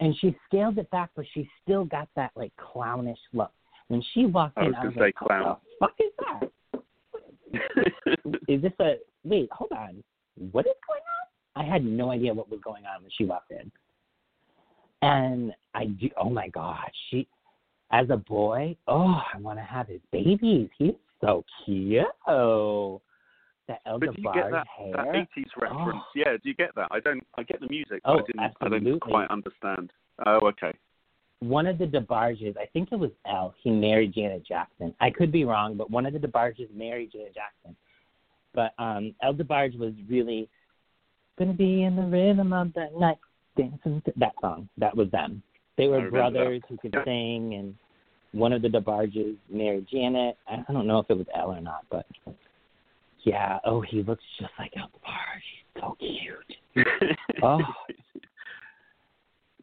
[0.00, 3.52] and she scaled it back, but she still got that like clownish look.
[3.88, 5.56] When she walked I in, was I was say like, clown.
[5.78, 6.82] "What the fuck is
[7.52, 8.40] that?
[8.48, 8.94] Is this a
[9.24, 9.48] wait?
[9.52, 10.02] Hold on,
[10.52, 13.52] what is going on?" I had no idea what was going on when she walked
[13.52, 13.70] in,
[15.04, 16.08] and I do.
[16.20, 17.26] Oh my god, she
[17.90, 20.68] as a boy, oh, I want to have his babies.
[20.78, 22.06] He's so cute.
[23.66, 24.92] That Elder but do you get that hair.
[24.92, 26.02] that 80s reference?
[26.04, 26.12] Oh.
[26.14, 26.88] Yeah, do you get that?
[26.90, 27.24] I don't.
[27.36, 28.02] I get the music.
[28.04, 28.56] Oh, but I didn't.
[28.60, 29.90] I don't quite understand.
[30.26, 30.72] Oh, okay.
[31.40, 33.54] One of the DeBarges, I think it was El.
[33.62, 34.94] He married Janet Jackson.
[35.00, 37.74] I could be wrong, but one of the DeBarges married Janet Jackson.
[38.54, 40.48] But um El DeBarge was really
[41.38, 43.18] gonna be in the rhythm of the night,
[43.56, 44.02] dancing.
[44.06, 44.68] To, that song.
[44.78, 45.42] That was them.
[45.76, 46.68] They were brothers that.
[46.68, 47.04] who could Yeah.
[47.04, 47.74] sing, and
[48.32, 50.36] one of the DeBarges married Janet.
[50.48, 52.06] I don't know if it was El or not, but
[53.24, 53.58] yeah.
[53.64, 55.44] Oh, he looks just like El DeBarge.
[55.74, 57.16] He's so cute.
[57.42, 57.58] Oh.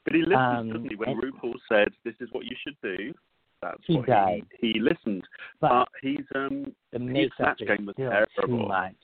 [0.04, 0.96] But he listened, Um, didn't he?
[0.96, 3.14] When and- RuPaul said, "This is what you should do,"
[3.62, 4.42] that's He what does.
[4.60, 5.28] he he listened.
[5.60, 8.28] But But he's um, the his is game was terrible.
[8.48, 8.96] too much.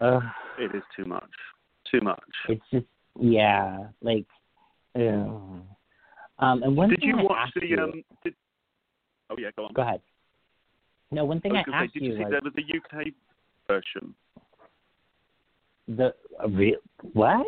[0.00, 0.22] Ugh.
[0.58, 1.30] it is too much,
[1.90, 2.20] too much.
[2.48, 2.86] It's just
[3.20, 4.26] yeah, like
[4.94, 5.24] yeah.
[5.24, 5.66] um
[6.38, 8.02] and one did thing you I watch the you, um?
[8.24, 8.34] Did,
[9.30, 9.72] oh yeah, go on.
[9.74, 10.00] go ahead.
[11.10, 12.52] No, one thing I I, was gonna say, did you you see was there was
[12.56, 13.06] a UK
[13.68, 14.14] version?
[15.88, 16.76] the a real
[17.12, 17.46] what?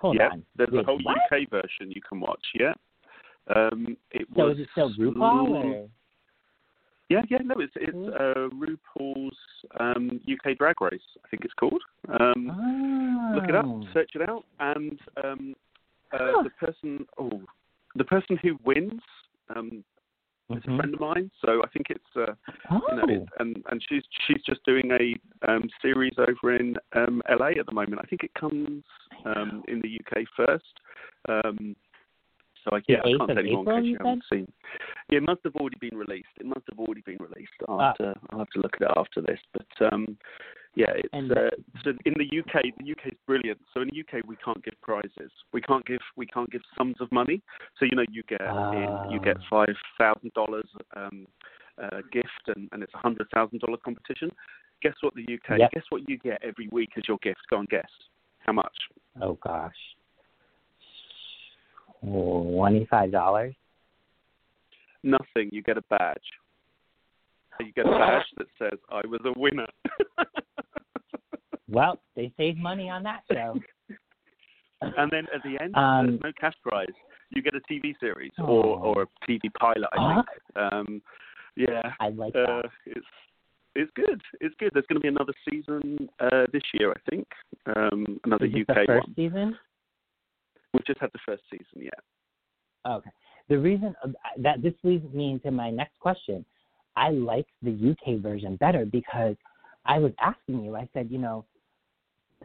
[0.00, 0.44] Hold yeah, on.
[0.56, 1.16] there's Wait, a whole what?
[1.32, 2.44] UK version you can watch.
[2.54, 2.74] Yeah.
[3.54, 4.56] Um, it So was.
[4.56, 5.88] is it still RuPaul or
[7.08, 9.36] Yeah, yeah, no, it's it's uh, RuPaul's
[9.80, 11.00] um, UK Drag Race.
[11.24, 11.82] I think it's called.
[12.20, 13.34] Um, oh.
[13.34, 15.54] Look it up, search it out, and um,
[16.12, 17.40] uh, the person, oh,
[17.96, 19.00] the person who wins
[19.54, 19.82] um,
[20.50, 20.76] is a Mhm.
[20.76, 21.30] friend of mine.
[21.44, 22.34] So I think it's, uh,
[22.70, 22.82] Oh.
[22.90, 25.14] you know, it, and and she's she's just doing a
[25.50, 28.00] um, series over in um, LA at the moment.
[28.02, 28.84] I think it comes
[29.24, 30.80] um, in the UK first.
[31.28, 31.74] Um,
[32.68, 34.52] so I, yeah, I can't tell anyone case you you haven't seen.
[35.10, 36.28] Yeah, it must have already been released.
[36.38, 37.52] It must have already been released.
[37.68, 37.86] I'll, Ah.
[37.88, 39.38] have, to, I'll have to look at it after this.
[39.52, 40.16] But um,
[40.74, 41.50] yeah, it's And- uh,
[41.82, 42.62] so in the UK.
[42.78, 43.58] The UK is brilliant.
[43.72, 45.30] So in the UK, we can't give prizes.
[45.52, 47.40] We can't give we can't give sums of money.
[47.78, 49.46] So you know, you get in, you get Ah.
[49.50, 51.26] five thousand dollars um,
[51.82, 54.30] uh, gift, and, and it's a hundred thousand dollar competition.
[54.82, 55.14] Guess what?
[55.14, 55.58] The UK.
[55.58, 55.70] Yep.
[55.72, 57.40] Guess what you get every week as your gift.
[57.50, 57.88] Go and guess.
[58.40, 58.76] How much?
[59.20, 59.74] Oh gosh.
[62.00, 63.54] Twenty five dollars.
[65.02, 65.48] Nothing.
[65.52, 66.18] You get a badge.
[67.60, 69.66] You get a badge that says I was a winner.
[71.70, 73.58] Well, they saved money on that show.
[74.80, 76.86] and then at the end, Um, there's no cash prize.
[77.30, 78.80] You get a TV series or Oh.
[78.80, 79.88] or a TV pilot.
[79.92, 80.72] I think.
[80.72, 81.02] Um,
[81.56, 81.92] yeah.
[82.00, 82.70] I like Uh, that.
[82.86, 83.06] it's
[83.74, 84.20] it's good.
[84.40, 84.70] It's good.
[84.72, 87.26] There's going to be another season uh, this year, I think.
[87.76, 89.14] Um, another UK the first one.
[89.14, 89.58] season?
[90.72, 92.90] We've just had the first season, yeah.
[92.90, 93.10] Okay.
[93.48, 94.08] The reason uh,
[94.38, 96.44] that this leads me into my next question,
[96.96, 99.36] I like the UK version better because
[99.86, 100.76] I was asking you.
[100.76, 101.44] I said, you know,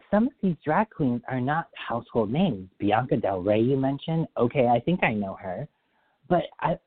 [0.09, 2.69] some of these drag queens are not household names.
[2.79, 4.27] Bianca Del Rey, you mentioned.
[4.37, 5.67] Okay, I think I know her,
[6.29, 6.77] but I,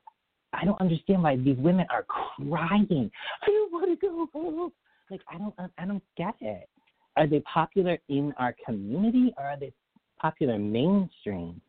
[0.53, 3.11] I don't understand why these women are crying.
[3.41, 4.71] I don't want to go home.
[5.11, 6.69] Like I don't, I don't get it.
[7.15, 9.73] Are they popular in our community or are they
[10.19, 11.61] popular mainstream?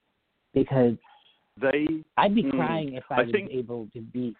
[0.55, 0.97] Because
[1.61, 2.51] They I'd be Hmm.
[2.51, 4.35] crying if I, I was think- able to be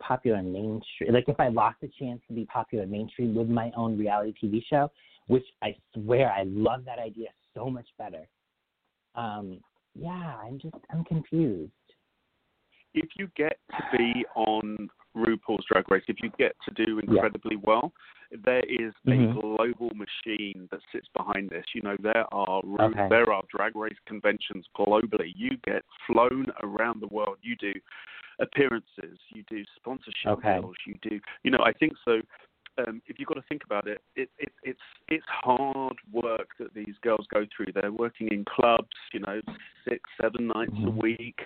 [0.00, 1.12] popular mainstream.
[1.12, 4.64] Like if I lost the chance to be popular mainstream with my own reality TV
[4.64, 4.90] show,
[5.26, 8.26] which I swear I love that idea so much better.
[9.14, 9.60] Um,
[9.94, 11.72] yeah, I'm just I'm confused.
[12.94, 17.56] If you get to be on RuPaul's Drag Race, if you get to do incredibly
[17.56, 17.92] well,
[18.44, 19.40] there is a Mhm.
[19.40, 21.66] global machine that sits behind this.
[21.74, 23.08] You know, there are Okay.
[23.08, 25.32] there are drag race conventions globally.
[25.36, 27.38] You get flown around the world.
[27.42, 27.74] You do
[28.38, 29.18] appearances.
[29.28, 30.60] You do sponsorship Okay.
[30.60, 30.76] deals.
[30.86, 31.20] You do.
[31.42, 32.22] You know, I think so.
[32.78, 36.72] Um, if you've got to think about it, it, it, it's it's hard work that
[36.74, 37.72] these girls go through.
[37.74, 39.40] They're working in clubs, you know,
[39.88, 40.86] six, seven nights Mm-hmm.
[40.88, 41.40] a week.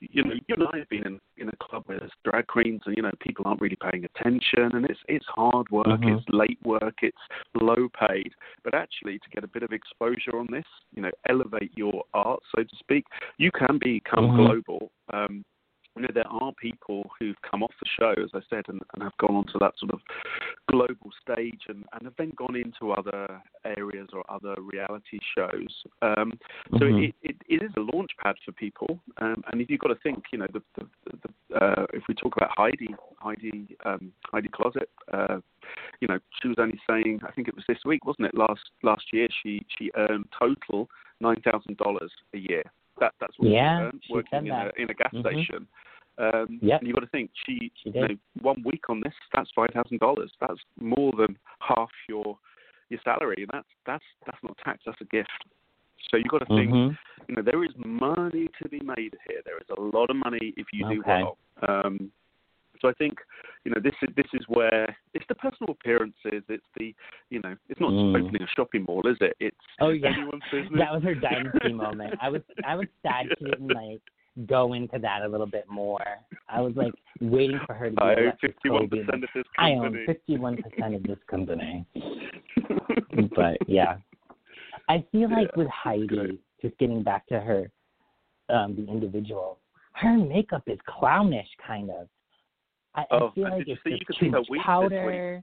[0.00, 2.82] You know, you and I have been in, in a club where there's drag queens,
[2.86, 6.18] and you know, people aren't really paying attention, and it's it's hard work, Mhm.
[6.18, 7.16] it's late work, it's
[7.54, 8.32] low paid.
[8.64, 12.40] But actually, to get a bit of exposure on this, you know, elevate your art,
[12.54, 13.04] so to speak,
[13.38, 14.36] you can become Mhm.
[14.36, 14.90] global.
[15.12, 15.44] Um,
[15.96, 19.02] you know, there are people who've come off the show, as I said, and, and
[19.02, 20.00] have gone onto that sort of
[20.70, 25.84] global stage and, and have then gone into other areas or other reality shows.
[26.00, 26.38] Um,
[26.78, 27.08] so Mhm.
[27.08, 29.00] it, it, it is a launch pad for people.
[29.18, 30.86] Um, and if you've got to think, you know, the, the,
[31.22, 35.40] the, uh, if we talk about Heidi, Heidi, um, Heidi Closet, uh,
[36.00, 38.34] you know, she was only saying, I think it was this week, wasn't it?
[38.34, 40.88] Last last year, she she earned total
[41.20, 42.64] nine thousand dollars a year.
[43.02, 45.20] That that's what Yeah, she working in a in a gas Mhm.
[45.20, 45.66] station.
[46.18, 46.80] Um, Yep.
[46.80, 49.70] And you've got to think, she, She you know, one week on this, that's five
[49.70, 50.30] thousand dollars.
[50.40, 52.38] That's more than half your
[52.90, 54.84] your salary, and that's that's that's not tax.
[54.86, 55.40] That's a gift.
[56.10, 56.96] So you've got to think, Mhm.
[57.28, 59.40] you know, there is money to be made here.
[59.44, 61.22] There is a lot of money if you do Okay.
[61.24, 61.38] well.
[61.68, 62.12] Um,
[62.82, 63.14] so I think,
[63.64, 66.42] you know, this is this is where it's the personal appearances.
[66.50, 66.94] It's the,
[67.30, 68.12] you know, it's not Mm.
[68.12, 69.34] just opening a shopping mall, is it?
[69.40, 70.78] It's Oh yeah, anyone's business.
[70.78, 72.14] that was her dynasty moment.
[72.20, 74.00] I was I was sad she didn't like
[74.46, 76.00] go into that a little bit more.
[76.48, 79.44] I was like waiting for her to be I own fifty-one Kobe, percent of this
[79.56, 79.76] company.
[79.80, 81.86] I own fifty one percent of this company.
[83.36, 83.96] But yeah.
[84.88, 86.38] I feel like Yeah, with Heidi, good.
[86.60, 87.70] just getting back to her,
[88.48, 89.58] um, the individual,
[89.92, 92.08] her makeup is clownish kind of.
[92.94, 94.60] I, Oh, I feel like did you see- you could too see her much weave
[94.60, 95.42] this powder.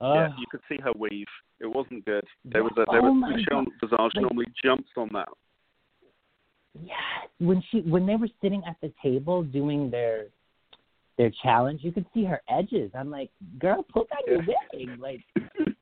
[0.00, 1.26] yeah, you could see her weave.
[1.60, 2.24] It wasn't good.
[2.44, 3.72] There was a there Oh was Michelle God.
[3.80, 5.28] Visage Like- normally jumps on that.
[6.82, 10.26] Yes, when she when they were sitting at the table doing their
[11.16, 12.90] their challenge, you could see her edges.
[12.94, 14.44] I'm like, girl, pull down your
[14.74, 14.98] wig.
[15.00, 15.22] Like,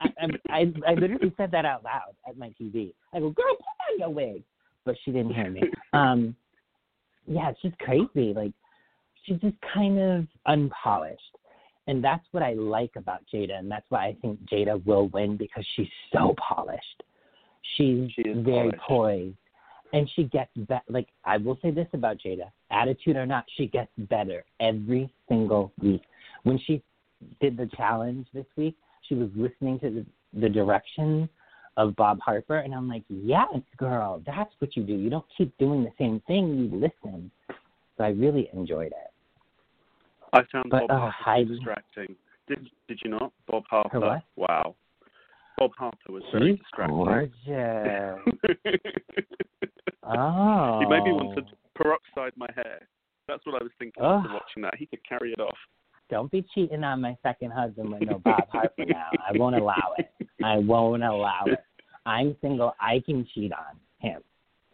[0.00, 2.94] I, I I I literally said that out loud at my TV.
[3.12, 4.44] I go, girl, pull down your wig,
[4.84, 5.62] but she didn't hear me.
[5.92, 6.36] Um,
[7.26, 8.32] yeah, it's just crazy.
[8.34, 8.52] Like,
[9.24, 11.20] she's just kind of unpolished,
[11.86, 15.36] and that's what I like about Jaida, and that's why I think Jaida will win
[15.36, 17.02] because she's so polished.
[17.76, 18.82] She's She very polished.
[18.88, 19.36] poised
[19.94, 20.82] and she gets better.
[20.88, 25.72] Like I will say this about Jaida, attitude or not, she gets better every single
[25.80, 26.02] week.
[26.42, 26.82] When she
[27.40, 28.76] did the challenge this week,
[29.08, 31.28] she was listening to the, the directions
[31.76, 34.94] of Bob Harper, and I'm like, yes, girl, that's what you do.
[34.94, 36.56] You don't keep doing the same thing.
[36.56, 37.30] You listen.
[37.96, 39.12] So I really enjoyed it.
[40.34, 42.16] I found But, Bob uh, Harper too distracting.
[42.48, 43.32] Did did you not?
[43.48, 44.22] Bob Harper.
[44.36, 44.74] Wow.
[45.58, 46.96] Bob Harper was very She's distracting.
[46.96, 47.30] gorgeous.
[50.04, 50.78] oh.
[50.80, 51.42] He made me want to
[51.74, 52.80] peroxide my hair.
[53.28, 54.20] That's what I was thinking Ugh.
[54.24, 54.74] after watching that.
[54.76, 55.56] He could carry it off.
[56.10, 59.08] Don't be cheating on my second husband with no Bob Harper now.
[59.26, 60.10] I won't allow it.
[60.44, 61.60] I won't allow it.
[62.04, 62.74] I'm single.
[62.80, 64.20] I can cheat on him,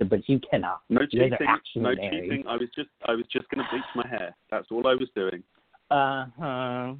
[0.09, 0.81] but you cannot.
[0.89, 1.31] No cheating.
[1.77, 2.45] No cheating.
[2.49, 4.35] I was just I was just going to bleach my hair.
[4.51, 5.43] That's all I was doing.
[5.91, 6.95] Uh huh.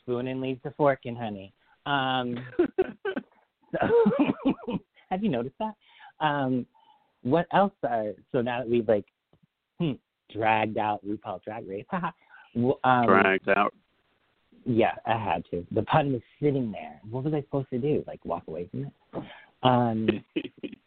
[0.00, 1.52] Spoon and leaves the fork in, honey.
[1.86, 2.36] Um,
[3.72, 4.78] so,
[5.10, 5.74] have you noticed that?
[6.24, 6.66] Um,
[7.22, 9.06] what else are so now that we've like
[9.78, 9.92] hmm,
[10.32, 11.86] dragged out RuPaul Drag Race?
[11.90, 12.10] haha,
[12.84, 13.74] um, Dragged out.
[14.66, 15.66] Yeah, I had to.
[15.72, 17.00] The pun was sitting there.
[17.10, 18.02] What was I supposed to do?
[18.06, 19.22] Like walk away from it?
[19.62, 20.08] Um,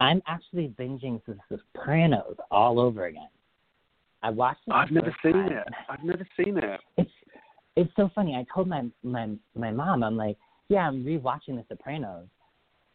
[0.00, 3.28] I'm actually binging The Sopranos all over again.
[4.22, 4.72] I watched it.
[4.72, 5.68] I've never seen time, it.
[5.88, 6.80] I've never seen it.
[6.96, 7.10] It's
[7.76, 8.34] it's so funny.
[8.34, 10.36] I told my my my mom, I'm like,
[10.68, 12.26] yeah, I'm rewatching The Sopranos,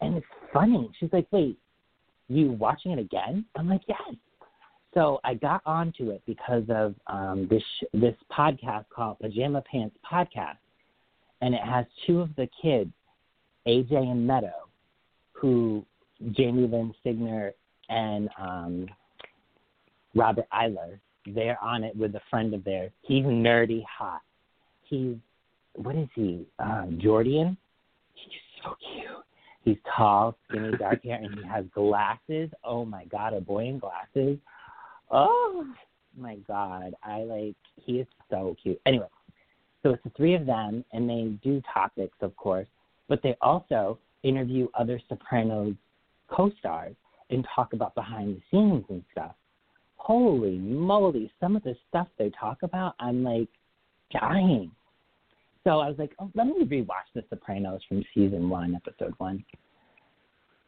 [0.02, 0.90] and it's funny.
[1.00, 1.58] She's like, wait,
[2.28, 3.46] you watching it again?
[3.56, 4.16] I'm like, yes.
[4.94, 9.96] So I got onto it because of um, this sh- this podcast called Pajama Pants
[10.12, 10.58] Podcast,
[11.42, 12.92] and it has two of the kids,
[13.68, 14.68] AJ and Meadow,
[15.32, 15.86] who
[16.32, 17.52] Jamie Lynn Sigler
[17.90, 18.88] and um,
[20.16, 21.00] Robert Iler.
[21.26, 22.92] They're on it with a friend of theirs.
[23.04, 24.22] He's nerdy hot.
[24.84, 25.16] He's
[25.76, 26.46] what is he?
[26.60, 27.58] Uh, Jordan.
[28.14, 29.26] He's so cute.
[29.64, 32.50] He's tall, skinny, dark hair, and he has glasses.
[32.64, 34.38] Oh my god, a boy in glasses.
[35.12, 35.66] Oh
[36.18, 37.56] my god, I like.
[37.86, 38.82] He is so cute.
[38.86, 39.08] Anyway,
[39.84, 42.68] so it's the three of them, and they do topics, of course,
[43.08, 45.76] but they also interview other Sopranos
[46.32, 46.96] co-stars
[47.30, 49.34] and talk about behind the scenes and stuff.
[49.96, 53.50] Holy moly, some of the stuff they talk about, I'm like
[54.12, 54.72] dying.
[55.64, 59.44] So I was like, oh, let me rewatch The Sopranos from season one, episode one.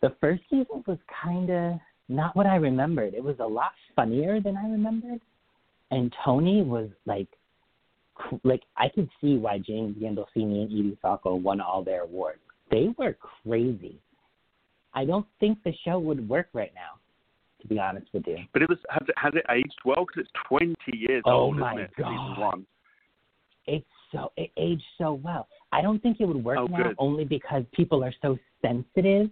[0.01, 3.13] The first season was kind of not what I remembered.
[3.13, 5.21] It was a lot funnier than I remembered.
[5.91, 7.27] And Tony was like
[8.43, 12.39] like I could see why James Gandolfini and Edie Falco won all their awards.
[12.69, 13.99] They were crazy.
[14.93, 16.99] I don't think the show would work right now,
[17.61, 18.37] to be honest with you.
[18.53, 20.05] But it was has it, has it aged well?
[20.05, 21.91] Because it's 20 years Oh old, my isn't it?
[21.97, 22.39] God.
[22.39, 22.65] One.
[23.65, 25.47] It's so it aged so well.
[25.71, 26.95] I don't think it would work Oh, now good.
[26.99, 29.29] only because people are so sensitive.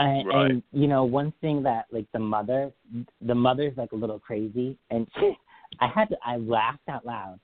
[0.00, 0.50] And, Right.
[0.50, 2.72] and you know, one thing that like the mother,
[3.20, 5.08] the mother's like a little crazy, and
[5.80, 7.38] I had to, I laughed out loud.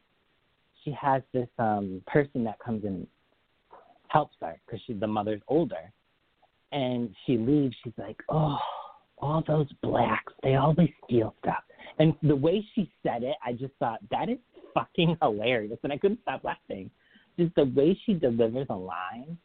[0.84, 3.06] She has this um person that comes and
[4.08, 5.92] helps her because she the mother's older,
[6.74, 7.74] and she leaves.
[7.82, 8.58] She's like, oh,
[9.18, 11.62] all those blacks, they always steal stuff.
[11.98, 14.38] And the way she said it, I just thought that is
[14.74, 16.90] fucking hilarious, and I couldn't stop laughing.
[17.38, 19.38] Just the way she delivers a line.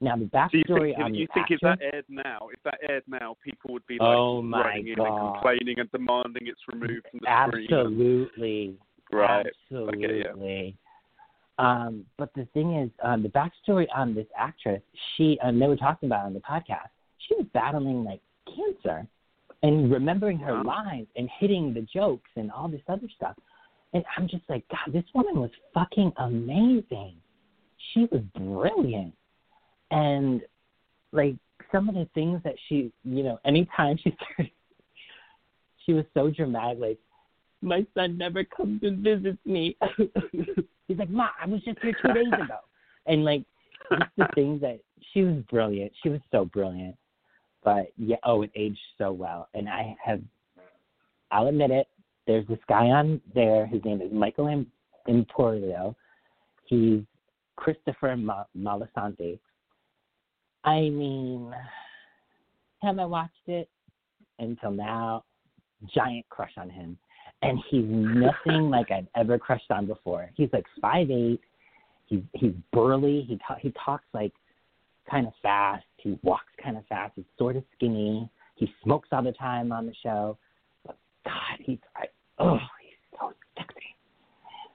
[0.00, 2.78] Now the So you backstory think, on you think if that aired now, if that
[2.88, 5.06] aired now, people would be like Oh, my God.
[5.06, 7.68] and complaining and demanding it's removed from the screen.
[7.70, 8.76] Absolutely.
[9.12, 9.46] Right.
[9.70, 10.00] Absolutely.
[10.00, 10.72] Get you.
[11.60, 14.80] Um, but the thing is, um, the backstory on this actress,
[15.14, 16.88] she, um, they were talking about on the podcast,
[17.18, 19.06] she was battling like cancer
[19.62, 23.36] and remembering her lines and hitting the jokes and all this other stuff.
[23.92, 27.16] And I'm just like, God, this woman was fucking amazing.
[27.92, 29.12] She was brilliant.
[29.90, 30.40] And
[31.12, 31.34] like
[31.70, 34.52] some of the things that she, you know, anytime she started,
[35.84, 36.78] she was so dramatic.
[36.80, 36.98] Like,
[37.60, 39.76] my son never comes and visits me.
[40.90, 42.58] He's like, Ma, I was just here two days ago.
[43.06, 43.44] And like,
[43.92, 44.80] just the things that
[45.12, 45.92] she was brilliant.
[46.02, 46.96] She was so brilliant.
[47.62, 49.48] But yeah, oh, it aged so well.
[49.54, 50.20] And I have,
[51.30, 51.86] I'll admit it.
[52.26, 53.68] There's this guy on there.
[53.68, 54.64] His name is Michael
[55.08, 55.94] Imperioli.
[56.64, 57.02] He's
[57.54, 59.38] Christopher Ma- Moltisanti.
[60.64, 61.54] I mean,
[62.82, 63.68] have I watched it
[64.40, 65.22] until now?
[65.94, 66.98] Giant crush on him,
[67.42, 70.30] and he's nothing like I've ever crushed on before.
[70.34, 71.40] He's like five eight.
[72.06, 73.24] He's he's burly.
[73.28, 74.32] He ta- he talks like
[75.10, 75.84] kind of fast.
[75.96, 77.12] He walks kind of fast.
[77.16, 78.30] He's sort of skinny.
[78.56, 80.36] He smokes all the time on the show.
[80.86, 82.06] But God, he's I,
[82.38, 83.80] oh, he's so sexy.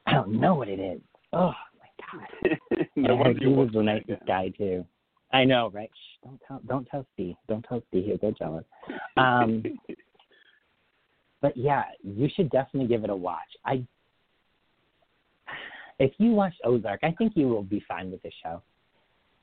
[0.08, 1.02] I don't know what it is.
[1.34, 2.58] Oh my God.
[2.72, 4.28] no And I wonder heard he was the nicest it.
[4.28, 4.86] guy too.
[5.34, 5.90] I know, right?
[5.94, 7.36] Shh, don't tell, don't tell Steve.
[7.50, 8.06] Don't tell Steve.
[8.06, 8.64] He'll get jealous.
[9.18, 9.64] Um,
[11.46, 13.38] but yeah, you should definitely give it a watch.
[13.66, 13.86] I,
[16.00, 18.64] if you watch Ozark, I think you will be fine with the show.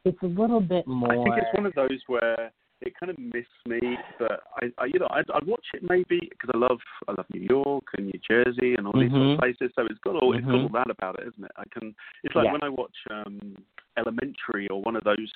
[0.04, 1.12] It's a little bit more.
[1.12, 2.50] I think it's one of those where
[2.80, 3.78] it kind of missed me,
[4.18, 7.26] but I, I you know, I'd, I'd watch it maybe because I love, I love
[7.32, 9.34] New York and New Jersey and all these sort Mhm.
[9.34, 9.70] of places.
[9.76, 10.62] So it's got all, it's got Mhm.
[10.64, 11.52] all that about it, isn't it?
[11.56, 11.94] I can.
[12.24, 12.52] It's like Yeah.
[12.54, 13.38] when I watch um
[13.96, 15.30] Elementary or one of those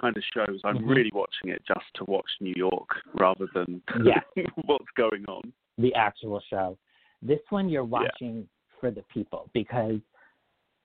[0.00, 0.60] kind of shows.
[0.64, 0.88] I'm Mhm.
[0.94, 4.20] really watching it just to watch New York rather than Yeah.
[4.66, 5.52] what's going on.
[5.78, 6.78] The actual show.
[7.22, 8.46] This one you're watching
[8.80, 9.96] for the people because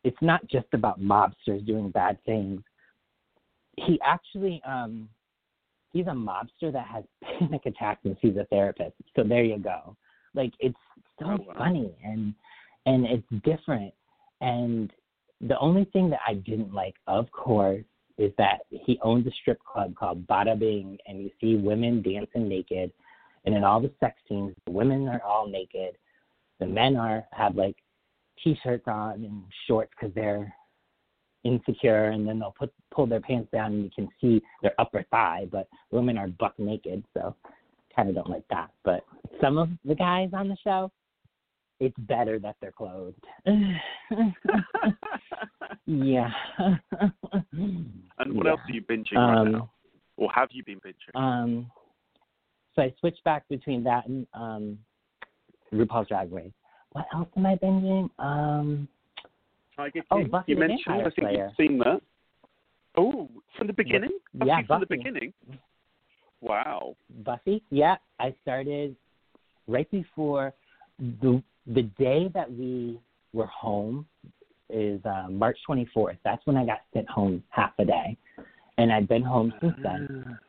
[0.03, 2.61] it's not just about mobsters doing bad things.
[3.77, 5.09] He actually um
[5.91, 7.03] he's a mobster that has
[7.39, 8.95] panic attacks and sees a therapist.
[9.15, 9.95] So there you go.
[10.33, 10.77] Like it's
[11.19, 11.53] so Oh, wow.
[11.57, 12.33] funny and
[12.85, 13.93] and it's different.
[14.41, 14.91] And
[15.41, 17.83] the only thing that I didn't like, of course,
[18.17, 22.49] is that he owns a strip club called Bada Bing, and you see women dancing
[22.49, 22.91] naked,
[23.45, 25.97] and in all the sex scenes, the women are all naked,
[26.59, 27.75] the men are have like
[28.43, 30.53] t-shirts on and shorts because they're
[31.43, 35.03] insecure, and then they'll put pull their pants down and you can see their upper
[35.11, 37.35] thigh, but women are buck naked, so
[37.95, 38.71] kind of don't like that.
[38.83, 39.05] But
[39.41, 40.91] some of the guys on the show,
[41.79, 43.23] it's better that they're clothed.
[45.85, 46.29] yeah.
[48.17, 48.51] And what Yeah.
[48.51, 49.71] else are you binging right Um, now?
[50.17, 51.15] Or have you been binging?
[51.15, 51.71] Um,
[52.79, 54.79] so I switched back between that and um,
[55.73, 56.53] RuPaul's Drag Race.
[56.93, 58.09] What else am I binging?
[58.19, 58.87] Um,
[59.75, 60.29] Tiger oh, King?
[60.29, 61.45] Buffy you the mentioned, Vampire I think Slayer.
[61.47, 62.01] you've seen that.
[62.97, 64.11] Oh, from the beginning?
[64.45, 65.33] yeah, Buffy from the beginning?
[66.41, 66.95] Wow.
[67.25, 67.61] Buffy.
[67.69, 68.95] Yeah, I started
[69.67, 70.53] right before
[70.99, 72.97] the the day that we
[73.33, 74.05] were home
[74.69, 76.17] is uh, March 24th.
[76.23, 78.17] That's when I got sent home half a day,
[78.77, 80.39] and I've been home since then.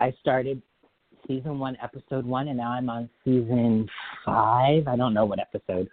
[0.00, 0.60] I started
[1.26, 3.88] season one, episode one, and now I'm on season
[4.24, 4.86] five.
[4.88, 5.88] I don't know what episode,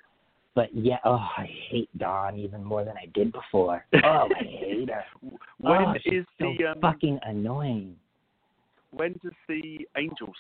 [0.55, 0.97] but yeah.
[1.05, 3.85] Oh, I hate Dawn even more than I did before.
[4.03, 5.03] Oh, I hate her.
[5.59, 7.95] When oh, she's is so the um, fucking annoying?
[8.91, 10.35] when does the angels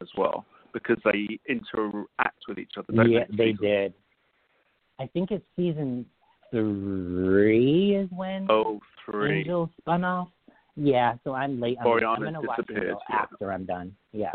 [0.00, 0.44] as well?
[0.72, 3.04] Because they interact with each other.
[3.08, 3.94] Yeah, they Season- did.
[5.00, 6.06] I think it's season
[6.50, 9.40] three is when Oh, three.
[9.40, 10.28] Angel spun off.
[10.82, 11.76] Yeah, so I'm late.
[11.80, 11.86] it.
[11.86, 13.16] I'm gonna watch it yeah.
[13.18, 13.94] after I'm done.
[14.12, 14.32] Yeah,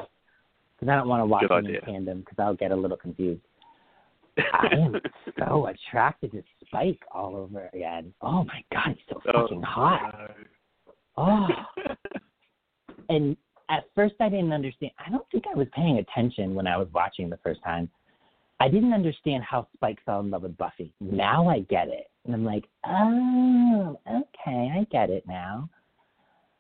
[0.76, 1.80] because I don't want to watch Good them idea.
[1.80, 3.42] in tandem because I'll get a little confused.
[4.38, 4.96] I am
[5.40, 8.14] so attracted to Spike all over again.
[8.22, 10.14] Oh my god, he's so Oh, fucking hot.
[11.18, 11.18] no.
[11.18, 11.48] Oh,
[13.10, 13.36] and
[13.72, 14.92] at first I didn't understand.
[15.04, 17.90] I don't think I was paying attention when I was watching the first time.
[18.60, 20.94] I didn't understand how Spike fell in love with Buffy.
[21.02, 25.70] Now I get it, and I'm like, oh, okay, I get it now.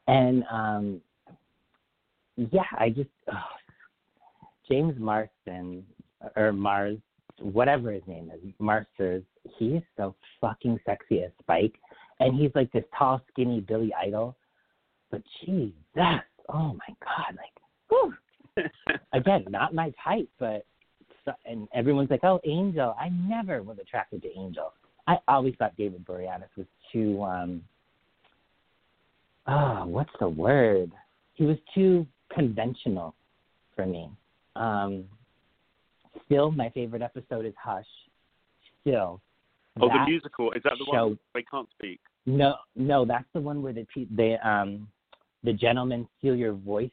[0.08, 1.01] And um,
[2.38, 3.38] yeah, I just oh,
[4.70, 5.84] James Marston
[6.36, 6.97] or Mars,
[7.39, 9.24] whatever his name is, Marsters.
[9.58, 11.76] He is so fucking sexy as Spike,
[12.20, 14.36] and he's like this tall, skinny Billy Idol.
[15.12, 15.74] But Jesus,
[16.49, 18.14] oh my God, like, whew.
[19.14, 20.66] again, not my type, but
[21.45, 22.95] and everyone's like, oh, Angel.
[22.99, 24.74] I never was attracted to Angel.
[25.08, 27.62] I always thought David Boreanaz was too um.
[29.48, 30.91] Oh, what's the word?
[31.36, 33.14] He was too conventional
[33.76, 34.10] for me.
[34.56, 35.06] Um,
[36.26, 37.86] still, my favorite episode is Hush.
[38.82, 39.22] Still.
[39.82, 42.00] Oh, the musical is that the show- one they can't speak?
[42.26, 44.88] no, no, that's the one where the pe- the um
[45.43, 46.89] the gentlemen steal your voice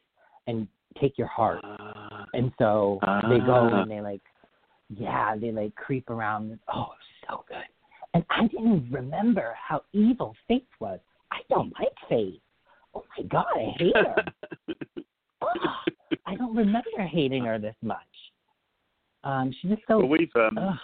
[0.47, 0.67] and
[1.01, 2.99] take your heart, Uh, and so
[3.29, 3.81] they go Ah.
[3.81, 4.21] and they like,
[4.89, 6.59] yeah, they like creep around.
[6.71, 6.93] Oh,
[7.27, 7.65] so good.
[8.13, 10.99] And I didn't remember how evil Faith was.
[11.33, 12.39] I don't like Faith.
[12.95, 14.15] Oh my god, I hate her.
[16.27, 17.97] I don't remember hating her this much.
[19.23, 19.97] Um, she's just so.
[19.97, 20.79] well, we've um,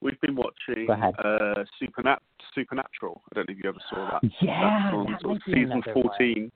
[0.00, 2.18] we've been watching uh, Supernat-
[2.54, 3.22] Supernatural.
[3.32, 4.30] I don't know if you ever saw that.
[4.40, 6.02] Yeah, on that sort might be season another one.
[6.02, 6.52] fourteen.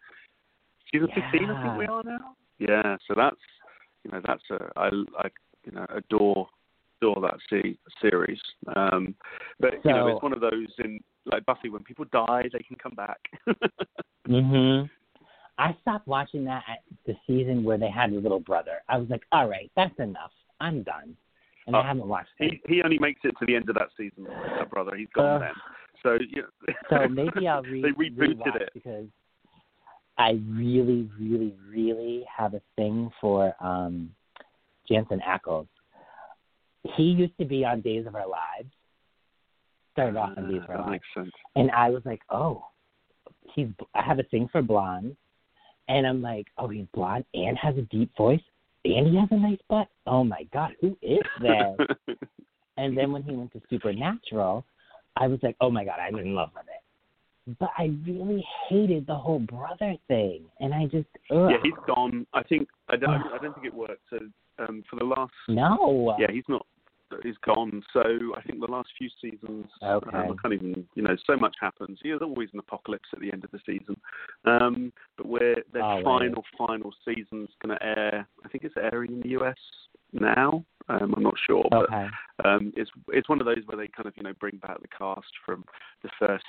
[0.93, 2.37] Season fifteen, I think we are now.
[2.59, 3.37] Yeah, so that's
[4.05, 4.87] you know that's a I,
[5.19, 5.29] I
[5.65, 6.47] you know adore
[7.03, 8.39] adore that se- series.
[8.77, 9.15] Um,
[9.61, 12.77] but you know it's one of those in like Buffy when people die they can
[12.83, 13.19] come back.
[14.29, 14.89] Mhm.
[15.59, 18.81] I stopped watching that at the season where they had the little brother.
[18.89, 20.31] I was like, all right, that's enough.
[20.61, 21.17] I'm done.
[21.67, 22.61] And Oh, I haven't watched it.
[22.67, 24.25] he he only makes it to the end of that season.
[24.25, 25.55] With that brother, he's gone Uh, then.
[26.05, 28.71] So you know, So maybe I'll re- they rebooted it.
[28.75, 29.07] because
[30.19, 34.15] I really, really, really have a thing for um
[34.89, 35.67] Jensen Ackles.
[36.97, 38.69] He used to be on Days of Our Lives.
[39.93, 40.91] Started off on Days of Uh, Our that Lives.
[40.91, 41.33] makes sense.
[41.57, 42.65] and I was like, oh,
[43.55, 43.69] he's.
[43.95, 45.17] I have a thing for blondes,
[45.89, 48.41] and I'm like, oh, he's blonde and has a deep voice,
[48.85, 49.89] and he has a nice butt.
[50.07, 51.77] Oh my god, who is that?
[52.77, 54.65] and then when he went to Supernatural,
[55.17, 57.57] I was like, oh my god, I'm in love with it.
[57.59, 61.51] But I really hated the whole brother thing, and I just, ugh.
[61.51, 62.25] yeah, he's gone.
[62.33, 63.11] I think I don't.
[63.11, 64.03] I don't think it worked.
[64.11, 64.19] So
[64.61, 66.15] um, for the last no.
[66.19, 66.65] yeah, he's not.
[67.23, 67.83] He's gone.
[67.93, 68.03] So
[68.37, 70.17] I think the last few seasons, Okay.
[70.17, 70.87] um, I can't even.
[70.95, 71.99] You know, so much happens.
[72.03, 73.97] Yeah, there's always an apocalypse at the end of the season.
[74.45, 76.05] Um, but where their Always.
[76.05, 78.27] final final season's going to air.
[78.45, 79.57] I think it's airing in the US
[80.13, 80.65] now.
[80.89, 82.09] Um, I'm not sure, but Okay.
[82.45, 84.89] um, it's it's one of those where they kind of you know bring back the
[84.89, 85.65] cast from
[86.03, 86.45] the first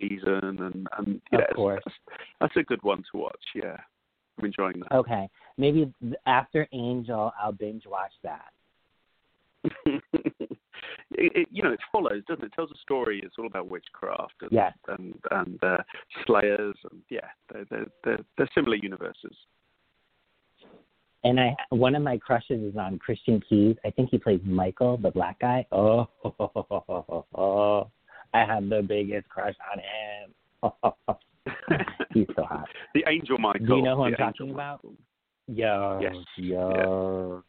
[0.00, 1.82] season, and and yeah, Of course.
[1.84, 1.96] That's,
[2.40, 3.44] that's a good one to watch.
[3.54, 3.76] Yeah,
[4.38, 4.92] I'm enjoying that.
[4.92, 5.28] Okay.
[5.58, 5.92] Maybe
[6.26, 8.52] after Angel, I'll binge watch that.
[9.86, 10.02] it,
[11.12, 12.48] it, you know, it follows, doesn't it?
[12.48, 13.20] It tells a story.
[13.24, 14.74] It's all about witchcraft and Yes.
[14.88, 15.78] and and uh,
[16.26, 17.20] slayers, and yeah,
[17.52, 19.34] they're, they're they're they're similar universes.
[21.24, 23.76] And I one of my crushes is on Christian Keyes.
[23.84, 25.64] I think he plays Michael, the black guy.
[25.72, 26.06] Oh,
[28.34, 30.34] I have the biggest crush on him.
[32.12, 32.68] He's so hot.
[32.94, 33.66] the Angel Michael.
[33.66, 34.82] Do you know who I'm Angel talking about?
[34.84, 34.96] Michael.
[35.46, 36.14] Yo, Yes.
[36.36, 37.42] yo.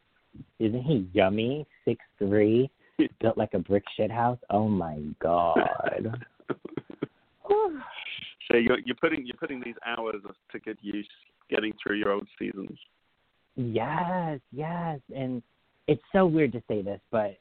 [0.59, 1.65] Isn't he yummy?
[1.83, 2.69] Six three,
[3.21, 4.39] built like a brick shit house.
[4.49, 6.23] Oh my god.
[7.47, 10.21] so you're you're putting you're putting these hours
[10.51, 11.07] to good use,
[11.49, 12.77] getting through your old seasons.
[13.55, 15.41] Yes, yes, and
[15.87, 17.37] it's so weird to say this, but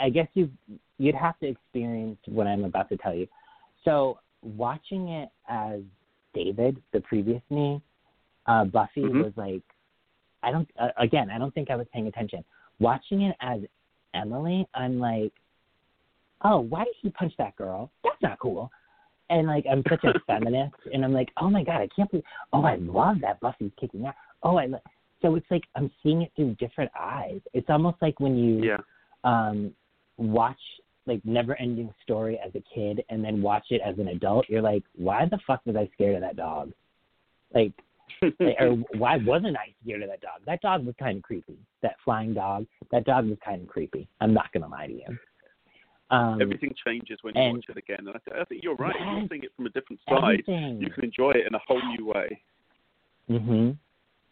[0.00, 0.50] I guess you
[0.98, 3.28] you'd have to experience what I'm about to tell you.
[3.84, 5.80] So watching it as
[6.34, 7.80] David, the previous me,
[8.46, 9.22] uh, Buffy Mhm.
[9.22, 9.62] was like,
[10.42, 10.68] I don't.
[10.78, 12.44] Uh, again, I don't think I was paying attention.
[12.78, 13.60] Watching it as
[14.14, 15.32] Emily, I'm like,
[16.42, 17.90] oh, why did he punch that girl?
[18.04, 18.70] That's not cool.
[19.30, 22.24] And like, I'm such a feminist, and I'm like, oh my god, I can't believe.
[22.52, 24.14] Oh, I love that Buffy's kicking ass.
[24.42, 24.66] Oh, I.
[24.66, 24.80] Lo-.
[25.22, 27.40] So it's like I'm seeing it through different eyes.
[27.54, 28.78] It's almost like when you Yeah.
[29.24, 29.72] um
[30.18, 30.60] watch
[31.06, 34.62] like never ending story as a kid and then watch it as an adult, you're
[34.62, 36.72] like, why the fuck was I scared of that dog?
[37.54, 37.72] Like
[38.22, 40.40] or why wasn't I scared of that dog?
[40.46, 41.56] That dog was kind of creepy.
[41.82, 42.66] That flying dog.
[42.92, 44.08] That dog was kind of creepy.
[44.20, 45.18] I'm not gonna lie to you.
[46.10, 48.76] Um, Everything changes when you and- watch it again, and I, th- I think you're
[48.76, 48.94] right.
[48.94, 49.08] If Yes.
[49.18, 50.22] You're seeing it from a different side.
[50.46, 50.80] everything.
[50.80, 52.40] You can enjoy it in a whole new way.
[53.28, 53.76] Mhm.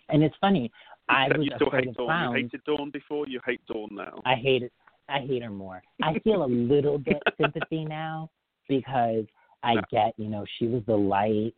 [0.08, 0.70] And it's funny.
[1.08, 2.06] I was you still afraid hate of Dawn.
[2.06, 2.36] clowns.
[2.36, 3.26] You hated Dawn before.
[3.26, 4.22] You hate Dawn now.
[4.24, 4.72] I hate it.
[5.08, 5.82] I hate her more.
[6.02, 8.30] I feel a little bit sympathy now
[8.68, 9.24] because
[9.62, 11.54] I get, you know, she was the light,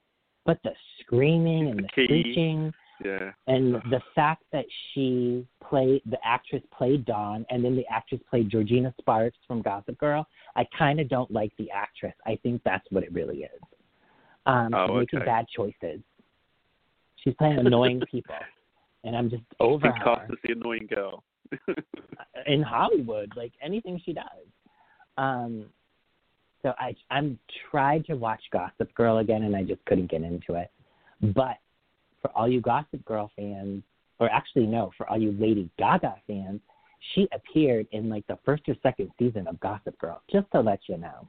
[0.46, 0.70] but the
[1.00, 2.04] screaming and the Key.
[2.06, 2.72] screeching
[3.04, 3.32] Yeah.
[3.46, 8.48] and the fact that she played the actress played Dawn and then the actress played
[8.48, 12.14] Georgina Sparks from Gossip Girl, I kind of don't like the actress.
[12.26, 13.60] I think that's what it really is.
[14.46, 16.00] Um, Oh, she's making bad choices.
[17.16, 18.34] She's playing annoying people,
[19.04, 21.24] and I'm just over cast her the annoying girl.
[22.46, 24.46] in Hollywood, like anything she does.
[25.18, 25.66] Um,
[26.66, 27.38] so I I'm
[27.70, 30.72] tried to watch Gossip Girl again, and I just couldn't get into it.
[31.32, 31.58] But
[32.20, 33.84] for all you Gossip Girl fans,
[34.18, 36.60] or actually no, for all you Lady Gaga fans,
[37.14, 40.80] she appeared in like the first or second season of Gossip Girl, just to let
[40.88, 41.28] you know.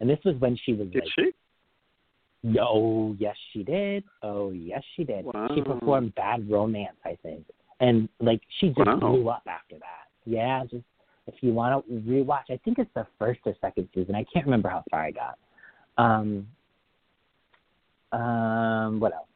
[0.00, 2.58] And this was when she was Did like, she?
[2.58, 5.26] oh yes she did, oh yes she did.
[5.54, 7.44] She performed Bad Romance, I think,
[7.78, 8.98] and like she just Wow.
[8.98, 10.08] blew up after that.
[10.24, 10.82] Yeah, just
[11.26, 14.14] if you want to rewatch, I think it's the first or second season.
[14.14, 15.38] I can't remember how far I got.
[15.98, 16.46] Um,
[18.12, 19.26] um, what else?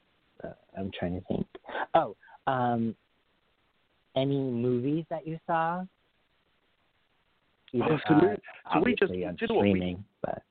[0.45, 1.47] Uh, I'm trying to think.
[1.95, 2.17] Oh,
[2.47, 2.95] um,
[4.17, 5.85] any movies that you saw?
[7.73, 8.37] Either, Oh, so we- uh,
[8.73, 10.43] so we just- on you what we- streaming, but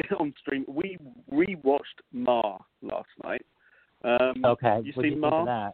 [0.20, 0.64] on stream.
[0.68, 0.98] We
[1.30, 3.44] rewatched Ma last night.
[4.02, 4.80] Um, okay.
[4.84, 5.70] You what seen you think Ma?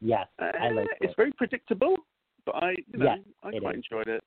[0.00, 1.96] Yes, I Uh, like It's very predictable,
[2.44, 3.84] but I, you know, Yes, I quite is.
[3.84, 4.24] enjoyed it.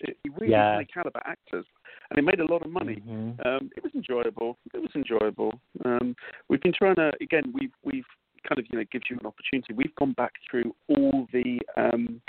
[0.00, 0.82] It, really Yeah.
[0.92, 1.64] caliber actors,
[2.10, 2.96] and it made a lot of money.
[3.06, 3.46] Mhm.
[3.46, 4.58] Um, it was enjoyable.
[4.74, 5.60] It was enjoyable.
[5.84, 6.16] Um,
[6.48, 7.52] we've been trying to again.
[7.54, 8.06] We've we've
[8.48, 9.74] kind of you know gives you an opportunity.
[9.74, 12.20] We've gone back through all the um,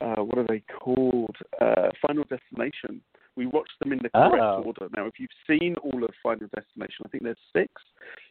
[0.00, 1.36] uh, what are they called?
[1.60, 3.00] Uh, Final Destination.
[3.36, 4.62] We watched them in the correct Oh.
[4.64, 4.88] order.
[4.96, 7.70] Now, if you've seen all of Final Destination, I think there's six.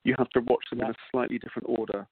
[0.03, 2.05] You have to watch them in a slightly different order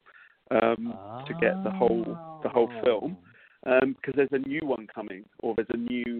[0.52, 0.94] um,
[1.28, 3.28] to get the whole the whole film Oh.
[3.64, 6.20] Because there's a new one coming, or there's a new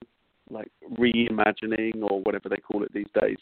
[0.50, 3.38] like reimagining, or whatever they call it these days.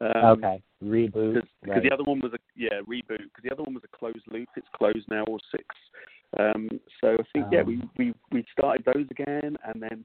[0.00, 1.34] Um, okay, reboot.
[1.34, 1.82] Because right.
[1.82, 3.24] the other one was a yeah reboot.
[3.24, 4.48] Because the other one was a closed loop.
[4.56, 5.64] It's closed now, or six.
[6.38, 6.68] Um,
[7.00, 7.90] so I think yeah, we, Oh.
[7.96, 10.04] we we started those again, and then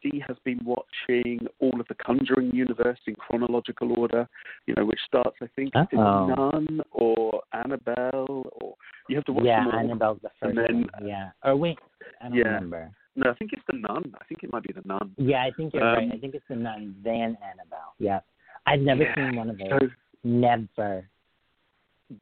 [0.00, 4.28] Steve has been watching all of the Conjuring universe in chronological order.
[4.66, 6.26] You know, which starts I think Uh-oh.
[6.26, 8.74] Nun or Annabelle, or
[9.08, 9.80] you have to watch yeah, them all.
[9.80, 11.08] Annabelle's the first And then- one.
[11.08, 11.30] Yeah.
[11.44, 11.78] Or wait,
[12.20, 12.44] I don't Yeah.
[12.44, 12.90] remember.
[13.16, 14.14] No, I think it's the Nun.
[14.20, 15.12] I think it might be the Nun.
[15.16, 16.12] Yeah, I think you're Um, right.
[16.12, 17.94] I think it's the Nun, then Annabelle.
[17.98, 18.20] Yeah.
[18.66, 19.68] I've never Yeah, seen one of those.
[19.80, 19.88] So
[20.24, 21.08] Never.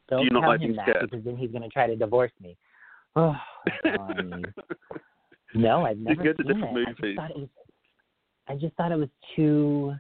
[0.09, 1.11] Don't you tell like him that scared?
[1.11, 2.57] because then he's going to try to divorce me.
[3.17, 3.35] Oh,
[3.99, 4.45] um,
[5.55, 6.87] no, I've never to seen different it.
[6.89, 7.17] I just movies.
[7.17, 7.49] thought it was.
[8.49, 9.95] I just thought it was too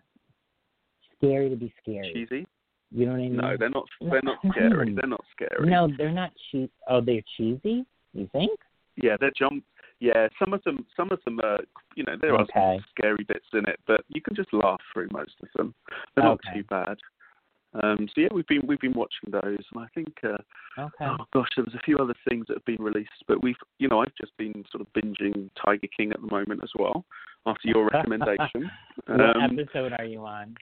[1.17, 2.13] scary to be scary.
[2.13, 2.47] cheesy.
[2.91, 3.37] You know what I mean?
[3.37, 3.87] No, they're not.
[4.01, 4.95] They're not scary.
[4.95, 5.69] They're not scary.
[5.69, 6.71] No, they're not cheap.
[6.89, 7.85] Oh, they're cheesy.
[8.13, 8.59] You think?
[8.97, 9.65] Yeah, they're jump.
[10.01, 10.87] Yeah, some of them.
[10.97, 11.61] Some of them are.
[11.97, 15.09] You know, there are some scary bits in it, but you can just laugh through
[15.11, 15.75] most of them.
[16.15, 16.97] They're not too bad.
[17.83, 20.15] Um, so yeah, we've been we've been watching those, and I think.
[20.23, 20.37] Uh,
[20.77, 21.05] Okay.
[21.07, 23.87] Oh gosh, there was a few other things that have been released, but we've, you
[23.87, 27.05] know, I've just been sort of binging Tiger King at the moment as well,
[27.47, 28.69] after your recommendation.
[29.07, 30.57] what Um, episode are you on?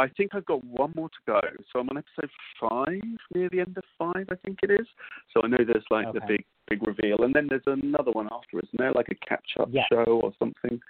[0.00, 1.40] I think I've got one more to go.
[1.72, 3.00] So I'm on episode five,
[3.32, 4.86] near the end of five, I think it is.
[5.32, 8.58] So I know there's like the big, big reveal, and then there's another one after,
[8.58, 8.90] isn't there?
[8.92, 9.84] Like a catch-up Yeah.
[9.90, 10.80] show or something.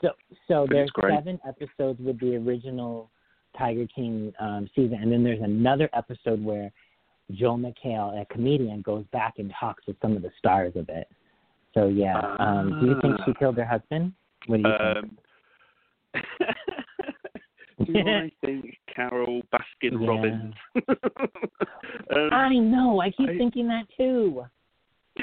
[0.00, 0.10] So,
[0.48, 3.10] so But there's seven episodes with the original
[3.58, 6.70] Tiger King um, season, and then there's another episode where
[7.32, 11.08] Joel McHale, a comedian, goes back and talks with some of the stars of it.
[11.74, 14.12] So yeah, um, do you think she killed her husband?
[14.46, 15.20] What do you think?
[16.14, 20.08] Um, do I think Carole Baskin Yeah.
[20.08, 20.54] Robbins?
[22.14, 23.00] um, I know.
[23.00, 24.44] I keep I- thinking that too.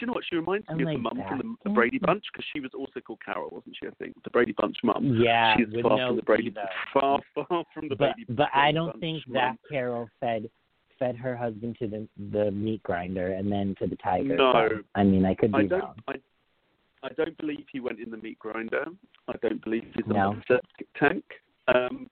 [0.00, 1.98] do you know what she reminds me of the like, mum from the, the Brady
[1.98, 3.86] Bunch because she was also called Carol, wasn't she?
[3.86, 5.20] I think the Brady Bunch mum.
[5.22, 6.54] Yeah, She's far from the Brady, E,
[6.94, 8.24] far far from the but Brady.
[8.30, 9.34] but I don't Bunch think mum.
[9.34, 10.48] that Carol fed
[10.98, 14.36] fed her husband to the the meat grinder and then to the tiger.
[14.36, 14.52] No.
[14.52, 15.80] So, I mean, I could be I don't.
[15.80, 15.94] wrong.
[16.08, 16.14] I,
[17.02, 18.84] I don't believe he went in the meat grinder.
[19.28, 20.36] I don't believe he's No.
[20.48, 21.24] the septic tank.
[21.68, 22.08] Um, I don't know.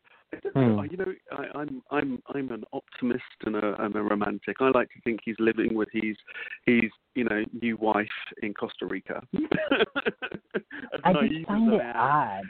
[0.55, 0.81] Hmm.
[0.91, 4.57] You know, I, I'm I'm I'm an optimist and a and a romantic.
[4.61, 6.17] I like to think he's living with his
[6.67, 8.07] his you know new wife
[8.43, 9.23] in Costa Rica.
[11.05, 12.45] I just find it odd.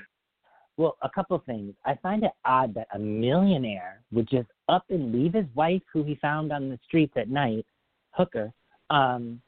[0.76, 1.74] Well, a couple of things.
[1.84, 6.04] I find it odd that a millionaire would just up and leave his wife, who
[6.04, 7.66] he found on the streets at night,
[8.10, 8.52] hooker.
[8.90, 9.40] Um,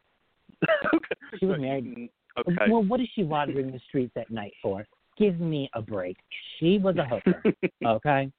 [1.39, 2.11] She was married.
[2.39, 2.55] Okay.
[2.69, 4.87] Well, what is she wandering the streets at night for?
[5.21, 6.17] Give me a break.
[6.59, 7.43] She was a hooker.
[7.87, 8.31] Okay.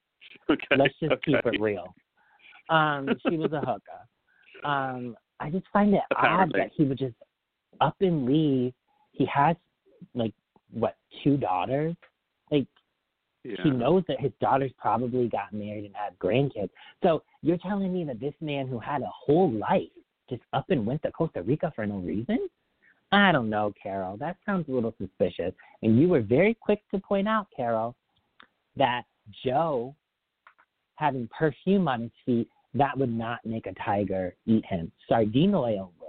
[0.50, 0.66] okay.
[0.76, 1.94] Let's just keep it real.
[2.68, 4.68] Um, she was a hooker.
[4.68, 7.14] Um, I just find it odd that he would just
[7.80, 8.72] up and leave.
[9.12, 9.56] He has
[10.14, 10.34] like
[10.72, 11.94] what two daughters.
[12.50, 12.66] Like
[13.44, 13.62] Yeah.
[13.62, 16.70] he knows that his daughters probably got married and had grandkids.
[17.02, 19.88] So you're telling me that this man who had a whole life
[20.30, 22.48] just up and went to Costa Rica for no reason?
[23.12, 24.16] I don't know, Carol.
[24.16, 25.52] That sounds a little suspicious.
[25.82, 27.94] And you were very quick to point out, Carol,
[28.76, 29.02] that
[29.44, 29.94] Joe
[30.96, 34.90] having perfume on his feet, that would not make a tiger eat him.
[35.08, 36.08] Sardine oil would.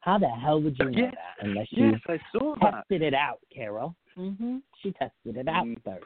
[0.00, 1.14] How the hell would you know Yes.
[1.14, 2.70] that unless you Yes, I saw that.
[2.72, 3.94] tested it out, Carol?
[4.16, 4.58] Mm-hmm.
[4.82, 5.82] She tested it out Mm.
[5.84, 6.04] first.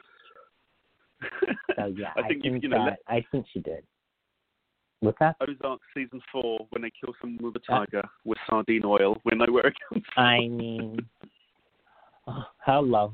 [1.75, 3.83] So yeah, I think, you, think you know, that, I think she did.
[4.99, 5.35] What's that?
[5.41, 9.45] Ozark season four, when they kill someone with a tiger with sardine oil, we know
[9.51, 10.23] where it comes from.
[10.23, 10.97] I mean,
[12.27, 13.13] oh, hello.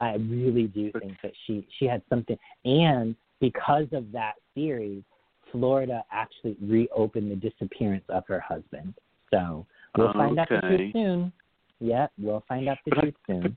[0.00, 5.02] I really do think that she she had something, and because of that series,
[5.50, 8.94] Florida actually reopened the disappearance of her husband.
[9.30, 9.66] So
[9.96, 11.32] we'll find out the truth soon.
[11.80, 13.56] Yeah, we'll find out the But I- truth soon.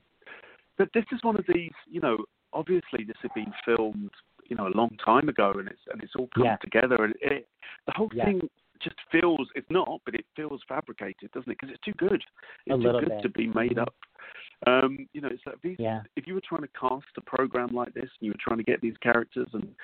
[0.78, 2.18] But this is one of these, you know,
[2.52, 4.10] obviously this had been filmed,
[4.48, 6.56] you know, a long time ago, and it's and it's all come Yeah.
[6.56, 7.48] together, and it,
[7.86, 8.26] the whole Yeah.
[8.26, 8.50] thing
[8.80, 11.58] just feels it's not, but it feels fabricated, doesn't it?
[11.58, 12.22] Because it's too good.
[12.66, 13.22] It's too good bit.
[13.22, 13.94] to be made up.
[14.66, 15.78] Um, you know, it's like these.
[15.78, 16.02] Yeah.
[16.16, 18.64] If you were trying to cast a program like this, and you were trying to
[18.64, 19.74] get these characters and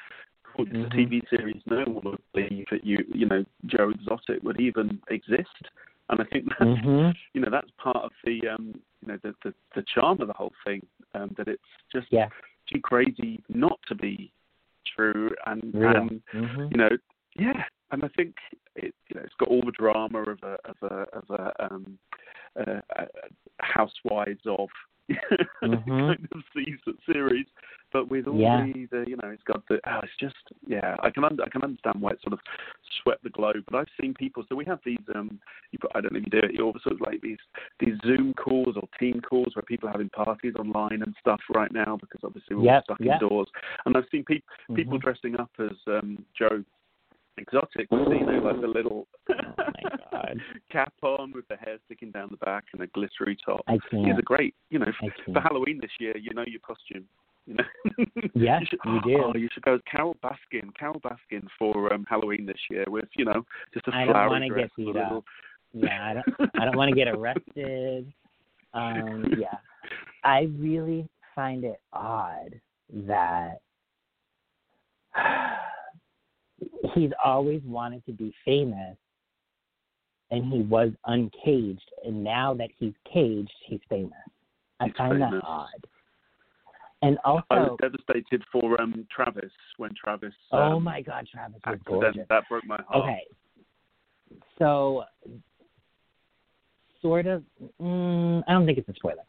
[0.45, 0.87] call this Mhm.
[0.87, 5.01] a TV series, no one would believe that you, you know, Joe Exotic would even
[5.09, 5.69] exist.
[6.11, 9.35] And I think that's hmm you know that's part of the um you know the
[9.45, 10.85] the, the charm of the whole thing
[11.15, 12.29] um that it's just Yeah.
[12.71, 14.31] too crazy not to be
[14.97, 15.97] true and Real.
[15.97, 16.91] and hmm you know
[17.37, 18.35] yeah and i think
[18.77, 21.99] it you know it's got all the drama of a of a of a um
[22.59, 23.05] uh, uh,
[23.61, 24.69] housewives of
[25.63, 25.85] Mhm.
[25.87, 27.47] kind of season series
[27.93, 28.65] but with all Yeah.
[28.65, 30.35] the, the you know it's got the oh it's just
[30.67, 32.41] yeah i can under, i can understand why it sort of
[33.03, 35.39] swept the globe but i've seen people so we have these um
[35.71, 37.39] you put, i don't know if you do it you sort of like these
[37.81, 41.73] these zoom calls or team calls where people are having parties online and stuff right
[41.73, 43.21] now because obviously we're all stuck yep.
[43.21, 43.49] indoors
[43.87, 44.41] and i've seen pe-
[44.75, 45.03] people Mhm.
[45.03, 46.65] dressing up as um joe
[47.39, 49.07] exotic with you know like the little
[49.59, 50.41] Oh my God.
[50.71, 53.81] cap on with the hair sticking down the back and a glittery top I He's
[53.91, 54.19] can't.
[54.19, 54.87] a great, you know,
[55.27, 55.41] for.
[55.41, 57.05] Halloween this year, you know your costume.
[57.47, 57.65] You know.
[58.35, 59.23] Yes, you, should, you do.
[59.25, 60.75] Oh, you should go as Carole Baskin.
[60.79, 63.45] Carole Baskin for um, Halloween this year with, you know,
[63.75, 64.95] just a I don't flowery wanna get beat up.
[64.95, 65.25] little...
[65.75, 66.51] Yeah, I don't.
[66.61, 68.13] I don't want to get arrested.
[68.75, 69.59] Um, yeah,
[70.25, 72.59] I really find it odd
[72.91, 73.59] that
[76.95, 78.97] he's always wanted to be famous,
[80.33, 84.13] and he was uncaged, and now that he's caged, he's famous.
[84.81, 85.31] I He's find famous.
[85.31, 85.87] that odd.
[87.03, 90.33] And also, I was devastated for um, Travis when Travis.
[90.53, 92.27] oh um, my God, Travis was gorgeous.
[92.31, 93.05] That broke my heart.
[93.05, 93.23] Okay.
[94.59, 95.05] So,
[97.03, 97.43] sort of,
[97.81, 99.25] mm, I don't think it's a spoiler.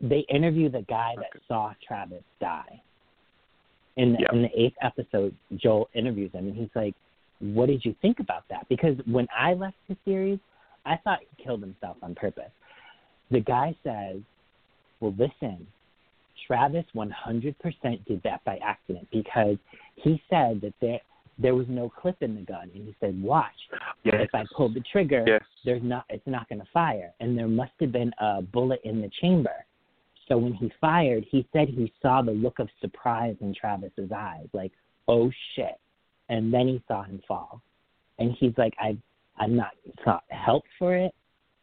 [0.00, 1.44] They interview the guy that Okay.
[1.48, 2.80] saw Travis die.
[3.96, 4.32] In the, Yeah.
[4.32, 6.94] in the eighth episode, Joel interviews him, and he's like,
[7.52, 10.38] "What did you think about that?" Because when I left the series,
[10.86, 12.50] I thought he killed himself on purpose.
[13.30, 14.20] The guy says,
[15.00, 15.66] "Well, listen,
[16.46, 19.56] Travis 100% did that by accident because
[19.96, 21.00] he said that there
[21.36, 23.68] there was no clip in the gun, and he said, "Watch,
[24.04, 24.20] Yes.
[24.20, 25.42] if I pull the trigger, Yes.
[25.64, 29.00] there's not it's not going to fire." And there must have been a bullet in
[29.00, 29.66] the chamber.
[30.28, 34.48] So when he fired, he said he saw the look of surprise in Travis's eyes,
[34.52, 34.72] like,
[35.08, 35.78] "Oh shit!"
[36.28, 37.60] And then he saw him fall,
[38.18, 38.96] and he's like, "I
[39.36, 39.72] I'm not
[40.04, 41.14] sought help for it.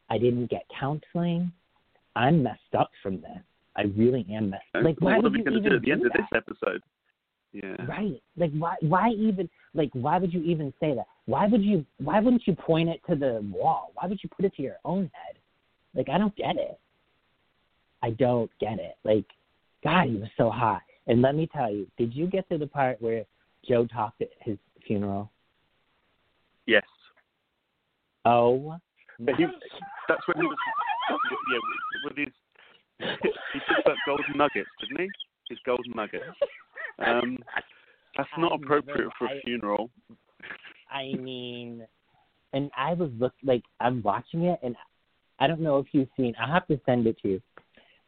[0.09, 1.51] I didn't get counseling.
[2.15, 3.41] I'm messed up from this.
[3.75, 4.63] I really am messed.
[4.75, 4.83] up.
[4.83, 6.11] Like, why what would are we you going to even do at the end of
[6.11, 6.81] this episode?
[7.53, 7.85] Yeah.
[7.85, 8.21] Right.
[8.38, 11.05] Like why why even like why would you even say that?
[11.25, 13.91] Why would you why wouldn't you point it to the wall?
[13.95, 15.35] Why would you put it to your own head?
[15.93, 16.79] Like I don't get it.
[18.01, 18.95] I don't get it.
[19.03, 19.25] Like
[19.83, 20.81] God, he was so hot.
[21.07, 23.25] And let me tell you, did you get to the part where
[23.67, 25.31] Joe talked at his funeral?
[26.65, 26.83] Yes.
[28.25, 28.75] Oh
[29.19, 29.45] But he,
[30.07, 30.57] that's when he was,
[31.09, 31.59] yeah,
[32.05, 32.27] with his,
[33.53, 35.09] he took that golden nuggets, didn't he?
[35.49, 36.23] His golden nuggets.
[37.05, 37.38] Um,
[38.15, 39.89] that's not I've appropriate never- for a I- funeral.
[40.91, 41.85] I mean,
[42.53, 44.75] and I was look like I'm watching it, and
[45.39, 46.33] I don't know if you've seen.
[46.39, 47.41] I'll have to send it to you.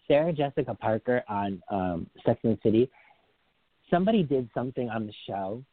[0.08, 2.92] Sarah Jessica Parker on um, Sex and the City.
[3.94, 5.64] Somebody did something on the show,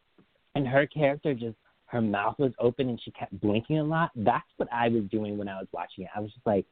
[0.55, 1.57] and her character just
[1.87, 4.11] her mouth was open and she kept blinking a lot.
[4.15, 6.11] That's what I was doing when I was watching it.
[6.15, 6.67] I was just like,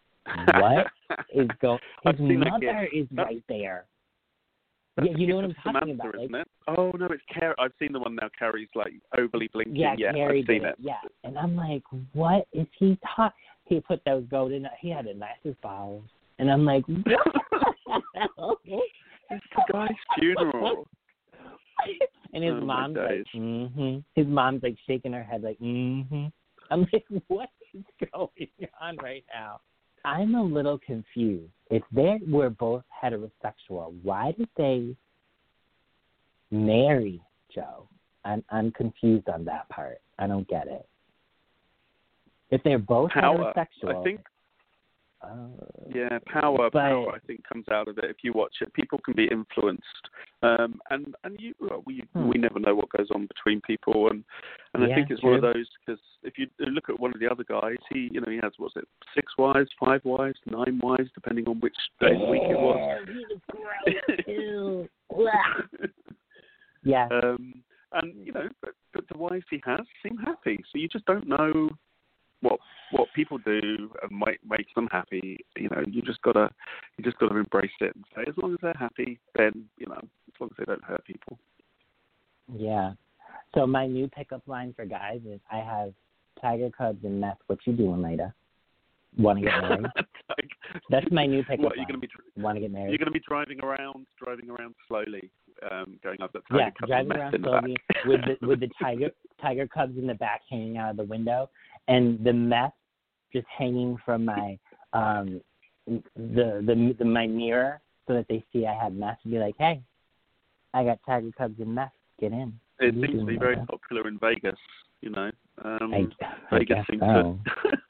[0.54, 0.86] "What
[1.34, 3.86] is going?" His I've seen that mother is right there.
[4.96, 6.48] That's Yeah, you know what I'm talking Samantha, about, like- isn't it?
[6.76, 7.54] Oh no, it's Carrie.
[7.58, 8.28] I've seen the one now.
[8.38, 9.74] Carrie's like overly blinking.
[9.74, 10.76] Yeah, yeah Carrie I've seen did it.
[10.78, 13.32] Yeah, and I'm like, what is he talking?
[13.64, 14.66] He put those golden.
[14.80, 16.04] He had the nicest balls,
[16.38, 18.58] and I'm like, what?
[19.30, 20.86] It's the guy's funeral.
[22.34, 23.98] and his Oh, mom's like, mm-hmm.
[24.14, 26.26] His mom's like shaking her head, like, mm-hmm.
[26.70, 29.60] I'm like, what is going on right now?
[30.04, 31.52] I'm a little confused.
[31.70, 34.96] If they were both heterosexual, why did they
[36.50, 37.20] marry
[37.54, 37.88] Joe?
[38.24, 40.00] I'm I'm confused on that part.
[40.18, 40.86] I don't get it.
[42.50, 43.52] If they're both Power.
[43.54, 44.20] heterosexual, I think
[45.22, 45.48] uh,
[45.88, 47.12] Yeah, power, But- power.
[47.14, 48.72] I think comes out of it if you watch it.
[48.74, 50.08] People can be influenced,
[50.42, 52.28] um, and and you well, we Hmm.
[52.28, 54.24] we never know what goes on between people, and
[54.74, 57.20] and I Yeah, think it's one of those because if you look at one of
[57.20, 60.78] the other guys, he you know he has what's it six wives, five wives, nine
[60.82, 62.98] wives, depending on which day of the week it was.
[63.08, 64.88] Ew, he was gross too.
[65.10, 65.88] Blah.
[66.84, 67.62] yeah, um,
[67.92, 71.26] and you know, but, but the wives he has seem happy, so you just don't
[71.26, 71.70] know
[72.40, 72.58] what
[72.90, 75.38] what people do and might make them happy.
[75.56, 76.50] You know, you just gotta
[76.96, 80.00] you just gotta embrace it and say as long as they're happy, then you know,
[80.00, 81.38] as long as they don't hurt people.
[82.56, 82.92] yeah.
[83.54, 85.92] So my new pickup line for guys is I have
[86.40, 87.38] Tiger Cubs and meth.
[87.46, 88.34] What you doing later?
[89.16, 89.86] Want to get married?
[90.28, 90.50] like,
[90.90, 91.88] That's my new pickup what you're line.
[91.88, 92.90] gonna be Want to get married?
[92.90, 95.30] you're gonna be driving around, driving around slowly,
[95.70, 99.10] um, going up the Tiger yeah, and driving around slowly with the with the tiger
[99.40, 101.48] tiger cubs in the back hanging out of the window,
[101.88, 102.72] and the meth
[103.32, 104.58] just hanging from my
[104.92, 105.40] um
[105.86, 109.54] the the, the my mirror so that they see I have meth and be like,
[109.58, 109.82] hey,
[110.74, 111.92] I got tiger cubs and meth.
[112.20, 112.58] Get in.
[112.80, 113.66] It You seems to be very later?
[113.70, 114.58] popular in Vegas.
[115.00, 115.30] You know,
[115.64, 117.38] um, I, Vegas seems so.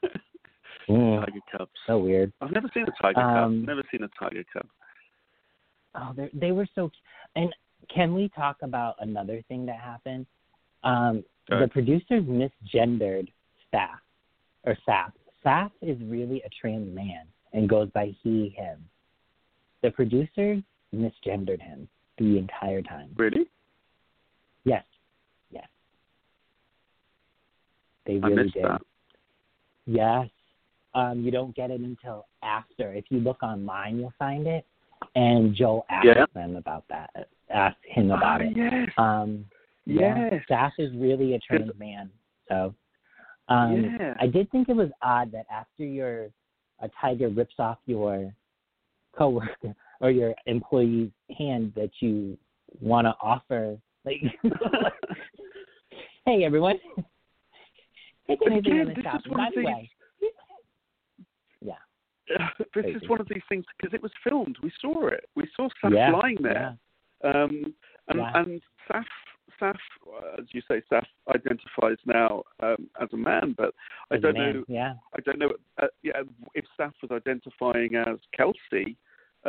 [0.03, 0.09] to.
[0.89, 1.71] Mm, Tiger Cubs.
[1.85, 2.33] so weird.
[2.41, 3.67] I've never seen a tiger Um, cub.
[3.67, 4.65] Never seen a tiger cub.
[5.93, 6.89] Oh, they they were so.
[7.35, 7.53] And
[7.93, 10.25] can we talk about another thing that happened?
[10.83, 13.27] Um, the producers misgendered
[13.73, 13.99] Saff,
[14.65, 15.11] or Saff.
[15.45, 18.77] Saff is really a trans man and goes by he, him.
[19.81, 20.61] The producers
[20.93, 21.87] misgendered him
[22.17, 23.09] the entire time.
[23.15, 23.47] Really?
[24.65, 24.83] Yes,
[25.51, 25.67] yes.
[28.05, 28.63] They really did.
[28.63, 28.81] that.
[29.85, 30.27] Yes.
[30.95, 32.93] Um, you don't get it until after.
[32.93, 34.65] If you look online, you'll find it.
[35.15, 36.25] And Joel asked Yeah.
[36.33, 37.29] them about that.
[37.49, 38.57] Asked him about Ah, it.
[38.57, 38.89] yes.
[38.97, 39.45] Um,
[39.85, 40.43] yeah, Yes.
[40.49, 42.11] Saff is really a trans man.
[42.49, 42.75] So,
[43.49, 44.13] um, Yeah.
[44.19, 46.29] I did think it was odd that after your
[46.81, 48.33] a tiger rips off your
[49.17, 52.37] coworker or your employee's hand, that you
[52.79, 54.21] want to offer like,
[56.25, 56.79] hey everyone,
[58.27, 59.19] take anything again, the this shop.
[59.19, 59.89] is one By of the way,
[61.61, 62.97] yeah, this Crazy.
[62.97, 64.57] is one of these things because it was filmed.
[64.61, 65.27] We saw it.
[65.35, 66.77] We saw Saff yeah, lying there.
[67.23, 67.73] Um,
[68.07, 68.31] and Yeah.
[68.35, 69.03] and Saff,
[69.59, 69.77] Saff,
[70.37, 73.73] as you say, Saff identifies now um, as a man, but
[74.11, 74.63] I as a don't man, know.
[74.67, 75.51] Yeah, I don't know.
[75.81, 76.21] Uh, yeah,
[76.55, 78.95] if Saff was identifying as Kelci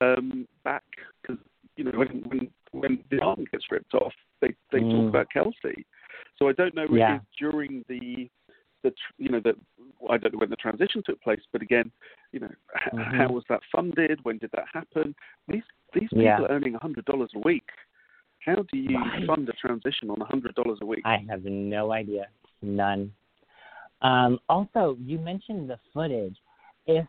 [0.00, 0.84] um, back
[1.22, 1.38] because
[1.76, 4.90] you know when when when the arm gets ripped off, they they Mm.
[4.92, 5.84] talk about Kelci.
[6.38, 7.16] So I don't know Yeah.
[7.16, 8.28] if during the
[8.82, 9.54] the you know the
[10.08, 11.90] I don't know when the transition took place, but again,
[12.32, 12.50] you know
[12.92, 13.16] Mhm.
[13.18, 14.24] how was that funded?
[14.24, 15.14] When did that happen?
[15.48, 16.40] These these people Yeah.
[16.42, 17.70] are earning a hundred dollars a week.
[18.44, 19.26] How do you Right.
[19.26, 21.02] fund a transition on a hundred dollars a week?
[21.04, 22.28] I have no idea,
[22.62, 23.12] none.
[24.02, 26.40] Um, also, you mentioned the footage.
[26.86, 27.06] If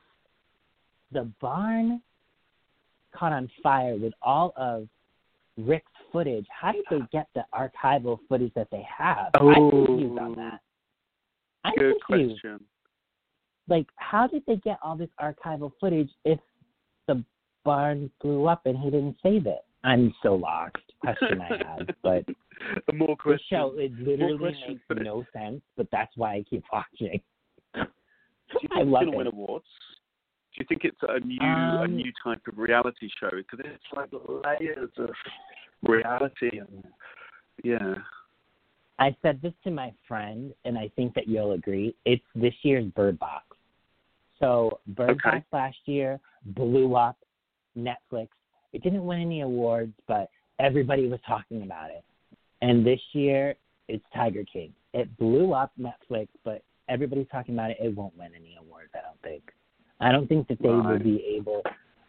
[1.12, 2.02] the barn
[3.14, 4.90] caught on fire with all of
[5.58, 9.32] Rick's footage, how did they get the archival footage that they have?
[9.36, 10.36] I'm confused on Oh.
[10.36, 10.62] that.
[11.64, 12.42] I'm Good confused.
[12.42, 12.68] question.
[13.68, 16.40] Like, how did they get all this archival footage if
[17.08, 17.24] the
[17.64, 19.64] barn blew up and he didn't save it?
[19.84, 20.76] I'm so lost.
[21.02, 22.26] Question I have, but
[22.94, 23.48] more questions.
[23.50, 25.62] show it literally questions, makes no sense.
[25.76, 27.20] But that's why I keep watching.
[27.74, 29.66] Do you think I love it's going to win awards?
[30.56, 33.30] Do you think it's a new a Um, new type of reality show?
[33.32, 34.10] Because it's like
[34.60, 35.10] layers of
[35.82, 36.84] reality and
[37.64, 37.96] yeah.
[39.00, 41.96] I said this to my friend, and I think that you'll agree.
[42.06, 43.46] It's this year's Bird Box.
[44.40, 45.38] So Bird Okay.
[45.38, 47.18] Box last year blew up
[47.76, 48.28] Netflix.
[48.74, 50.30] It didn't win any awards, but
[50.60, 52.04] everybody was talking about it.
[52.62, 53.56] And this year,
[53.88, 54.74] it's Tiger King.
[54.94, 57.78] It blew up Netflix, but everybody's talking about it.
[57.82, 59.44] It won't win any awards, I don't think.
[60.00, 61.62] I don't think that they will be able.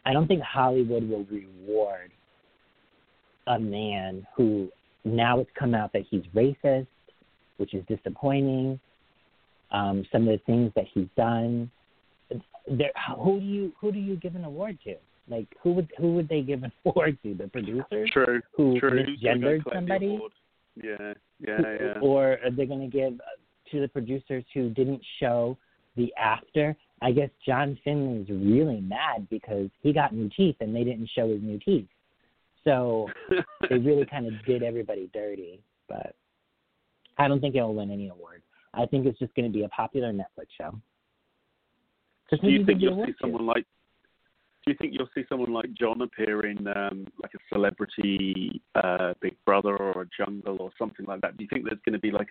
[0.05, 2.11] I don't think Hollywood will reward
[3.47, 4.69] a man who
[5.05, 6.87] now it's come out that he's racist,
[7.57, 8.79] which is disappointing.
[9.71, 11.71] Um, some of the things that he's done.
[12.69, 14.95] There, who do you who do you give an award to?
[15.29, 17.35] Like who would who would they give an award to?
[17.35, 18.41] The producers True.
[18.57, 19.05] who True.
[19.05, 20.19] Misgendered somebody?
[20.83, 21.15] Yeah.
[21.39, 21.59] Yeah.
[21.61, 22.01] Yeah.
[22.01, 25.57] or are they going to give uh, to the producers who didn't show
[25.97, 30.85] the after I guess John Finlay's really mad because he got new teeth and they
[30.85, 31.89] didn't show his new teeth.
[32.65, 33.09] So
[33.69, 35.61] they really kind of did everybody dirty.
[35.89, 36.15] But
[37.19, 38.45] I don't think it'll win any awards.
[38.73, 40.79] I think it's just going to be a popular Netflix show.
[42.31, 43.15] Just Do you think you'll see award to.
[43.21, 43.67] someone like?
[44.65, 49.15] Do you think you'll see someone like John appear in um, like a celebrity uh,
[49.21, 51.37] Big Brother or a Jungle or something like that?
[51.37, 52.29] Do you think there's going to be like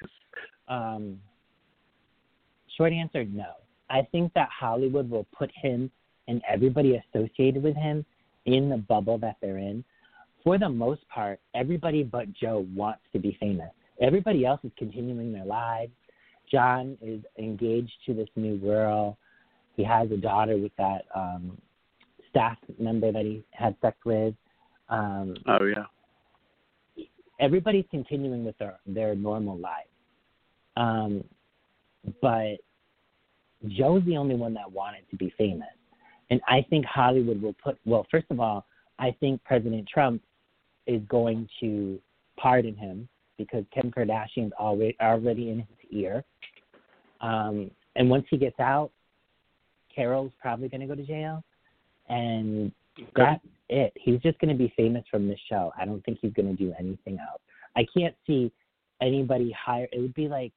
[0.70, 0.74] a?
[0.74, 1.20] Um,
[2.78, 3.52] short answer, no.
[3.90, 5.92] I think that Hollywood will put him
[6.30, 8.06] and everybody associated with him
[8.46, 9.84] in the bubble that they're in.
[10.44, 13.72] For the most part, everybody but Joe wants to be famous.
[14.02, 15.92] Everybody else is continuing their lives.
[16.50, 19.18] John is engaged to this new girl.
[19.76, 21.58] He has a daughter with that um,
[22.32, 24.34] staff member that he had sex with.
[24.90, 27.06] Um, Oh yeah.
[27.40, 29.88] everybody's continuing with their their normal lives.
[30.78, 31.24] Um,
[32.22, 32.58] but
[33.68, 35.70] Joe's the only one that wanted to be famous,
[36.32, 37.78] and I think Hollywood will put.
[37.86, 38.66] Well, first of all,
[38.98, 40.22] I think President Trump
[40.88, 42.00] is going to
[42.38, 46.24] pardon him because Kim Kardashian's already already in his ear.
[47.22, 48.92] Um, and once he gets out,
[49.94, 51.44] Carol's probably going to go to jail,
[52.12, 52.72] and
[53.16, 53.94] that's it.
[53.96, 55.72] He's just going to be famous from this show.
[55.80, 57.42] I don't think he's going to do anything else.
[57.76, 58.52] I can't see
[59.02, 59.88] anybody hire.
[59.92, 60.52] It would be like,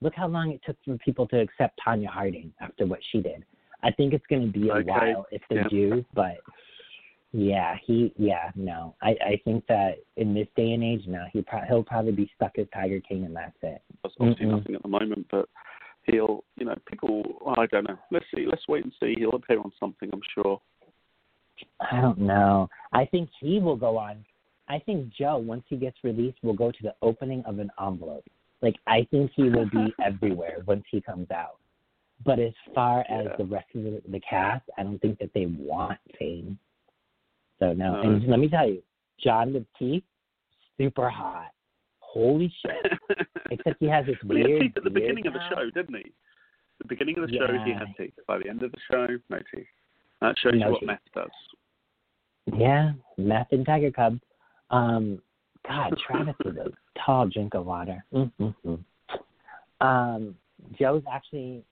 [0.00, 3.44] look how long it took for people to accept Tonya Harding after what she did.
[3.82, 4.84] I think it's going to be a Okay.
[4.90, 5.68] while if they Yeah.
[5.68, 6.38] do, but
[7.32, 8.94] yeah, he, yeah, no.
[9.02, 12.30] I, I think that in this day and age, no, he pro- he'll probably be
[12.34, 13.82] stuck as Tiger King, and that's it.
[14.02, 14.58] There's obviously Mm-mm.
[14.58, 15.48] nothing at the moment, but
[16.06, 17.22] he'll, you know, people.
[17.56, 17.98] I don't know.
[18.10, 18.46] Let's see.
[18.48, 19.14] Let's wait and see.
[19.18, 20.60] He'll appear on something, I'm sure.
[21.80, 22.68] I don't know.
[22.92, 24.24] I think he will go on.
[24.68, 28.24] I think Joe, once he gets released, will go to the opening of an envelope.
[28.62, 31.58] Like I think he will be everywhere once he comes out.
[32.24, 33.36] But as far as Yeah.
[33.36, 36.58] the rest of the, the cast, I don't think that they want fame.
[37.58, 38.02] So no.
[38.02, 38.10] No.
[38.10, 38.82] And let me tell you,
[39.22, 40.04] John teeth,
[40.78, 41.52] super hot.
[42.16, 43.18] Holy shit!
[43.50, 45.70] Except he has this well, he had weird teeth at the beginning of the show,
[45.74, 46.12] didn't he?
[46.78, 48.14] The beginning of the show, he had teeth.
[48.26, 49.66] By the end of the show, no teeth.
[50.22, 50.86] That shows No you what teeth.
[50.86, 52.58] meth does.
[52.58, 54.18] Yeah, meth and tiger cub.
[54.70, 55.20] Um,
[55.68, 56.70] God, Travis is a
[57.04, 58.02] tall drink of water.
[58.14, 58.74] Mm-hmm.
[59.86, 60.34] Um,
[60.78, 61.64] Joe's actually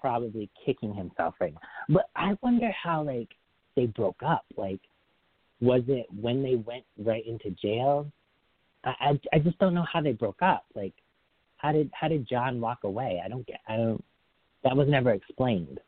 [0.00, 1.60] probably kicking himself right now.
[1.88, 3.30] But I wonder how like
[3.74, 4.44] they broke up.
[4.56, 4.80] Like,
[5.60, 8.06] was it when they went right into jail?
[8.84, 10.64] I I, I just don't know how they broke up.
[10.74, 10.94] Like,
[11.56, 13.22] how did how did John walk away?
[13.24, 13.60] I don't get.
[13.68, 14.04] I don't.
[14.62, 15.80] That was never explained.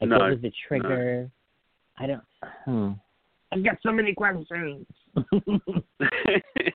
[0.00, 1.30] Like, No, what was the trigger?
[1.98, 2.22] I don't.
[2.64, 2.92] Hmm.
[3.52, 4.46] I've got so many questions.
[5.16, 5.24] so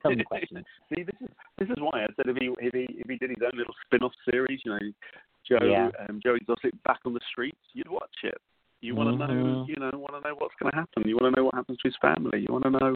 [0.05, 0.65] many questions.
[0.93, 3.29] See, this is this is why I said if he if he if he did
[3.29, 4.79] his own little spin-off series, you know,
[5.47, 5.89] Joe Yeah.
[6.07, 8.37] um, Joe Exotic back on the streets, you'd watch it.
[8.85, 9.67] You want to know, Mhm.
[9.67, 11.03] you know, want to know what's going to happen.
[11.07, 12.39] You want to know what happens to his family.
[12.41, 12.95] You want to know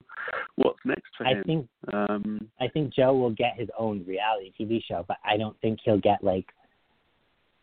[0.55, 1.43] what's next for I him.
[1.43, 5.59] think um, I think Joe will get his own reality TV show, but I don't
[5.61, 6.45] think he'll get like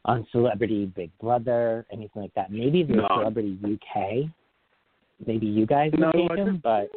[0.05, 2.51] on Celebrity Big Brother, anything like that.
[2.51, 3.09] Maybe the No.
[3.09, 4.29] Celebrity UK.
[5.27, 6.91] Maybe you guys No, will take him, but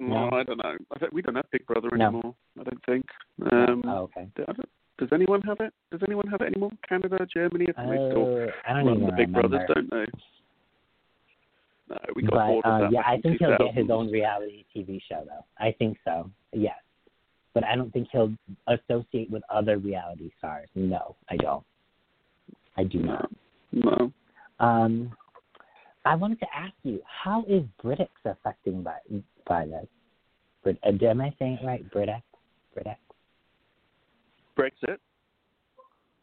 [0.00, 0.36] no, No.
[0.36, 0.76] I don't know.
[0.94, 2.06] I don't, we don't have Big Brother No.
[2.06, 2.34] anymore.
[2.58, 3.06] I don't think.
[3.52, 4.28] Um, oh, okay.
[4.98, 5.72] Does anyone have it?
[5.90, 6.70] Does anyone have it anymore?
[6.88, 9.48] Canada, Germany, I think still Uh, I don't even the Big remember.
[9.48, 10.06] Brothers, don't they?
[11.88, 15.00] No, we got but bored uh, yeah, I think he'll get his own reality TV
[15.08, 15.44] show though.
[15.58, 16.30] I think so.
[16.52, 16.76] Yes.
[17.54, 18.32] But I don't think he'll
[18.66, 20.68] associate with other reality stars.
[20.74, 21.64] No, I don't.
[22.76, 23.30] I do not.
[23.72, 24.12] No.
[24.58, 25.12] Um,
[26.04, 28.98] I wanted to ask you, how is Britex affecting by
[29.46, 29.86] by this?
[30.62, 31.84] Brit, uh, am I saying it right?
[31.90, 32.22] Britex,
[32.76, 32.96] Britex.
[34.56, 34.98] Brexit.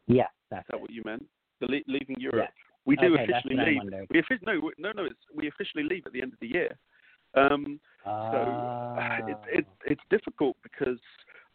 [0.07, 0.81] Yes, Is that's that it.
[0.81, 1.25] what you meant?
[1.59, 2.49] The le- leaving Europe.
[2.85, 4.07] We do Okay, officially leave.
[4.09, 5.05] We offi- no, we- no, no.
[5.05, 6.77] It's we officially leave at the end of the year.
[7.35, 7.79] Um,
[8.31, 8.37] so
[8.97, 9.17] Oh.
[9.27, 10.99] it's it, it's difficult because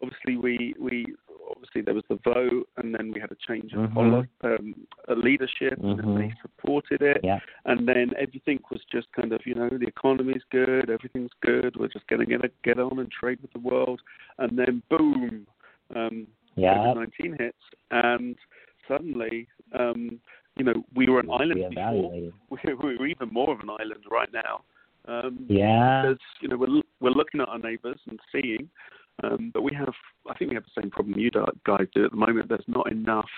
[0.03, 1.07] obviously we we
[1.51, 3.95] obviously there was the vote and then we had a change of Mhm.
[3.95, 4.75] poli- um,
[5.09, 7.39] a leadership and they supported it yeah.
[7.67, 11.89] and then everything was just kind of you know the economy's good everything's good we're
[11.89, 14.01] just going to get on and trade with the world
[14.39, 15.47] and then boom
[15.95, 16.27] um
[16.57, 16.75] Yeah.
[16.95, 18.37] COVID-19 hits, and
[18.87, 20.21] suddenly, um,
[20.57, 22.13] you know, we were an island before.
[22.51, 24.63] We're, we're even more of an island right now.
[25.09, 26.03] Um, Yeah.
[26.03, 28.69] Because you know we're we're looking at our neighbours and seeing,
[29.23, 29.93] um, but we have
[30.31, 31.31] I think we have the same problem you
[31.67, 32.49] guys do at the moment.
[32.49, 33.29] There's not enough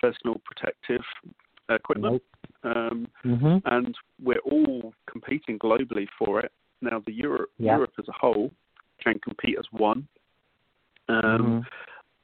[0.00, 1.02] personal protective
[1.68, 2.22] equipment,
[2.62, 3.62] um, Mhm.
[3.64, 6.52] and we're all competing globally for it.
[6.80, 7.72] Now, the Europe Yeah.
[7.76, 8.52] Europe as a whole
[9.00, 10.06] can compete as one.
[11.08, 11.66] Um, Mhm.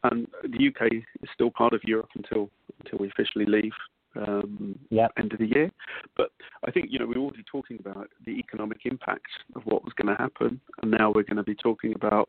[0.05, 2.51] and the UK is still part of Europe until
[2.81, 3.75] until we officially leave.
[4.17, 5.13] Um, Yep.
[5.19, 5.71] end of the year.
[6.17, 6.31] But
[6.67, 10.15] I think you know we're already talking about the economic impact of what was going
[10.15, 12.29] to happen, and now we're going to be talking about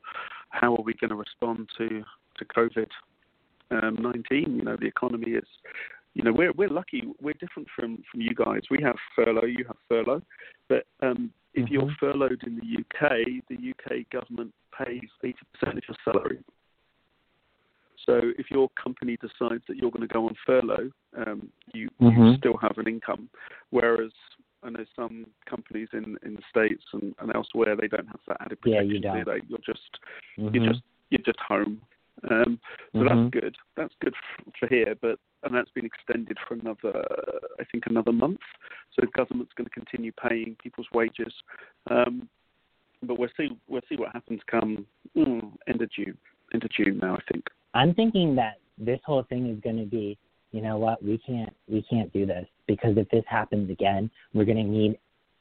[0.49, 2.03] how are we going to respond to
[2.37, 2.87] to COVID
[3.71, 4.55] um, nineteen.
[4.57, 5.47] You know, the economy is.
[6.13, 7.03] You know, we're we're lucky.
[7.21, 8.61] We're different from from you guys.
[8.69, 9.45] We have furlough.
[9.45, 10.21] You have furlough,
[10.67, 11.97] but um, if you're Mhm.
[11.99, 16.39] furloughed in the UK, the UK government pays eighty percent of your salary.
[18.05, 20.91] So if your company decides that you're going to go on furlough,
[21.25, 22.37] um, you, you Mhm.
[22.37, 23.29] still have an income.
[23.69, 24.11] Whereas
[24.63, 28.41] I know some companies in, in the states and, and elsewhere they don't have that
[28.41, 28.89] added protection.
[28.89, 29.41] Yeah, you do don't.
[29.41, 29.47] they?
[29.47, 29.99] You're just
[30.37, 30.53] Mhm.
[30.53, 31.81] you're just you're just home.
[32.29, 32.59] Um,
[32.93, 33.07] so Mhm.
[33.07, 33.57] that's good.
[33.75, 34.15] That's good
[34.59, 37.03] for here, but and that's been extended for another,
[37.59, 38.41] I think, another month.
[38.91, 41.33] So the government's going to continue paying people's wages.
[41.89, 42.29] Um,
[43.01, 43.57] but we'll see.
[43.67, 46.17] We'll see what happens come mm, end of June.
[46.53, 47.49] End of June now, I think.
[47.73, 50.18] I'm thinking that this whole thing is going to be,
[50.52, 54.45] you know what, we can't we can't do this because if this happens again, we're
[54.45, 54.99] going to need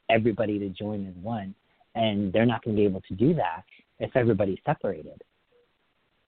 [0.09, 1.53] everybody to join as one,
[1.95, 3.63] and they're not going to be able to do that
[3.99, 5.21] if everybody's separated.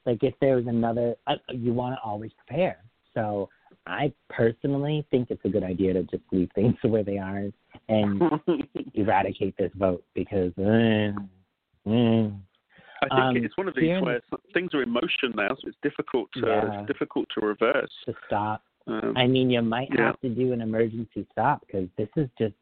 [0.05, 2.79] Like if there was another, uh, you want to always prepare.
[3.13, 3.49] So
[3.87, 7.45] I personally think it's a good idea to just leave things way they are
[7.87, 8.21] and
[8.95, 10.51] eradicate this vote because.
[10.57, 11.13] Uh,
[11.87, 12.37] mm,
[13.11, 14.21] I think Um, it's one of these where
[14.53, 16.79] things are in motion now, so it's difficult to Yeah.
[16.81, 17.91] it's difficult to reverse.
[18.05, 20.07] to stop Um, I mean, you might Yeah.
[20.07, 22.55] have to do an emergency stop because this is just.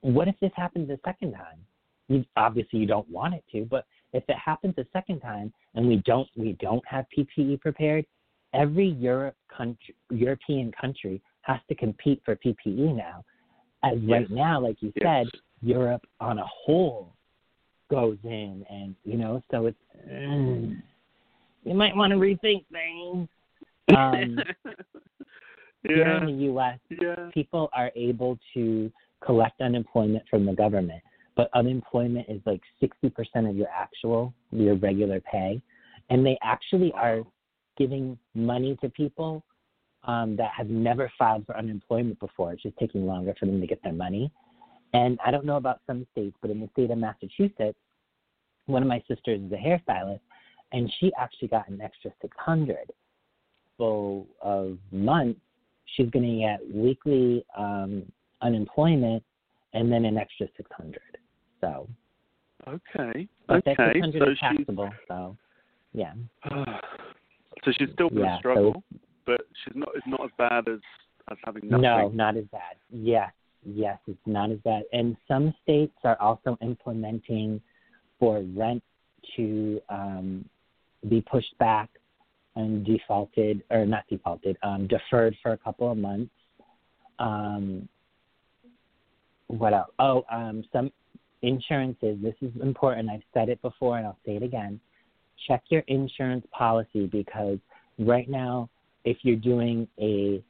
[0.00, 1.64] What if this happens a second time?
[2.08, 5.86] You obviously you don't want it to, but if it happens a second time and
[5.86, 8.06] we don't we don't have PPE prepared,
[8.54, 13.24] every Europe country European country has to compete for PPE now.
[13.84, 14.10] As Yes.
[14.10, 15.26] right now, like you yes.
[15.30, 17.15] said, Europe on a whole
[17.90, 20.80] goes in, and you know, so it's mm,
[21.64, 23.28] you might want to rethink things.
[23.96, 24.38] Um,
[25.82, 27.30] here yeah, in the U.S., yeah.
[27.32, 28.90] people are able to
[29.24, 31.02] collect unemployment from the government,
[31.36, 35.60] but unemployment is like 60% of your actual, your regular pay.
[36.10, 37.22] And they actually are
[37.76, 39.44] giving money to people
[40.04, 42.52] um, that have never filed for unemployment before.
[42.52, 44.30] It's just taking longer for them to get their money.
[44.96, 47.78] And I don't know about some states, but in the state of Massachusetts,
[48.66, 50.20] one of my sisters is a hairstylist,
[50.72, 52.76] and she actually got an extra 600
[53.76, 55.40] full of months
[55.94, 58.02] she's going to get weekly um,
[58.42, 59.22] unemployment
[59.74, 60.98] and then an extra 600
[61.60, 61.86] so
[62.66, 64.00] Okay, but that okay.
[64.00, 64.66] 600 So is she's
[65.08, 65.36] so
[65.92, 66.14] yeah
[67.64, 68.82] so she's still going to Yeah, so struggle,
[69.26, 69.88] but she's not.
[69.94, 70.80] It's not as bad as
[71.30, 71.82] as having nothing.
[71.82, 73.30] no not as bad yes
[73.66, 77.60] yes it's not as bad and some states are also implementing
[78.18, 78.82] for rent
[79.36, 80.44] to um,
[81.08, 81.90] be pushed back
[82.54, 86.30] and defaulted or not defaulted um, deferred for a couple of months
[87.18, 87.88] um,
[89.48, 89.90] what else?
[89.98, 90.90] Oh, um, some
[91.42, 92.18] insurances.
[92.22, 93.08] This is important.
[93.10, 94.80] I've said it before and I'll say it again.
[95.46, 97.58] Check your insurance policy because
[97.98, 98.68] right now,
[99.04, 100.42] if you're doing a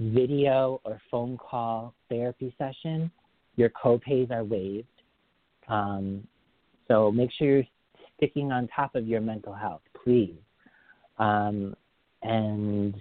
[0.00, 3.10] video or phone call therapy session,
[3.56, 4.86] your copays are waived.
[5.68, 6.26] Um,
[6.88, 7.64] so make sure you're
[8.16, 10.38] sticking on top of your mental health, please.
[11.18, 11.74] Um,
[12.22, 12.94] and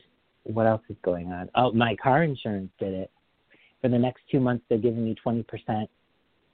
[0.44, 1.50] what else is going on?
[1.56, 3.12] Oh, my car insurance did it
[3.82, 5.88] for the next two months, they're giving me 20%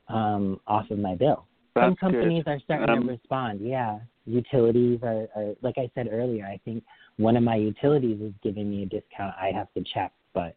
[0.10, 1.46] um, off of my bill.
[1.78, 2.52] Some companies good.
[2.52, 3.60] are starting Um, to respond.
[3.62, 6.46] Yeah, utilities are, are, like I said earlier.
[6.46, 6.84] I think
[7.18, 9.36] one of my utilities is giving me a discount.
[9.42, 10.56] I have to check, but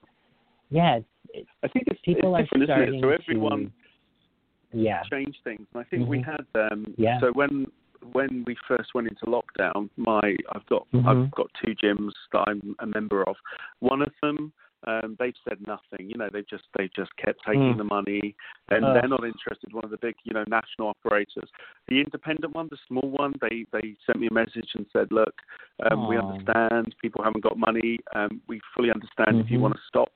[0.70, 3.00] yeah, it's, it's, I think it's, people it's are starting it?
[3.00, 3.72] So everyone
[4.72, 4.78] to.
[4.78, 5.02] Yeah.
[5.10, 5.66] change things.
[5.72, 6.24] And I think we Mhm.
[6.24, 7.18] had um Yeah.
[7.20, 7.66] so when
[8.12, 11.06] when we first went into lockdown, my I've got Mhm.
[11.06, 13.36] I've got two gyms that I'm a member of.
[13.80, 14.52] One of them
[14.86, 16.08] um, they've said nothing.
[16.08, 17.78] You know, they've just they've just kept taking Mm.
[17.78, 18.34] the money,
[18.70, 18.94] and Ugh.
[18.94, 19.72] they're not interested.
[19.72, 21.50] One of the big, you know, national operators.
[21.88, 25.34] The independent one, the small one, they they sent me a message and said, look,
[25.90, 27.98] um, we understand people haven't got money.
[28.14, 29.62] Um, we fully understand if you Mhm.
[29.62, 30.12] want to stop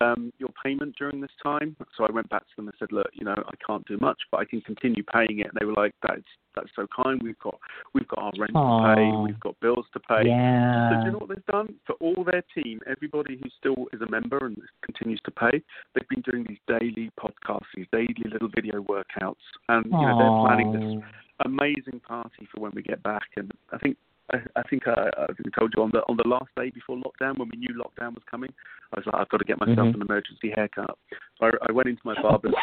[0.00, 1.76] um, your payment during this time.
[1.96, 4.18] So I went back to them and said, look, you know, I can't do much,
[4.30, 5.46] but I can continue paying it.
[5.46, 6.22] And they were like, that's
[6.54, 7.20] that's so kind.
[7.22, 7.58] We've got
[7.94, 9.10] we've got our rent to pay.
[9.16, 10.26] We've got bills to pay.
[10.26, 10.90] Yeah.
[10.90, 12.80] So do you know what they've done for all their team?
[12.86, 15.62] Everybody who still is a member and continues to pay,
[15.94, 20.46] they've been doing these daily podcasts, these daily little video workouts, and you know they're
[20.46, 21.04] planning this
[21.44, 23.28] amazing party for when we get back.
[23.36, 23.96] And I think
[24.32, 26.70] I, I think I, I think I told you on the on the last day
[26.70, 28.52] before lockdown when we knew lockdown was coming,
[28.92, 29.94] I was like, I've got to get myself Mhm.
[29.94, 30.96] an emergency haircut.
[31.38, 32.54] So I, I went into my barber's,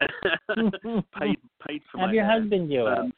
[1.18, 2.40] paid paid for Have my your hair.
[2.40, 2.98] husband do it.
[2.98, 3.12] Um,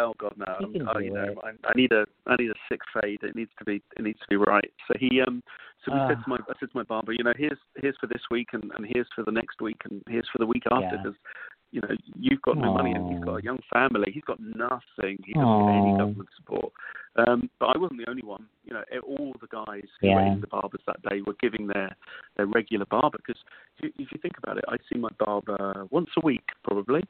[0.00, 0.44] Oh God, no!
[0.58, 1.38] Can oh, you know, it.
[1.44, 3.20] I, I need a I need a sick fade.
[3.22, 4.68] It needs to be it needs to be right.
[4.88, 5.40] So he um
[5.84, 6.24] so we said Ah.
[6.24, 8.72] to my I said to my barber, you know, here's here's for this week and,
[8.76, 11.14] and here's for the next week and here's for the week after because
[11.74, 14.12] you know you've got no money and he's got a young family.
[14.12, 15.18] He's got nothing.
[15.26, 16.72] He doesn't get any government support.
[17.16, 18.46] Um, but I wasn't the only one.
[18.64, 21.90] You know, all the guys who were in the barbers that day were giving their
[22.36, 23.42] their regular barber because
[23.78, 27.02] if you, if you think about it, I see my barber once a week probably.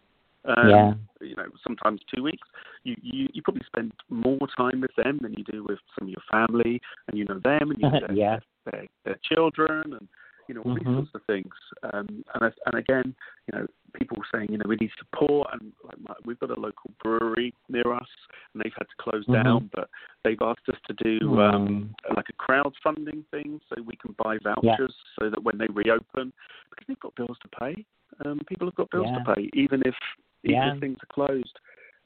[0.46, 0.92] Um, Yeah.
[1.20, 2.48] You know, sometimes two weeks.
[2.84, 6.14] You, you you probably spend more time with them than you do with some of
[6.16, 8.38] your family, and you know them, and you know their, Yeah.
[8.70, 10.08] their, their children, and
[10.48, 10.94] you know all these Mhm.
[10.94, 11.54] sorts of things.
[11.82, 13.14] Um, and I, and again,
[13.46, 16.60] you know, people saying you know we need support, and like my, we've got a
[16.60, 18.08] local brewery near us,
[18.52, 19.44] and they've had to close Mhm.
[19.44, 19.88] down, but
[20.22, 21.54] they've asked us to do Mm.
[21.54, 26.32] um, like a crowdfunding thing, so we can buy vouchers, so that when they reopen,
[26.70, 27.84] because they've got bills to pay.
[28.24, 29.18] Um, people have got bills Yeah.
[29.24, 29.96] to pay, even if
[30.44, 30.74] even Yeah.
[30.74, 31.58] if things are closed.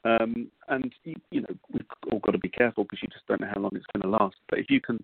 [0.05, 3.41] Um, and you, you know we've all got to be careful because you just don't
[3.41, 4.37] know how long it's going to last.
[4.47, 5.03] But if you can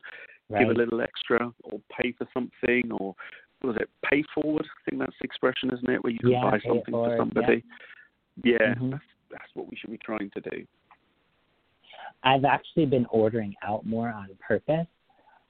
[0.49, 0.59] Right.
[0.59, 3.15] give a little extra or pay for something or
[3.63, 4.65] was it pay forward?
[4.65, 6.03] I think that's the expression, isn't it?
[6.03, 7.63] Where you can Yeah, buy something for somebody.
[8.43, 8.91] Yeah, Mhm.
[8.91, 10.67] that's, that's what we should be trying to do.
[12.23, 14.87] I've actually been ordering out more on purpose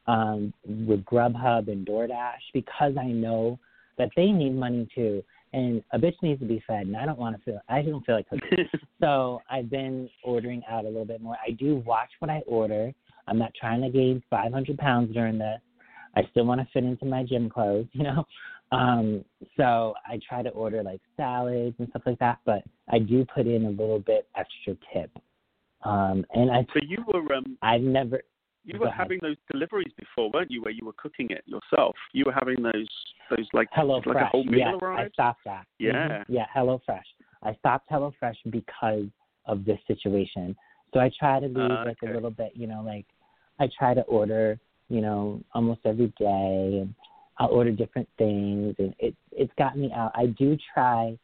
[0.07, 3.59] um, with Grubhub and DoorDash because I know
[3.97, 5.23] that they need money too,
[5.53, 8.05] and a bitch needs to be fed, and I don't want to feel I don't
[8.05, 8.69] feel like cooking.
[8.99, 11.37] so I've been ordering out a little bit more.
[11.45, 12.93] I do watch what I order.
[13.27, 15.59] I'm not trying to gain 500 pounds during this.
[16.15, 18.25] I still want to fit into my gym clothes, you know.
[18.71, 19.23] Um,
[19.57, 23.47] so I try to order like salads and stuff like that, but I do put
[23.47, 25.11] in a little bit extra tip.
[25.83, 28.21] Um, and I so you were um, I've never
[28.63, 28.97] you were ahead.
[28.97, 30.63] having those deliveries before, weren't you?
[30.63, 31.95] Where you were cooking it yourself.
[32.13, 32.87] You were having those
[33.29, 34.31] those like Hello like a Fresh.
[34.31, 35.65] whole meal yes, I stopped that.
[35.77, 35.91] Yeah.
[35.91, 36.25] Mhm.
[36.27, 37.05] Yeah, Hello Fresh.
[37.43, 39.05] I stopped Hello Fresh because
[39.45, 40.55] of this situation.
[40.93, 43.05] So I try to leave Ah, like a little bit, you know, like
[43.59, 44.59] I try to order,
[44.89, 46.93] you know, almost every day and
[47.37, 50.11] I'll order different things and it it's got me out.
[50.15, 51.17] I do try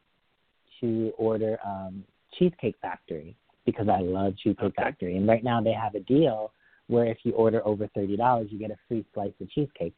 [0.82, 2.04] to order um
[2.38, 3.36] Cheesecake Factory
[3.66, 4.84] because I love Cheesecake Okay.
[4.84, 5.18] Factory.
[5.18, 6.52] And right now they have a deal
[6.88, 9.94] where if you order over thirty dollars you get a free slice of cheesecake.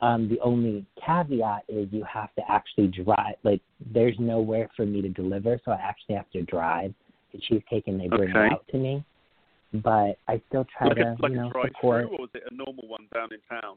[0.00, 3.36] Um, the only caveat is you have to actually drive.
[3.44, 3.60] Like,
[3.94, 6.92] there's nowhere for me to deliver, so I actually have to drive
[7.32, 8.46] the cheesecake, and they bring Okay.
[8.46, 9.04] it out to me.
[9.74, 12.06] But I still try like to, a, like you know, a drive support.
[12.08, 13.76] through, or was it a normal one down in town?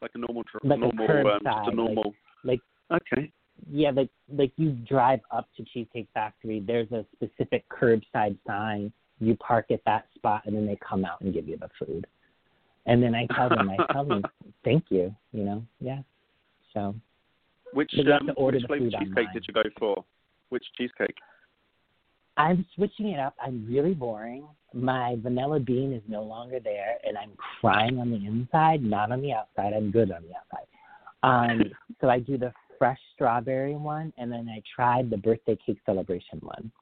[0.00, 2.14] Like a normal, dr- Like a normal, um, just a like- normal.
[2.44, 2.60] like
[2.92, 3.32] okay.
[3.70, 6.62] yeah, like like you drive up to Cheesecake Factory.
[6.64, 8.92] There's a specific curbside sign.
[9.18, 12.06] You park at that spot, and then they come out and give you the food.
[12.86, 14.22] And then I tell them, I tell them,
[14.64, 15.14] thank you.
[15.32, 16.00] You know, yeah.
[16.74, 16.94] So
[17.72, 19.34] Which But you have um, order which flavor cheesecake online.
[19.34, 20.04] did you go for?
[20.48, 21.16] Which cheesecake?
[22.36, 23.34] I'm switching it up.
[23.42, 24.46] I'm really boring.
[24.72, 29.20] My vanilla bean is no longer there, and I'm crying on the inside, not on
[29.20, 29.74] the outside.
[29.74, 30.66] I'm good on the outside.
[31.22, 31.62] Um,
[32.00, 36.40] so I do the fresh strawberry one, and then I tried the birthday cake celebration
[36.40, 36.72] one.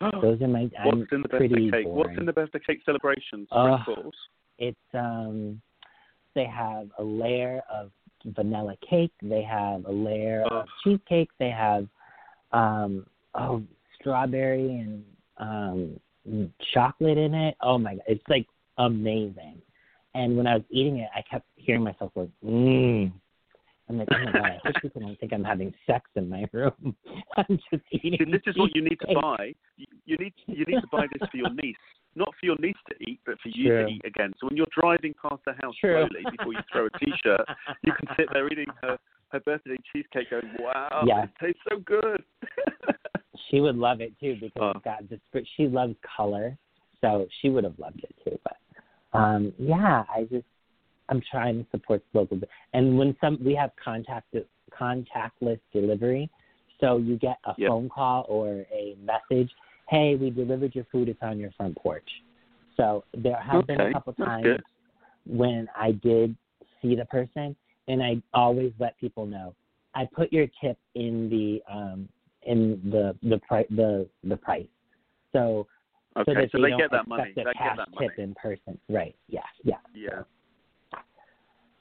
[0.22, 0.70] Those are my.
[0.78, 1.84] I'm What's in the birthday cake?
[1.84, 1.88] boring.
[1.88, 3.48] What's in the birthday cake celebrations?
[3.52, 3.80] Ugh.
[3.82, 4.14] Sprinkles.
[4.58, 5.60] It's um,
[6.34, 7.90] they have a layer of
[8.24, 9.12] vanilla cake.
[9.22, 11.30] They have a layer of cheesecake.
[11.38, 11.86] They have
[12.52, 13.62] um, oh,
[14.00, 15.04] strawberry and
[15.38, 17.56] um, chocolate in it.
[17.62, 18.46] Oh my god, it's like
[18.78, 19.60] amazing.
[20.14, 23.12] And when I was eating it, I kept hearing myself go, mmm.
[23.88, 26.44] I'm like, oh my god, I hope people don't think I'm having sex in my
[26.52, 26.94] room.
[27.36, 28.18] I'm just eating.
[28.18, 29.54] See, this is what you need to buy.
[29.76, 31.76] You, you need you need to buy this for your niece,
[32.14, 33.86] not for your niece to eat, but for you True.
[33.86, 34.32] to eat again.
[34.38, 36.06] So when you're driving past the house True.
[36.06, 37.46] slowly before you throw a t-shirt,
[37.82, 38.98] you can sit there eating her
[39.32, 41.24] her birthday cheesecake, going, "Wow, Yeah.
[41.24, 42.22] it tastes so good."
[43.50, 45.20] She would love it too because it's got this.
[45.56, 46.56] She loves color,
[47.00, 48.38] so she would have loved it too.
[48.44, 50.46] But um, yeah, I just
[51.08, 52.40] I'm trying to support local.
[52.74, 54.34] And when some we have contact
[54.78, 56.30] contactless delivery,
[56.80, 57.68] so you get a Yep.
[57.68, 59.50] phone call or a message.
[59.88, 61.08] Hey, we delivered your food.
[61.08, 62.08] It's on your front porch.
[62.76, 64.60] So there have been a couple times
[65.26, 66.36] when I did
[66.80, 67.56] see the person,
[67.88, 69.54] and I always let people know.
[69.94, 72.08] I put your tip in the um,
[72.48, 74.66] in the the price the the price.
[75.32, 75.66] So
[76.16, 77.32] Okay, so that so they, they get that money.
[77.36, 78.08] They get cash that money.
[78.08, 78.78] tip in person.
[78.88, 79.14] Right.
[79.28, 79.40] Yeah.
[79.62, 79.76] Yeah.
[79.94, 80.22] Yeah.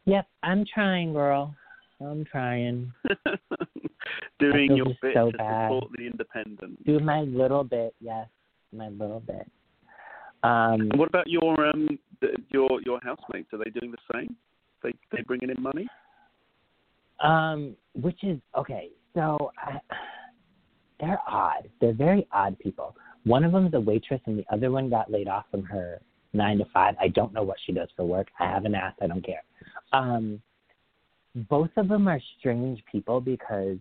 [0.05, 0.27] Yep.
[0.43, 1.55] I'm trying, girl.
[1.99, 2.93] I'm trying.
[4.39, 5.69] Doing your bit so to bad.
[5.69, 6.85] support the independent.
[6.85, 7.95] Do my little bit.
[7.99, 8.27] Yes.
[8.71, 9.49] My little bit.
[10.43, 10.91] Um.
[10.95, 11.97] What about your um
[12.51, 13.51] your your housemates?
[13.53, 14.35] Are they doing the same?
[14.83, 15.87] They they bringing in money?
[17.23, 18.89] Um, which is okay.
[19.15, 19.79] So I,
[20.99, 21.69] they're odd.
[21.79, 22.95] They're very odd people.
[23.23, 26.01] One of them is a waitress, and the other one got laid off from her
[26.33, 26.95] nine to five.
[26.99, 28.27] I don't know what she does for work.
[28.39, 28.99] I haven't asked.
[29.01, 29.43] I don't care.
[29.93, 30.41] Um,
[31.49, 33.77] both of them are strange people because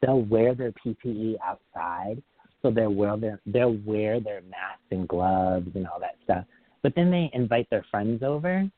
[0.00, 2.22] they'll wear their PPE outside,
[2.62, 6.44] so they'll wear their they'll wear their masks and gloves and all that stuff.
[6.82, 8.68] But then they invite their friends over,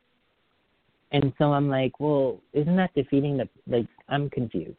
[1.13, 3.87] and so I'm like, well, isn't that defeating the like?
[4.09, 4.77] I'm confused.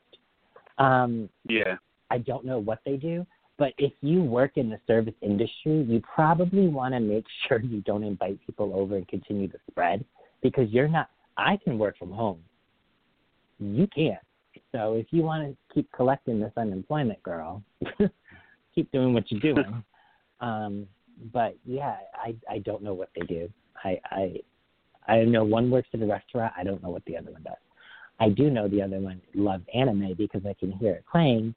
[0.77, 1.77] Um, Yeah.
[2.09, 3.25] I don't know what they do,
[3.57, 7.81] but if you work in the service industry, you probably want to make sure you
[7.81, 10.05] don't invite people over and continue the spread
[10.41, 11.09] because you're not.
[11.37, 12.39] I can work from home.
[13.59, 14.19] You can't.
[14.71, 17.63] So if you want to keep collecting this unemployment, girl,
[18.75, 19.83] keep doing what you're doing.
[20.41, 20.87] um,
[21.33, 23.49] but yeah, I I don't know what they do.
[23.83, 24.33] I I
[25.07, 26.53] I know one works at a restaurant.
[26.57, 27.55] I don't know what the other one does.
[28.19, 31.55] I do know the other one loves anime because I can hear it playing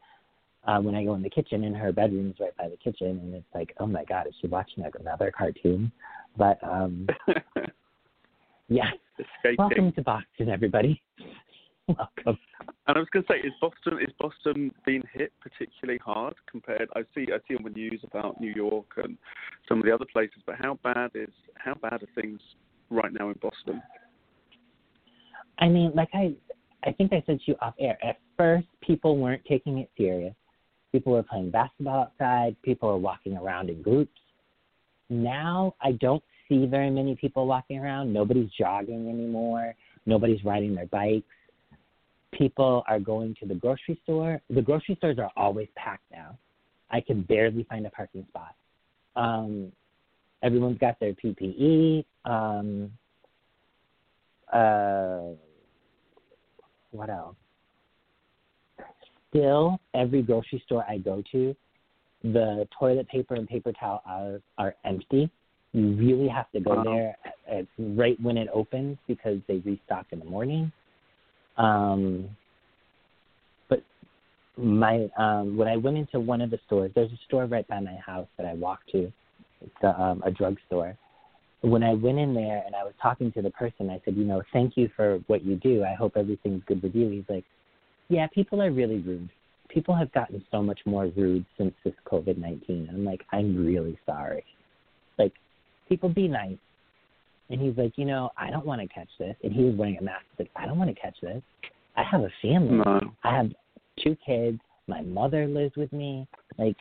[0.67, 3.35] uh, when I go in the kitchen, and her bedroom's right by the kitchen, and
[3.35, 5.91] it's like, oh my god, is she watching like another cartoon?
[6.37, 7.07] But um,
[8.69, 9.57] yeah, Escaping.
[9.59, 11.03] welcome to Boston, everybody.
[11.89, 12.39] welcome.
[12.87, 16.89] And I was going to say, is Boston is Boston being hit particularly hard compared?
[16.95, 19.17] I see I see on the news about New York and
[19.69, 22.41] some of the other places, but how bad is how bad are things
[22.91, 23.83] right now in Boston?
[25.59, 26.35] I mean, like I,
[26.85, 27.99] I think I said to you off air.
[28.03, 30.35] At first, people weren't taking it serious.
[30.93, 32.57] People are playing basketball outside.
[32.63, 34.19] People are walking around in groups.
[35.09, 38.13] Now, I don't see very many people walking around.
[38.13, 39.75] Nobody's jogging anymore.
[40.07, 41.27] Nobody's riding their bikes.
[42.33, 44.41] People are going to the grocery store.
[44.51, 46.39] The grocery stores are always packed now.
[46.91, 48.55] I can barely find a parking spot.
[49.17, 49.73] Um,
[50.43, 52.05] everyone's got their PPE.
[52.25, 52.91] Um,
[54.53, 55.35] uh,
[56.91, 57.37] what else?
[59.31, 61.55] Still, every grocery store I go to,
[62.23, 65.31] the toilet paper and paper towel are, are empty.
[65.73, 66.83] You really have to go Wow.
[66.83, 70.73] there at, at right when it opens because they restock in the morning.
[71.57, 72.29] Um,
[73.69, 73.83] but
[74.57, 77.81] my um, when I went into one of the stores, there's a store right by
[77.81, 79.13] my house that I walk to.
[79.63, 80.97] It's a, um, a drugstore.
[81.63, 84.25] When I went in there and I was talking to the person, I said, you
[84.25, 85.85] know, thank you for what you do.
[85.85, 87.11] I hope everything's good with you.
[87.11, 87.45] He's like,
[88.11, 89.31] yeah, people are really rude.
[89.69, 92.89] People have gotten so much more rude since this COVID 19.
[92.93, 94.45] I'm like, I'm really sorry.
[95.17, 95.33] Like,
[95.89, 96.59] people be nice.
[97.51, 99.37] And he's like, you know, I don't want to catch this.
[99.45, 100.25] And he was wearing a mask.
[100.33, 101.41] He's like, I don't want to catch this.
[101.97, 102.83] I have a family.
[102.85, 103.01] No.
[103.23, 103.53] I have
[104.03, 104.59] two kids.
[104.89, 106.27] My mother lives with me.
[106.59, 106.77] Like,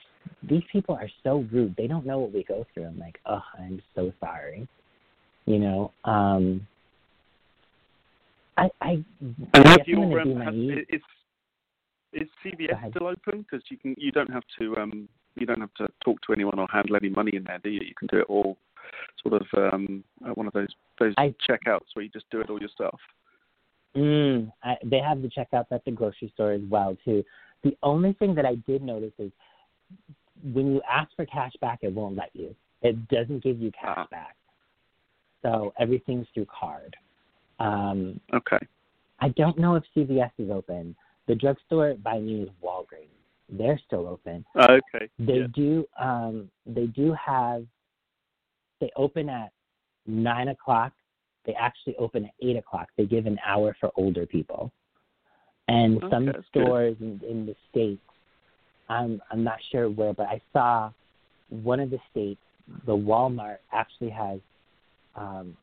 [0.49, 1.75] these people are so rude.
[1.77, 2.85] They don't know what we go through.
[2.85, 4.67] I'm like, oh, I'm so sorry.
[5.45, 6.67] You know, um,
[8.57, 9.03] I, I,
[9.53, 11.01] And I have you I'm gonna be have, naive.
[12.13, 13.45] Is CVS still open?
[13.49, 16.59] Because you can you don't have to um you don't have to talk to anyone
[16.59, 17.81] or handle any money in there, do you?
[17.81, 18.57] You can do it all
[19.23, 20.69] sort of um at one of those
[20.99, 22.99] those I- checkouts where you just do it all yourself.
[23.95, 27.23] Mm, I, they have the checkouts at the grocery store as well too.
[27.63, 29.31] The only thing that I did notice is
[30.53, 32.55] when you ask for cash back, it won't let you.
[32.81, 34.07] It doesn't give you cash Ah.
[34.09, 34.35] back.
[35.41, 36.95] So everything's through card.
[37.59, 38.59] Um, Okay.
[39.19, 40.95] I don't know if CVS is open.
[41.29, 43.05] The drugstore by me is Walgreens.
[43.49, 44.43] They're still open.
[44.57, 45.07] Okay.
[45.19, 45.47] They yeah.
[45.53, 45.85] do.
[45.99, 47.65] Um, they do have.
[48.81, 49.51] They open at
[50.07, 50.91] nine o'clock.
[51.45, 52.87] They actually open at eight o'clock.
[52.97, 54.71] They give an hour for older people.
[55.67, 56.45] And some Okay, good.
[56.49, 58.01] stores in, in the states,
[58.89, 60.89] I'm I'm not sure where, but I saw
[61.49, 62.41] one of the states,
[62.87, 64.39] the Walmart actually has
[65.15, 65.55] um,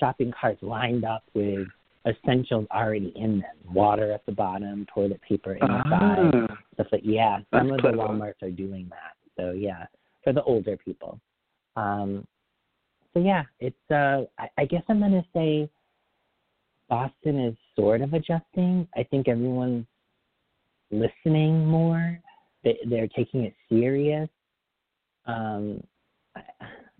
[0.00, 1.68] shopping carts lined up with
[2.06, 3.74] essentials already in them.
[3.74, 8.42] Water at the bottom, toilet paper inside Ah, stuff like yeah some of the walmarts
[8.42, 9.14] are doing that.
[9.36, 9.86] So yeah
[10.22, 11.20] for the older people.
[11.74, 12.26] Um
[13.12, 15.70] so yeah it's uh i, I guess i'm going to say
[16.88, 18.86] boston is sort of adjusting.
[18.96, 19.86] I think everyone's
[20.90, 22.20] listening more.
[22.62, 24.28] They, they're taking it serious.
[25.26, 25.82] Um
[26.36, 26.42] I,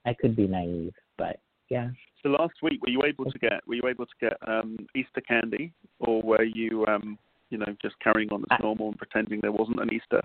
[0.06, 1.38] I could be naive but
[1.68, 1.90] yeah
[2.26, 5.20] so last week, were you able to get were you able to get um, Easter
[5.26, 7.18] candy, or were you um,
[7.50, 10.22] you know just carrying on as normal and pretending there wasn't an Easter?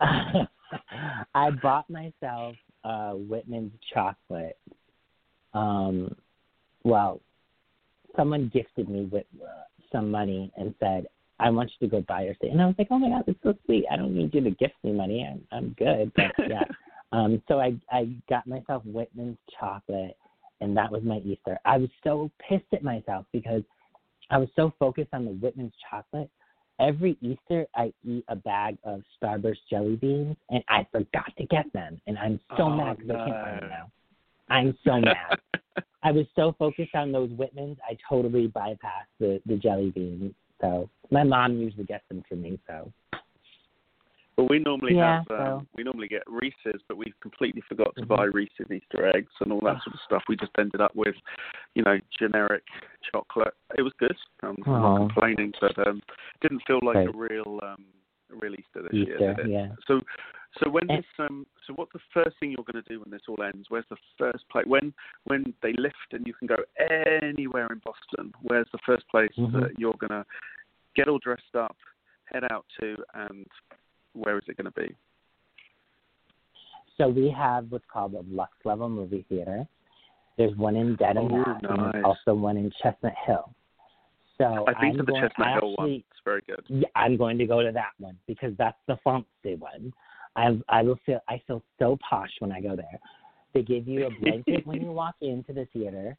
[1.34, 2.54] I bought myself
[2.84, 4.58] uh Whitman's chocolate.
[5.54, 6.14] Um
[6.84, 7.20] well,
[8.16, 11.06] someone gifted me with uh, some money and said,
[11.40, 13.24] "I want you to go buy your thing." And I was like, "Oh my god,
[13.26, 13.84] that's so sweet.
[13.90, 15.26] I don't need you to gift me money.
[15.28, 16.64] I'm I'm good." But yeah.
[17.12, 20.16] um so I I got myself Whitman's chocolate
[20.60, 21.58] and that was my Easter.
[21.64, 23.62] I was so pissed at myself because
[24.30, 26.30] I was so focused on the Whitman's chocolate
[26.80, 31.72] every Easter I eat a bag of Starburst jelly beans, and I forgot to get
[31.72, 33.90] them, and I'm so Oh, mad because I can't find them now.
[34.48, 35.38] I'm so mad.
[36.02, 40.34] I was so focused on those Whitmans, I totally bypassed the the jelly beans.
[40.60, 42.58] So my mom usually gets them for me.
[42.66, 42.92] So
[44.38, 47.94] Well, we normally Yeah, have um, so- we normally get Reese's, but we completely forgot
[47.96, 48.08] to Mhm.
[48.08, 50.22] buy Reese's Easter eggs and all that sort of stuff.
[50.28, 51.16] We just ended up with,
[51.74, 52.62] you know, generic
[53.12, 53.52] chocolate.
[53.76, 54.16] It was good.
[54.44, 56.00] Um, I'm not complaining, but um,
[56.40, 57.08] didn't feel like Right.
[57.08, 57.84] a real um,
[58.30, 59.18] real Easter this year.
[59.18, 59.46] Did it?
[59.48, 59.74] yeah.
[59.86, 60.02] So,
[60.58, 63.10] so when And- this um, so what's the first thing you're going to do when
[63.10, 63.68] this all ends?
[63.70, 64.94] Where's the first place when
[65.24, 68.32] when they lift and you can go anywhere in Boston?
[68.42, 69.52] Where's the first place Mhm.
[69.62, 70.24] that you're going to
[70.94, 71.76] get all dressed up,
[72.26, 73.46] head out to, and
[74.18, 74.94] where is it going to be?
[76.96, 79.66] So we have what's called a Lux Level Movie Theater.
[80.36, 83.52] There's one in Dedham, Oh, Mass, and there's also one in Chestnut Hill.
[84.36, 85.90] So I've been I'm to the going, Chestnut I Hill one.
[85.90, 86.64] It's very good.
[86.68, 89.92] Yeah, I'm going to go to that one because that's the fancy one.
[90.36, 93.00] I I will feel I feel so posh when I go there.
[93.54, 96.16] They give you a blanket when you walk into the theater,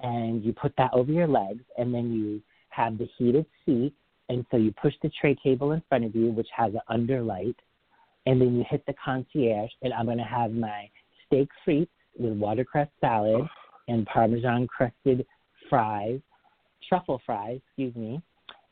[0.00, 3.92] and you put that over your legs, and then you have the heated seat,
[4.32, 7.54] and so you push the tray table in front of you, which has an underlight,
[8.24, 10.88] and then you hit the concierge, and I'm going to have my
[11.26, 11.88] steak frites
[12.18, 13.44] with watercress salad
[13.88, 15.26] and parmesan crusted
[15.68, 16.20] fries,
[16.88, 18.22] truffle fries, excuse me,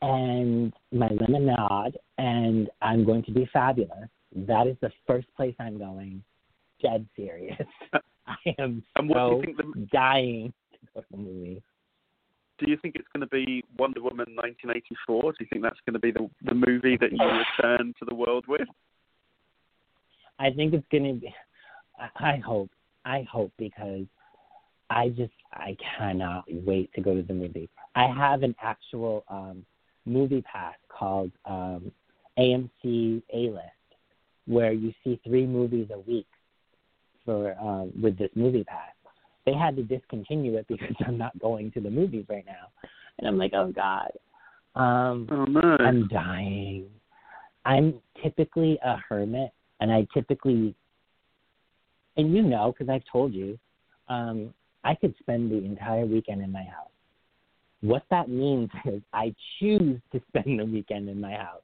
[0.01, 4.09] and my lemonade, and I'm going to be fabulous.
[4.35, 6.23] That is the first place I'm going.
[6.81, 7.55] Dead serious.
[8.27, 11.61] I am And what do so you think the dying to go to the movie.
[12.61, 15.21] Do you think it's going to be Wonder Woman 1984?
[15.31, 18.15] Do you think that's going to be the the movie that you return to the
[18.15, 18.67] world with?
[20.41, 21.33] I think it's gonna be.
[21.99, 22.71] I I hope.
[23.05, 24.05] I hope because
[24.89, 27.69] I just I cannot wait to go to the movie.
[27.95, 29.65] I have an actual um,
[30.05, 31.91] movie pass called um,
[32.39, 33.65] AMC A List,
[34.47, 36.27] where you see three movies a week
[37.23, 38.93] for um, with this movie pass.
[39.51, 42.69] They had to discontinue it because I'm not going to the movies right now,
[43.17, 44.11] and I'm like, oh god.
[44.75, 45.75] Um, Oh no.
[45.81, 46.85] I'm dying.
[47.65, 49.51] I'm typically a hermit,
[49.81, 50.73] and I typically,
[52.15, 53.59] and you know, because I've told you,
[54.07, 54.53] um,
[54.85, 56.87] I could spend the entire weekend in my house.
[57.81, 61.63] What that means is I choose to spend the weekend in my house.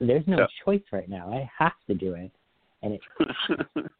[0.00, 0.46] There's no Yeah.
[0.64, 1.32] choice right now.
[1.32, 2.32] I have to do it,
[2.82, 3.00] and it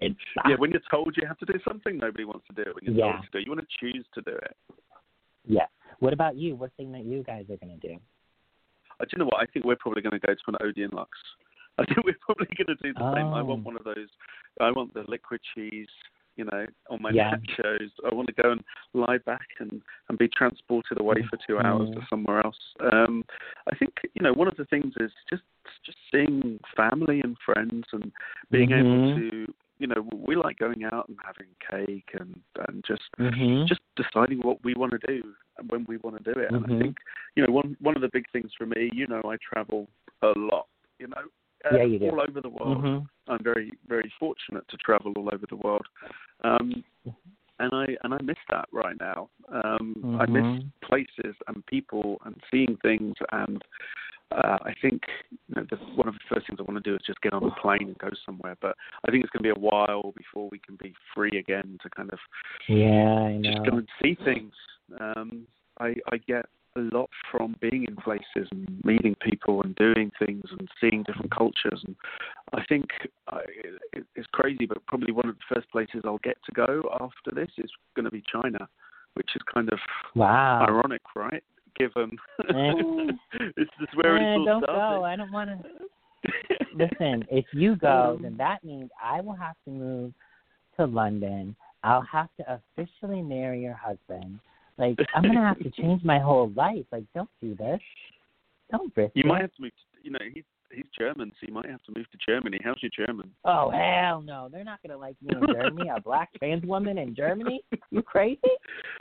[0.00, 0.48] it sucks.
[0.50, 2.74] yeah, when you're told you have to do something, nobody wants to do it.
[2.74, 3.12] When you're Yeah.
[3.12, 4.56] told to do it, you want to choose to do it.
[5.46, 5.66] Yeah.
[6.00, 6.56] What about you?
[6.56, 7.96] What thing that you guys are gonna do?
[9.00, 9.40] Uh, do you know what?
[9.42, 11.18] I think we're probably going to go to an Odeon Luxe.
[11.78, 13.26] I think we're probably going to do the same.
[13.26, 13.44] I Oh.
[13.44, 14.08] want one of those.
[14.60, 15.88] I want the liquid cheese,
[16.36, 17.32] you know, on my Yeah.
[17.58, 17.90] nachos.
[18.08, 18.62] I want to go and
[18.92, 22.08] lie back and, and be transported away for two hours to Mhm.
[22.08, 22.58] somewhere else.
[22.92, 23.24] Um,
[23.70, 25.42] I think you know one of the things is just
[25.84, 28.12] just seeing family and friends and
[28.52, 29.16] being able Mhm.
[29.46, 33.66] to you know we like going out and having cake and and just Mm-hmm.
[33.66, 35.22] just deciding what we want to do
[35.58, 36.52] and when we want to do it.
[36.52, 36.78] And I Mhm.
[36.82, 36.96] think,
[37.36, 39.88] you know, one one of the big things for me, you know, I travel
[40.22, 40.66] a lot,
[40.98, 41.24] you know,
[41.64, 42.10] uh, Yeah, you do.
[42.10, 42.84] all over the world.
[42.84, 43.32] Mm-hmm.
[43.32, 45.86] I'm very very fortunate to travel all over the world,
[46.42, 46.84] um,
[47.58, 49.30] and I and I miss that right now.
[49.48, 50.70] Um, I miss Mhm.
[50.82, 53.62] places and people and seeing things and.
[54.32, 56.96] Uh, I think you know, the, one of the first things I want to do
[56.96, 58.56] is just get on a plane and go somewhere.
[58.60, 58.76] But
[59.06, 61.90] I think it's going to be a while before we can be free again to
[61.90, 62.18] kind of
[62.68, 64.52] Yeah, I just go and see things.
[65.00, 65.46] Um,
[65.78, 66.46] I, I get
[66.76, 71.34] a lot from being in places and meeting people and doing things and seeing different
[71.34, 71.82] cultures.
[71.86, 71.94] And
[72.52, 72.86] I think
[73.28, 73.40] I,
[73.92, 77.30] it, it's crazy, but probably one of the first places I'll get to go after
[77.32, 78.68] this is going to be China,
[79.14, 79.78] which is kind of
[80.14, 80.66] Wow.
[80.66, 81.42] ironic, right?
[81.76, 82.16] Given
[82.48, 82.72] Eh.
[83.56, 84.98] this is where Eh, it all don't started.
[84.98, 85.04] go.
[85.04, 85.58] I don't want to.
[86.74, 90.12] Listen, if you go, then that means I will have to move
[90.78, 91.54] to London.
[91.82, 94.38] I'll have to officially marry your husband.
[94.78, 96.84] Like I'm gonna have to change my whole life.
[96.90, 97.80] Like don't do this.
[98.70, 99.26] Don't risk You it.
[99.26, 99.70] might have to move.
[99.72, 100.44] To, you know, he's
[100.74, 102.58] he's German, so you might have to move to Germany.
[102.64, 103.30] How's your German?
[103.44, 104.48] Oh hell no!
[104.50, 105.88] They're not gonna like me in Germany.
[105.94, 107.62] a black trans woman in Germany?
[107.90, 108.40] You crazy?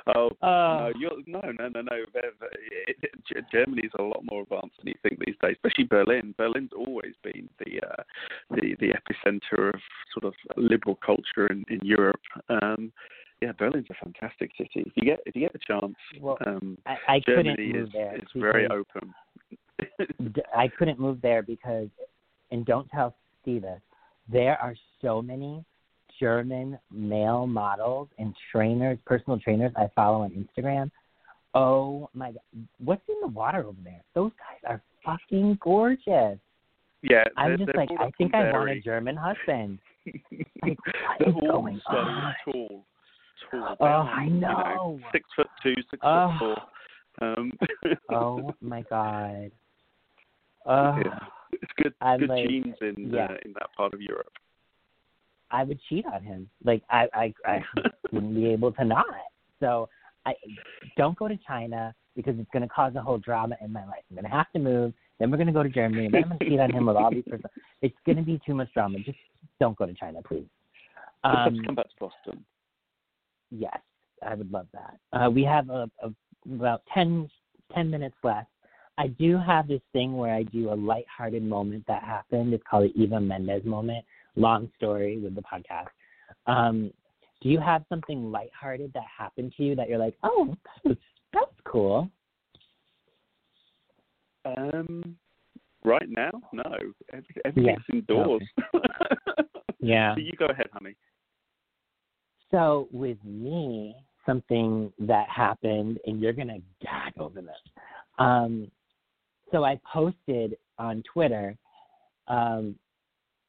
[0.08, 1.98] Oh, Uh, no, you're, no, no, no, no.
[2.14, 2.50] They're- they're-
[2.88, 6.34] it- it- Germany's a lot more advanced than you think these days, especially Berlin.
[6.38, 8.04] Berlin's always been the uh,
[8.52, 9.82] the the epicenter of
[10.14, 12.22] sort of liberal culture in, in Europe.
[12.50, 12.92] Um,
[13.42, 14.84] yeah, Berlin's a fantastic city.
[14.86, 18.16] If you get if you get the chance, well, um, I, I Germany is there.
[18.16, 19.14] is very open.
[20.56, 21.88] I couldn't move there because,
[22.52, 23.82] and don't tell Steve this,
[24.32, 25.64] there are so many
[26.20, 30.92] German male models and trainers, personal trainers I follow on Instagram.
[31.56, 32.42] Oh my God.
[32.80, 34.02] What's in the water over there?
[34.16, 36.40] Those guys are fucking gorgeous.
[37.02, 39.80] Yeah, I'm just like, I think I want a German husband.
[40.62, 42.34] Like, what They're is all going so on?
[42.46, 42.86] tall,
[43.52, 43.76] tall.
[43.82, 45.00] Oh, I you know.
[45.12, 46.36] six foot two, six Oh.
[46.40, 46.58] foot
[47.20, 47.28] four.
[47.38, 47.52] Um,
[48.12, 49.52] Oh my god.
[50.66, 51.20] Uh, yeah.
[51.52, 53.26] it's good, I'm good like- genes in yeah.
[53.26, 54.32] uh, in that part of Europe.
[55.52, 56.50] I would cheat on him.
[56.64, 57.64] Like I, I, I
[58.12, 59.06] wouldn't be able to not.
[59.60, 59.88] So
[60.26, 60.34] I
[60.98, 64.04] don't go to China because it's going to cause a whole drama in my life.
[64.10, 64.94] I'm going to have to move.
[65.20, 66.06] Then we're going to go to Germany.
[66.06, 67.24] And then I'm going to cheat on him with all these.
[67.82, 68.98] It's going to be too much drama.
[69.00, 69.18] Just
[69.60, 70.46] don't go to China, please.
[71.24, 72.46] Um, come back to Boston.
[73.52, 73.78] Yes,
[74.26, 74.98] I would love that.
[75.12, 76.14] Uh, we have a, a,
[76.52, 77.30] about 10,
[77.76, 78.48] 10 minutes left.
[78.98, 82.54] I do have this thing where I do a lighthearted moment that happened.
[82.54, 84.06] It's called the Eva Mendes moment.
[84.36, 85.88] Long story with the podcast.
[86.46, 86.92] Um,
[87.42, 90.98] do you have something lighthearted that happened to you that you're like, oh, that was,
[91.34, 92.10] that was cool?
[94.46, 95.16] Um,
[95.84, 96.64] right now, no.
[97.12, 98.44] Every, everything's indoors.
[99.84, 100.16] Yeah.
[100.16, 100.96] so you go ahead, honey.
[102.52, 103.96] So with me,
[104.26, 107.52] something that happened, and you're gonna gag over this.
[108.18, 108.72] Um,
[109.54, 111.56] so I posted on Twitter
[112.28, 112.76] um,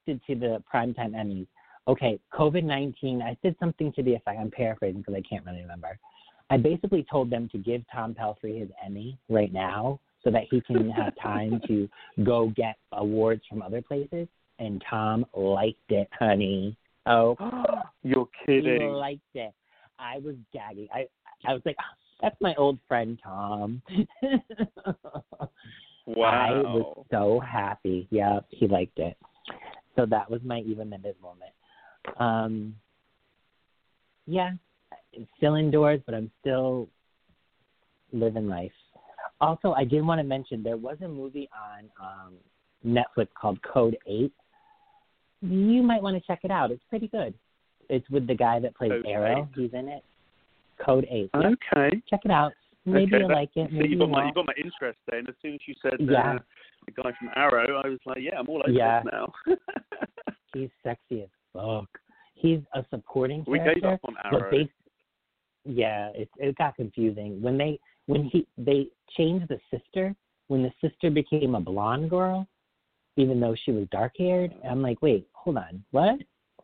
[0.07, 1.47] to, to the primetime Emmys.
[1.89, 3.21] Okay, COVID nineteen.
[3.23, 4.39] I said something to the effect.
[4.39, 5.99] I'm paraphrasing because I can't really remember.
[6.51, 10.61] I basically told them to give Tom Pelphrey his Emmy right now so that he
[10.61, 11.89] can have time to
[12.23, 14.29] go get awards from other places.
[14.59, 16.77] And Tom liked it, honey.
[17.07, 17.37] Oh,
[18.03, 18.93] You're he kidding.
[18.93, 19.53] liked it.
[19.99, 20.89] I was gagging.
[20.95, 21.07] I
[21.47, 23.83] I was like, "Ah, that's my old friend Tom.
[26.07, 28.07] I was so happy.
[28.11, 29.17] Yeah, he liked it.
[29.97, 31.53] So that was my Eva Mendes moment.
[32.19, 32.75] Um,
[34.27, 34.53] yeah,
[35.13, 36.89] it's still indoors, but I'm still
[38.13, 38.73] living life.
[39.41, 42.35] Also, I did want to mention there was a movie on um,
[42.87, 44.33] Netflix called Code Eight.
[45.43, 46.71] You might want to check it out.
[46.71, 47.35] It's pretty good.
[47.89, 49.49] It's with the guy that plays Code Arrow.
[49.55, 50.03] He's in it.
[50.85, 51.31] Code Eight.
[51.35, 51.53] Yep.
[51.73, 52.03] Okay.
[52.09, 52.53] Check it out.
[52.87, 53.25] Maybe okay.
[53.25, 53.69] you like it.
[53.71, 55.61] So Maybe you you got my you got my interest there, and as soon as
[55.67, 56.35] you said Yeah.
[56.35, 56.39] uh,
[56.87, 59.03] the guy from Arrow, I was like, yeah, I'm all over Yeah.
[59.03, 59.33] this now.
[60.55, 61.89] He's sexy as fuck.
[62.35, 63.81] He's a supporting we character.
[63.81, 64.51] gave up on Arrow.
[64.51, 64.69] they,
[65.65, 70.15] yeah, it it got confusing when they when he they changed the sister
[70.49, 72.47] when the sister became a blonde girl,
[73.17, 74.53] even though she was dark haired.
[74.69, 76.19] I'm like, wait, hold on, what?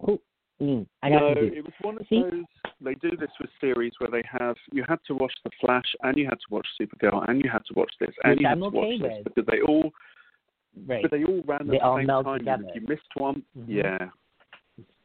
[0.05, 0.21] Who?
[0.61, 2.21] Mm, I no, it was one of See?
[2.23, 2.45] those.
[2.83, 6.17] They do this with series where they have you had to watch The Flash and
[6.17, 8.53] you had to watch Supergirl and you had to watch this and Which you had
[8.55, 9.35] I'm to okay watch this with.
[9.35, 9.91] because they all
[10.87, 11.03] Right.
[11.03, 12.39] but they all ran at They the all same meld time.
[12.39, 12.65] together.
[12.69, 13.65] If you missed one, Mhm.
[13.69, 14.11] yeah.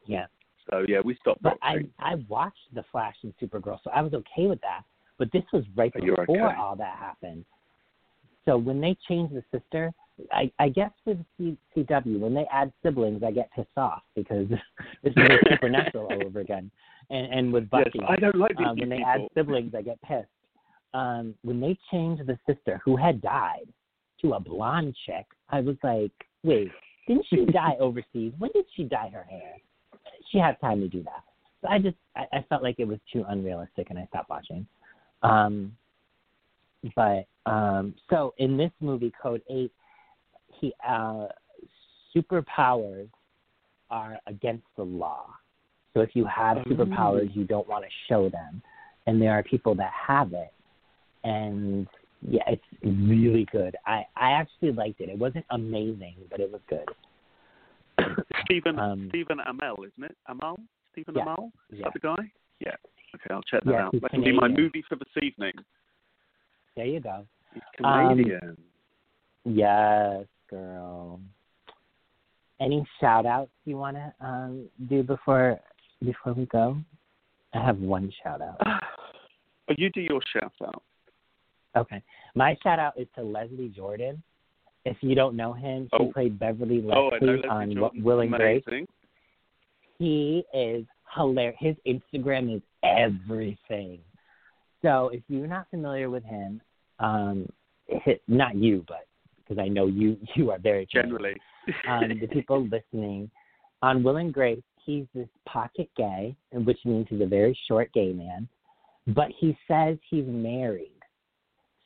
[0.04, 0.26] Yeah.
[0.70, 1.92] So yeah, we stopped But I watching.
[1.98, 4.84] I watched the Flash and Supergirl, so I was okay with that.
[5.18, 6.56] But this was right Oh, before okay.
[6.56, 7.44] all that happened.
[8.44, 9.92] So when they changed the sister,
[10.32, 14.48] I, I guess with C, CW, when they add siblings, I get pissed off because
[15.02, 16.70] this is supernatural all over again.
[17.10, 19.12] And and with yes, Buffy, I don't like these um, when they people.
[19.12, 20.28] add siblings, I get pissed.
[20.94, 23.68] Um, when they changed the sister who had died
[24.22, 26.12] to a blonde chick, I was like,
[26.42, 26.70] wait,
[27.06, 28.32] didn't she die overseas?
[28.38, 29.56] When did she dye her hair?
[30.32, 31.22] She had time to do that.
[31.60, 34.66] So I just I, I felt like it was too unrealistic, and I stopped watching.
[35.22, 35.76] Um,
[36.94, 39.72] but um, so in this movie, Code Eight,
[40.60, 41.26] he uh,
[42.14, 43.08] superpowers
[43.90, 45.26] are against the law.
[45.94, 46.64] So if you have Oh.
[46.64, 48.62] superpowers, you don't want to show them,
[49.06, 50.52] and there are people that have it,
[51.24, 51.86] and
[52.22, 53.76] yeah, it's really good.
[53.86, 55.08] I I actually liked it.
[55.08, 56.88] It wasn't amazing, but it was good.
[58.44, 60.16] Stephen um, Stephen Amell, isn't it?
[60.28, 60.56] Amell
[60.92, 61.46] Stephen Yeah, Amell?
[61.70, 61.84] Is yeah.
[61.84, 62.32] that the guy?
[62.60, 62.74] Yeah.
[63.14, 63.92] Okay, I'll check that Yeah, out.
[64.00, 65.52] That can be my movie for this evening.
[66.74, 67.26] There you go.
[67.54, 68.56] He's Um, Canadian.
[69.44, 71.20] Yes, girl.
[72.60, 75.60] Any shout outs you want to um, do before
[76.04, 76.78] before we go?
[77.54, 78.56] I have one shout out.
[78.66, 80.82] oh, you do your shout out.
[81.76, 82.02] Okay,
[82.34, 84.22] my shout out is to Leslie Jordan.
[84.86, 86.12] If you don't know him, he Oh.
[86.12, 88.02] played Beverly Oh, Leslie Leslie on Jordan.
[88.04, 88.62] Will and Grace.
[89.98, 91.56] He is hilarious.
[91.58, 93.98] His Instagram is everything.
[94.82, 96.60] So if you're not familiar with him,
[97.00, 97.48] um,
[98.04, 99.06] hi- not you, but
[99.46, 100.86] because I know you you are very.
[100.92, 101.34] Generally.
[101.88, 103.30] um, the people listening,
[103.82, 108.12] on Will and Grace, he's this pocket gay, which means he's a very short gay
[108.12, 108.48] man,
[109.08, 110.92] but he says he's married.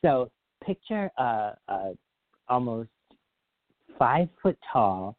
[0.03, 0.31] So
[0.63, 1.93] picture a, a
[2.47, 2.89] almost
[3.97, 5.15] five foot tall,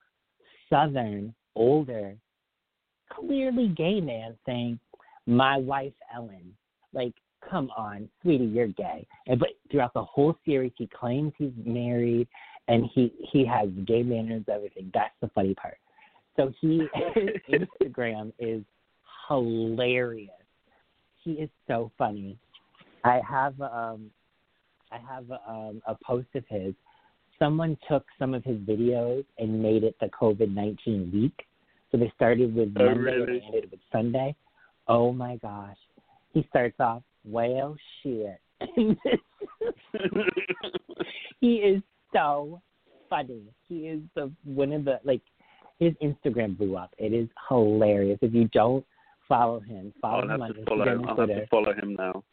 [0.69, 2.17] southern, older,
[3.11, 4.79] clearly gay man saying,
[5.27, 6.55] "My wife Ellen."
[6.95, 7.15] Like,
[7.49, 9.07] come on, sweetie, you're gay.
[9.27, 12.29] And but throughout the whole series, he claims he's married
[12.69, 14.91] and he he has gay manners, everything.
[14.95, 15.79] That's the funny part.
[16.37, 16.87] So he
[17.47, 18.63] his Instagram is
[19.29, 20.31] hilarious.
[21.23, 22.39] He is so funny.
[23.05, 24.11] I have um
[24.91, 26.75] I have um a post of his.
[27.39, 31.47] Someone took some of his videos and made it the COVID nineteen week.
[31.91, 33.39] So they started with Oh, Monday really?
[33.39, 34.35] and ended with Sunday.
[34.89, 35.77] Oh my gosh.
[36.33, 38.41] He starts off, well shit.
[41.41, 41.83] he is
[42.13, 42.61] so
[43.09, 43.43] funny.
[43.69, 45.23] He is the one of the like
[45.79, 46.95] his Instagram blew up.
[46.99, 48.19] It is hilarious.
[48.23, 48.85] If you don't
[49.29, 50.85] follow him, follow him on follow.
[50.85, 51.41] Instagram and I'll have Twitter.
[51.41, 52.25] to follow him now.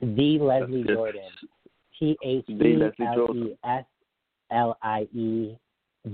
[0.00, 0.94] The Leslie That's.
[0.94, 1.22] Jordan.
[1.98, 3.56] T H E L E.
[3.64, 3.84] S
[4.50, 5.56] L I E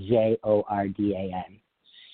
[0.08, 1.58] J O R D A N.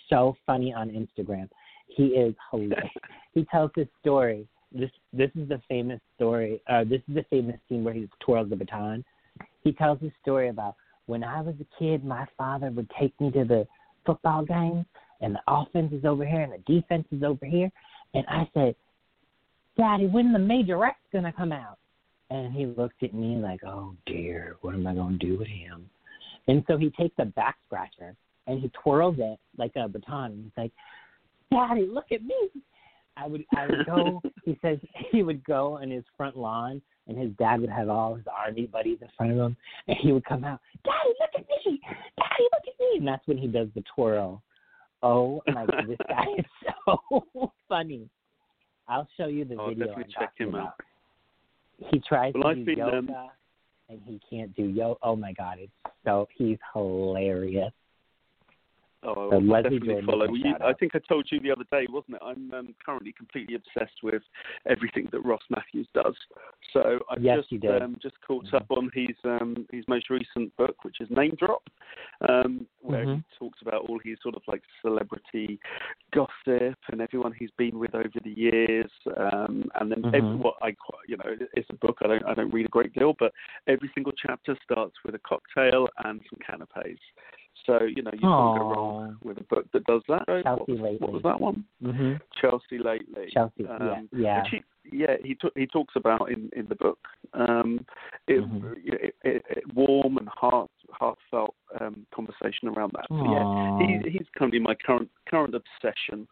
[0.08, 1.48] So funny on Instagram.
[1.88, 2.88] He is hilarious.
[3.34, 4.46] he tells his story.
[4.72, 6.62] This this is the famous story.
[6.68, 9.04] Uh, this is the famous scene where he twirls the baton.
[9.64, 10.76] He tells this story about
[11.06, 13.66] when I was a kid, my father would take me to the
[14.04, 14.84] football games,
[15.20, 17.70] and the offense is over here and the defense is over here,
[18.14, 18.74] and I said,
[19.76, 21.78] Daddy, when the major X gonna come out?
[22.30, 25.88] And he looked at me like, Oh dear, what am I gonna do with him?
[26.46, 28.14] And so he takes a back scratcher
[28.46, 30.32] and he twirls it like a baton.
[30.32, 30.72] And he's like,
[31.50, 32.50] Daddy, look at me.
[33.20, 34.78] I would I would go he says
[35.10, 38.66] he would go on his front lawn and his dad would have all his army
[38.66, 39.56] buddies in front of him
[39.88, 41.80] and he would come out, Daddy, look at me,
[42.16, 44.42] Daddy, look at me and that's when he does the twirl.
[45.02, 46.44] Oh my god, this guy is
[46.86, 48.08] so funny.
[48.88, 49.86] I'll show you the I'll video.
[49.88, 50.60] definitely check him out.
[50.60, 51.92] about.
[51.92, 53.10] He tries Well, to I've do yoga um,
[53.88, 54.98] and he can't do yoga.
[55.02, 55.72] Oh my god, it's
[56.04, 57.72] so he's hilarious.
[59.04, 60.34] Oh, I'll definitely follow.
[60.34, 62.22] You, I think I told you the other day, wasn't it?
[62.22, 64.22] I'm um, currently completely obsessed with
[64.68, 66.16] everything that Ross Mathews does.
[66.72, 70.84] So I've Yes, just um, just caught up on his um, his most recent book,
[70.84, 71.62] which is Name Drop,
[72.28, 73.16] um, where Mhm.
[73.16, 75.60] he talks about all his sort of like celebrity
[76.12, 78.90] gossip and everyone he's been with over the years.
[79.16, 80.38] Um, and then every, Mhm.
[80.38, 81.98] what I quite, you know, it's a book.
[82.02, 83.32] I don't I don't read a great deal, but
[83.68, 87.00] every single chapter starts with a cocktail and some canapes.
[87.66, 90.24] So you know you can't go wrong with a book that does that.
[90.26, 90.98] Chelsea what, was, Lately.
[90.98, 91.64] what was that one?
[91.82, 93.26] hmm Chelsea lately.
[93.32, 94.42] Chelsea, Um, yeah, yeah.
[94.50, 96.98] He, yeah, he t- he talks about in in the book.
[97.34, 97.84] Um,
[98.26, 98.76] it, Mhm.
[98.84, 103.06] it, it, it warm and heart heartfelt um, conversation around that.
[103.08, 103.44] So yeah,
[103.78, 106.26] he, he's currently my current current obsession.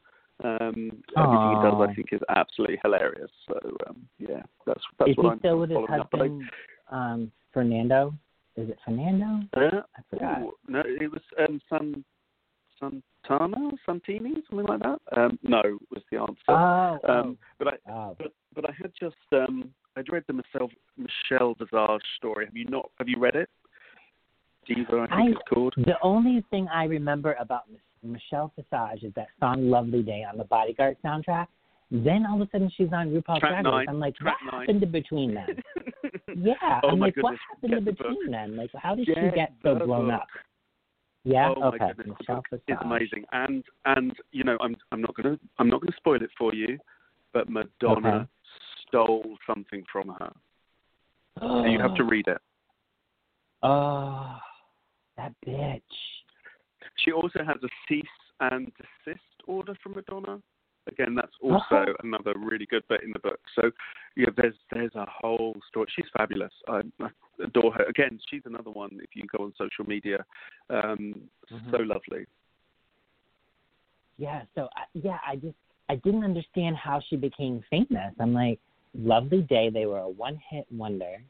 [0.44, 3.31] Um, everything he does, I think, is absolutely hilarious.
[3.48, 3.59] So
[3.89, 6.09] um, yeah, that's that's is what he I'm still with his following up.
[6.12, 6.51] I- husband,
[6.90, 8.15] um, Fernando?
[8.57, 9.47] Is it Fernando?
[9.55, 10.43] Uh, I forgot.
[10.43, 12.05] ooh, no, it was um, San
[12.81, 14.99] Santana, Santini, something like that.
[15.16, 16.35] Um, no, was the answer.
[16.49, 18.16] Oh, um, but I, oh, oh.
[18.19, 22.47] but but I had just um, I'd read the Michelle Michelle Visage story.
[22.47, 22.91] Have you not?
[22.99, 23.49] Have you read it?
[24.66, 25.74] Diva, I think I- it's called.
[25.77, 27.65] The only thing I remember about
[28.03, 31.47] Michelle Visage is that song "Lovely Day" on the Bodyguard soundtrack.
[31.90, 33.86] Then all of a sudden she's on RuPaul's Track Drag Race.
[33.88, 34.60] I'm like, track what nine.
[34.62, 35.48] happened in between them?
[36.34, 38.56] Yeah, oh I'm my like, what goodness, happened get in the between them?
[38.56, 40.14] Like, how did Get she get so the blown book.
[40.14, 40.28] up?
[41.24, 41.78] Yeah, Oh okay.
[41.78, 45.68] my goodness, the Michelle book amazing, and and you know I'm I'm not gonna I'm
[45.68, 46.78] not gonna spoil it for you,
[47.32, 48.26] but Madonna Okay.
[48.86, 50.32] stole something from her.
[51.38, 52.38] So you have to read it.
[53.62, 54.36] Oh,
[55.16, 55.80] that bitch.
[57.04, 58.04] She also has a cease
[58.40, 58.70] and
[59.06, 60.40] desist order from Madonna.
[60.88, 61.92] Again, that's also Uh-huh.
[62.04, 63.40] another really good bit in the book.
[63.54, 63.70] So,
[64.16, 65.88] yeah, there's there's a whole story.
[65.94, 66.52] She's fabulous.
[66.68, 67.08] I, I
[67.42, 67.84] adore her.
[67.84, 68.90] Again, she's another one.
[69.02, 70.24] If you go on social media,
[70.70, 71.14] um,
[71.52, 71.70] Mm-hmm.
[71.70, 72.26] so lovely.
[74.18, 75.54] Yeah, so yeah, I just
[75.88, 78.12] I didn't understand how she became famous.
[78.18, 78.58] I'm like,
[78.94, 81.22] Lovely Day, they were a one-hit wonder,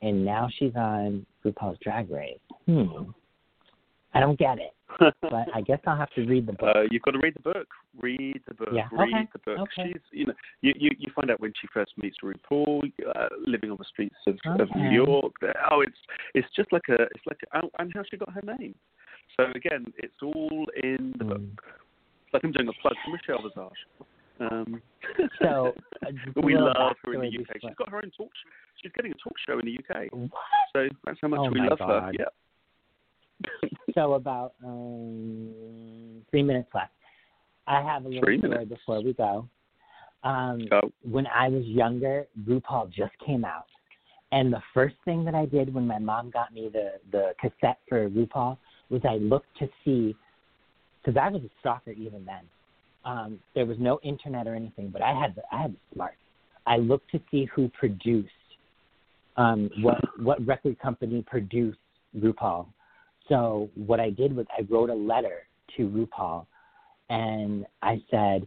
[0.00, 2.38] and now she's on RuPaul's Drag Race.
[2.66, 3.10] Hmm,
[4.12, 4.72] I don't get it,
[5.22, 6.74] but I guess I'll have to read the book.
[6.74, 7.68] Uh, you've got to read the book.
[8.00, 8.70] Read the book.
[8.72, 9.58] Yeah, Read okay, the book.
[9.60, 9.92] okay.
[9.92, 13.70] She's, you know, you, you you find out when she first meets RuPaul, uh, living
[13.70, 15.32] on the streets of, of New York.
[15.70, 15.98] Oh, it's
[16.34, 18.74] it's just like a it's like a, oh, and how she got her name.
[19.36, 21.38] So again, it's all in the book.
[21.38, 21.52] Mm.
[22.24, 24.08] It's like I'm doing a plug for Michelle Visage.
[24.40, 24.82] Um,
[25.42, 25.72] So,
[26.06, 26.10] uh,
[26.42, 27.56] we love her in the UK.
[27.60, 28.30] She's got her own talk.
[28.82, 30.12] She's getting a talk show in the UK.
[30.12, 30.30] What?
[30.72, 32.12] So that's how much Oh we love her.
[32.18, 32.24] Yeah.
[33.94, 36.92] So about um, three minutes left.
[37.66, 38.70] I have a little Three story minutes.
[38.70, 39.48] before we go.
[40.22, 40.68] Um,
[41.02, 43.66] when I was younger, RuPaul just came out,
[44.32, 47.78] and the first thing that I did when my mom got me the the cassette
[47.88, 48.58] for RuPaul
[48.90, 50.14] was I looked to see,
[51.02, 52.44] because I was a stalker even then.
[53.04, 56.16] Um, there was no internet or anything, but I had the, I had the smart.
[56.66, 58.28] I looked to see who produced,
[59.38, 61.78] um, what what record company produced
[62.14, 62.66] RuPaul.
[63.28, 66.46] So what I did was I wrote a letter to RuPaul
[67.08, 68.46] and I said,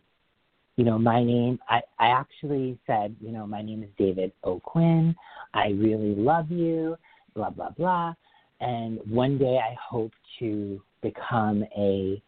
[0.75, 5.15] you know, my name, I, I actually said, you know, my name is David O'Quinn.
[5.53, 6.97] I really love you,
[7.35, 8.13] blah, blah, blah.
[8.59, 12.21] And one day I hope to become a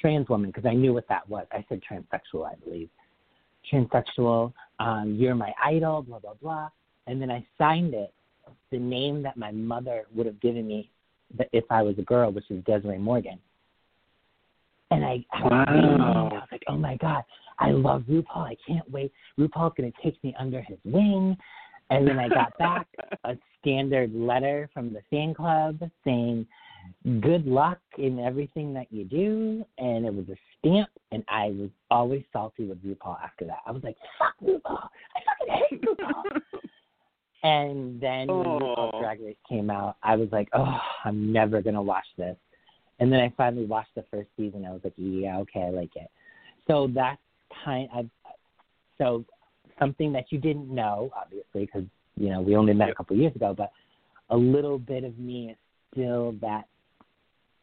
[0.00, 1.46] trans woman because I knew what that was.
[1.52, 2.90] I said transsexual, I believe.
[3.72, 6.68] Transsexual, um, you're my idol, blah, blah, blah.
[7.06, 8.12] And then I signed it,
[8.70, 10.90] the name that my mother would have given me
[11.52, 13.38] if I was a girl, which is Desiree Morgan.
[14.90, 16.28] And I, I was, Wow.
[16.30, 17.22] I was like, oh my God,
[17.58, 18.24] I love RuPaul.
[18.36, 19.12] I can't wait.
[19.38, 21.36] RuPaul's going to take me under his wing.
[21.90, 22.86] And then I got back
[23.24, 26.46] a standard letter from the fan club saying,
[27.20, 29.64] good luck in everything that you do.
[29.78, 30.88] And it was a stamp.
[31.12, 33.58] And I was always salty with RuPaul after that.
[33.66, 34.88] I was like, fuck RuPaul.
[35.16, 36.40] I fucking hate RuPaul.
[37.46, 39.00] And then when Aw.
[39.00, 42.36] Drag Race came out, I was like, oh, I'm never going to watch this.
[42.98, 44.64] And then I finally watched the first season.
[44.64, 46.10] I was like, yeah, okay, I like it.
[46.66, 47.20] So that's
[47.64, 48.06] kind of,
[48.98, 49.24] so
[49.78, 51.84] something that you didn't know, obviously, because,
[52.16, 53.70] you know, we only met a couple of years ago, but
[54.30, 55.56] a little bit of me is
[55.92, 56.64] still that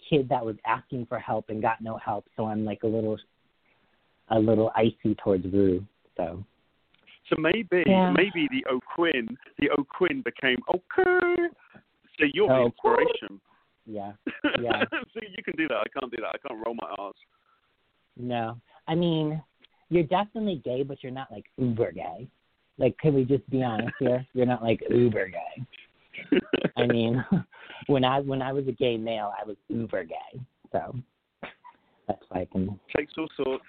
[0.10, 2.26] kid that was asking for help and got no help.
[2.38, 3.18] So I'm like a little,
[4.30, 5.86] a little icy towards Rue.
[6.16, 6.42] So
[7.30, 8.12] So maybe Yeah.
[8.12, 11.50] maybe the O'Quinn the O'Quinn became okay.
[12.20, 13.42] So you're the Oh, inspiration.
[13.86, 14.14] yeah,
[14.60, 14.86] Yeah.
[14.92, 15.78] so you can do that.
[15.78, 16.36] I can't do that.
[16.36, 17.16] I can't roll my R's.
[18.18, 19.42] no, I mean,
[19.90, 22.28] you're definitely gay, but you're not like uber gay.
[22.78, 24.26] Like, can we just be honest here?
[24.34, 26.40] You're not like uber gay.
[26.76, 27.24] I mean,
[27.86, 30.40] when I when I was a gay male, I was uber gay.
[30.72, 30.96] So
[32.08, 32.80] that's why I can.
[32.96, 33.64] Takes all sorts.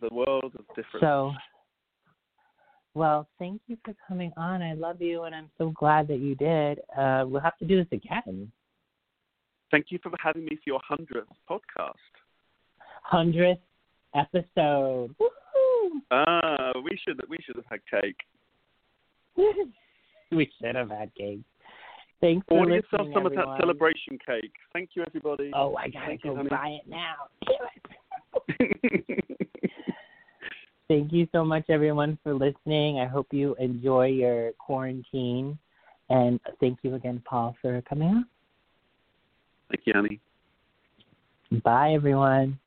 [0.00, 1.02] The world is different.
[1.02, 1.32] So,
[2.96, 4.62] well, thank you for coming on.
[4.62, 6.78] I love you, and I'm so glad that you did.
[6.96, 8.50] Uh, we'll have to do this again.
[9.70, 11.92] Thank you for having me for your hundredth podcast.
[13.02, 13.60] Hundredth
[14.14, 15.14] episode.
[15.20, 16.00] Woo!
[16.10, 18.16] Ah, we should we should have had cake.
[20.32, 21.40] we should have had cake.
[22.22, 24.52] Thanks for Order yourself some of that celebration cake.
[24.72, 25.50] Thank you, everybody.
[25.54, 27.28] Oh, I gotta Thank go buy it now.
[30.88, 31.00] Damn it.
[31.00, 33.00] Thank you so much, everyone, for listening.
[33.00, 35.58] I hope you enjoy your quarantine.
[36.08, 38.26] And thank you again, Paul, for coming on.
[39.68, 40.20] Thank you, honey.
[41.64, 42.58] Bye, everyone.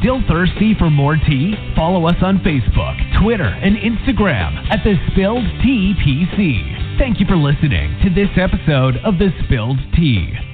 [0.00, 1.54] Still thirsty for more tea?
[1.74, 6.98] Follow us on Facebook, Twitter, and Instagram at The Spilled Tea PC.
[6.98, 10.53] Thank you for listening to this episode of The Spilled Tea.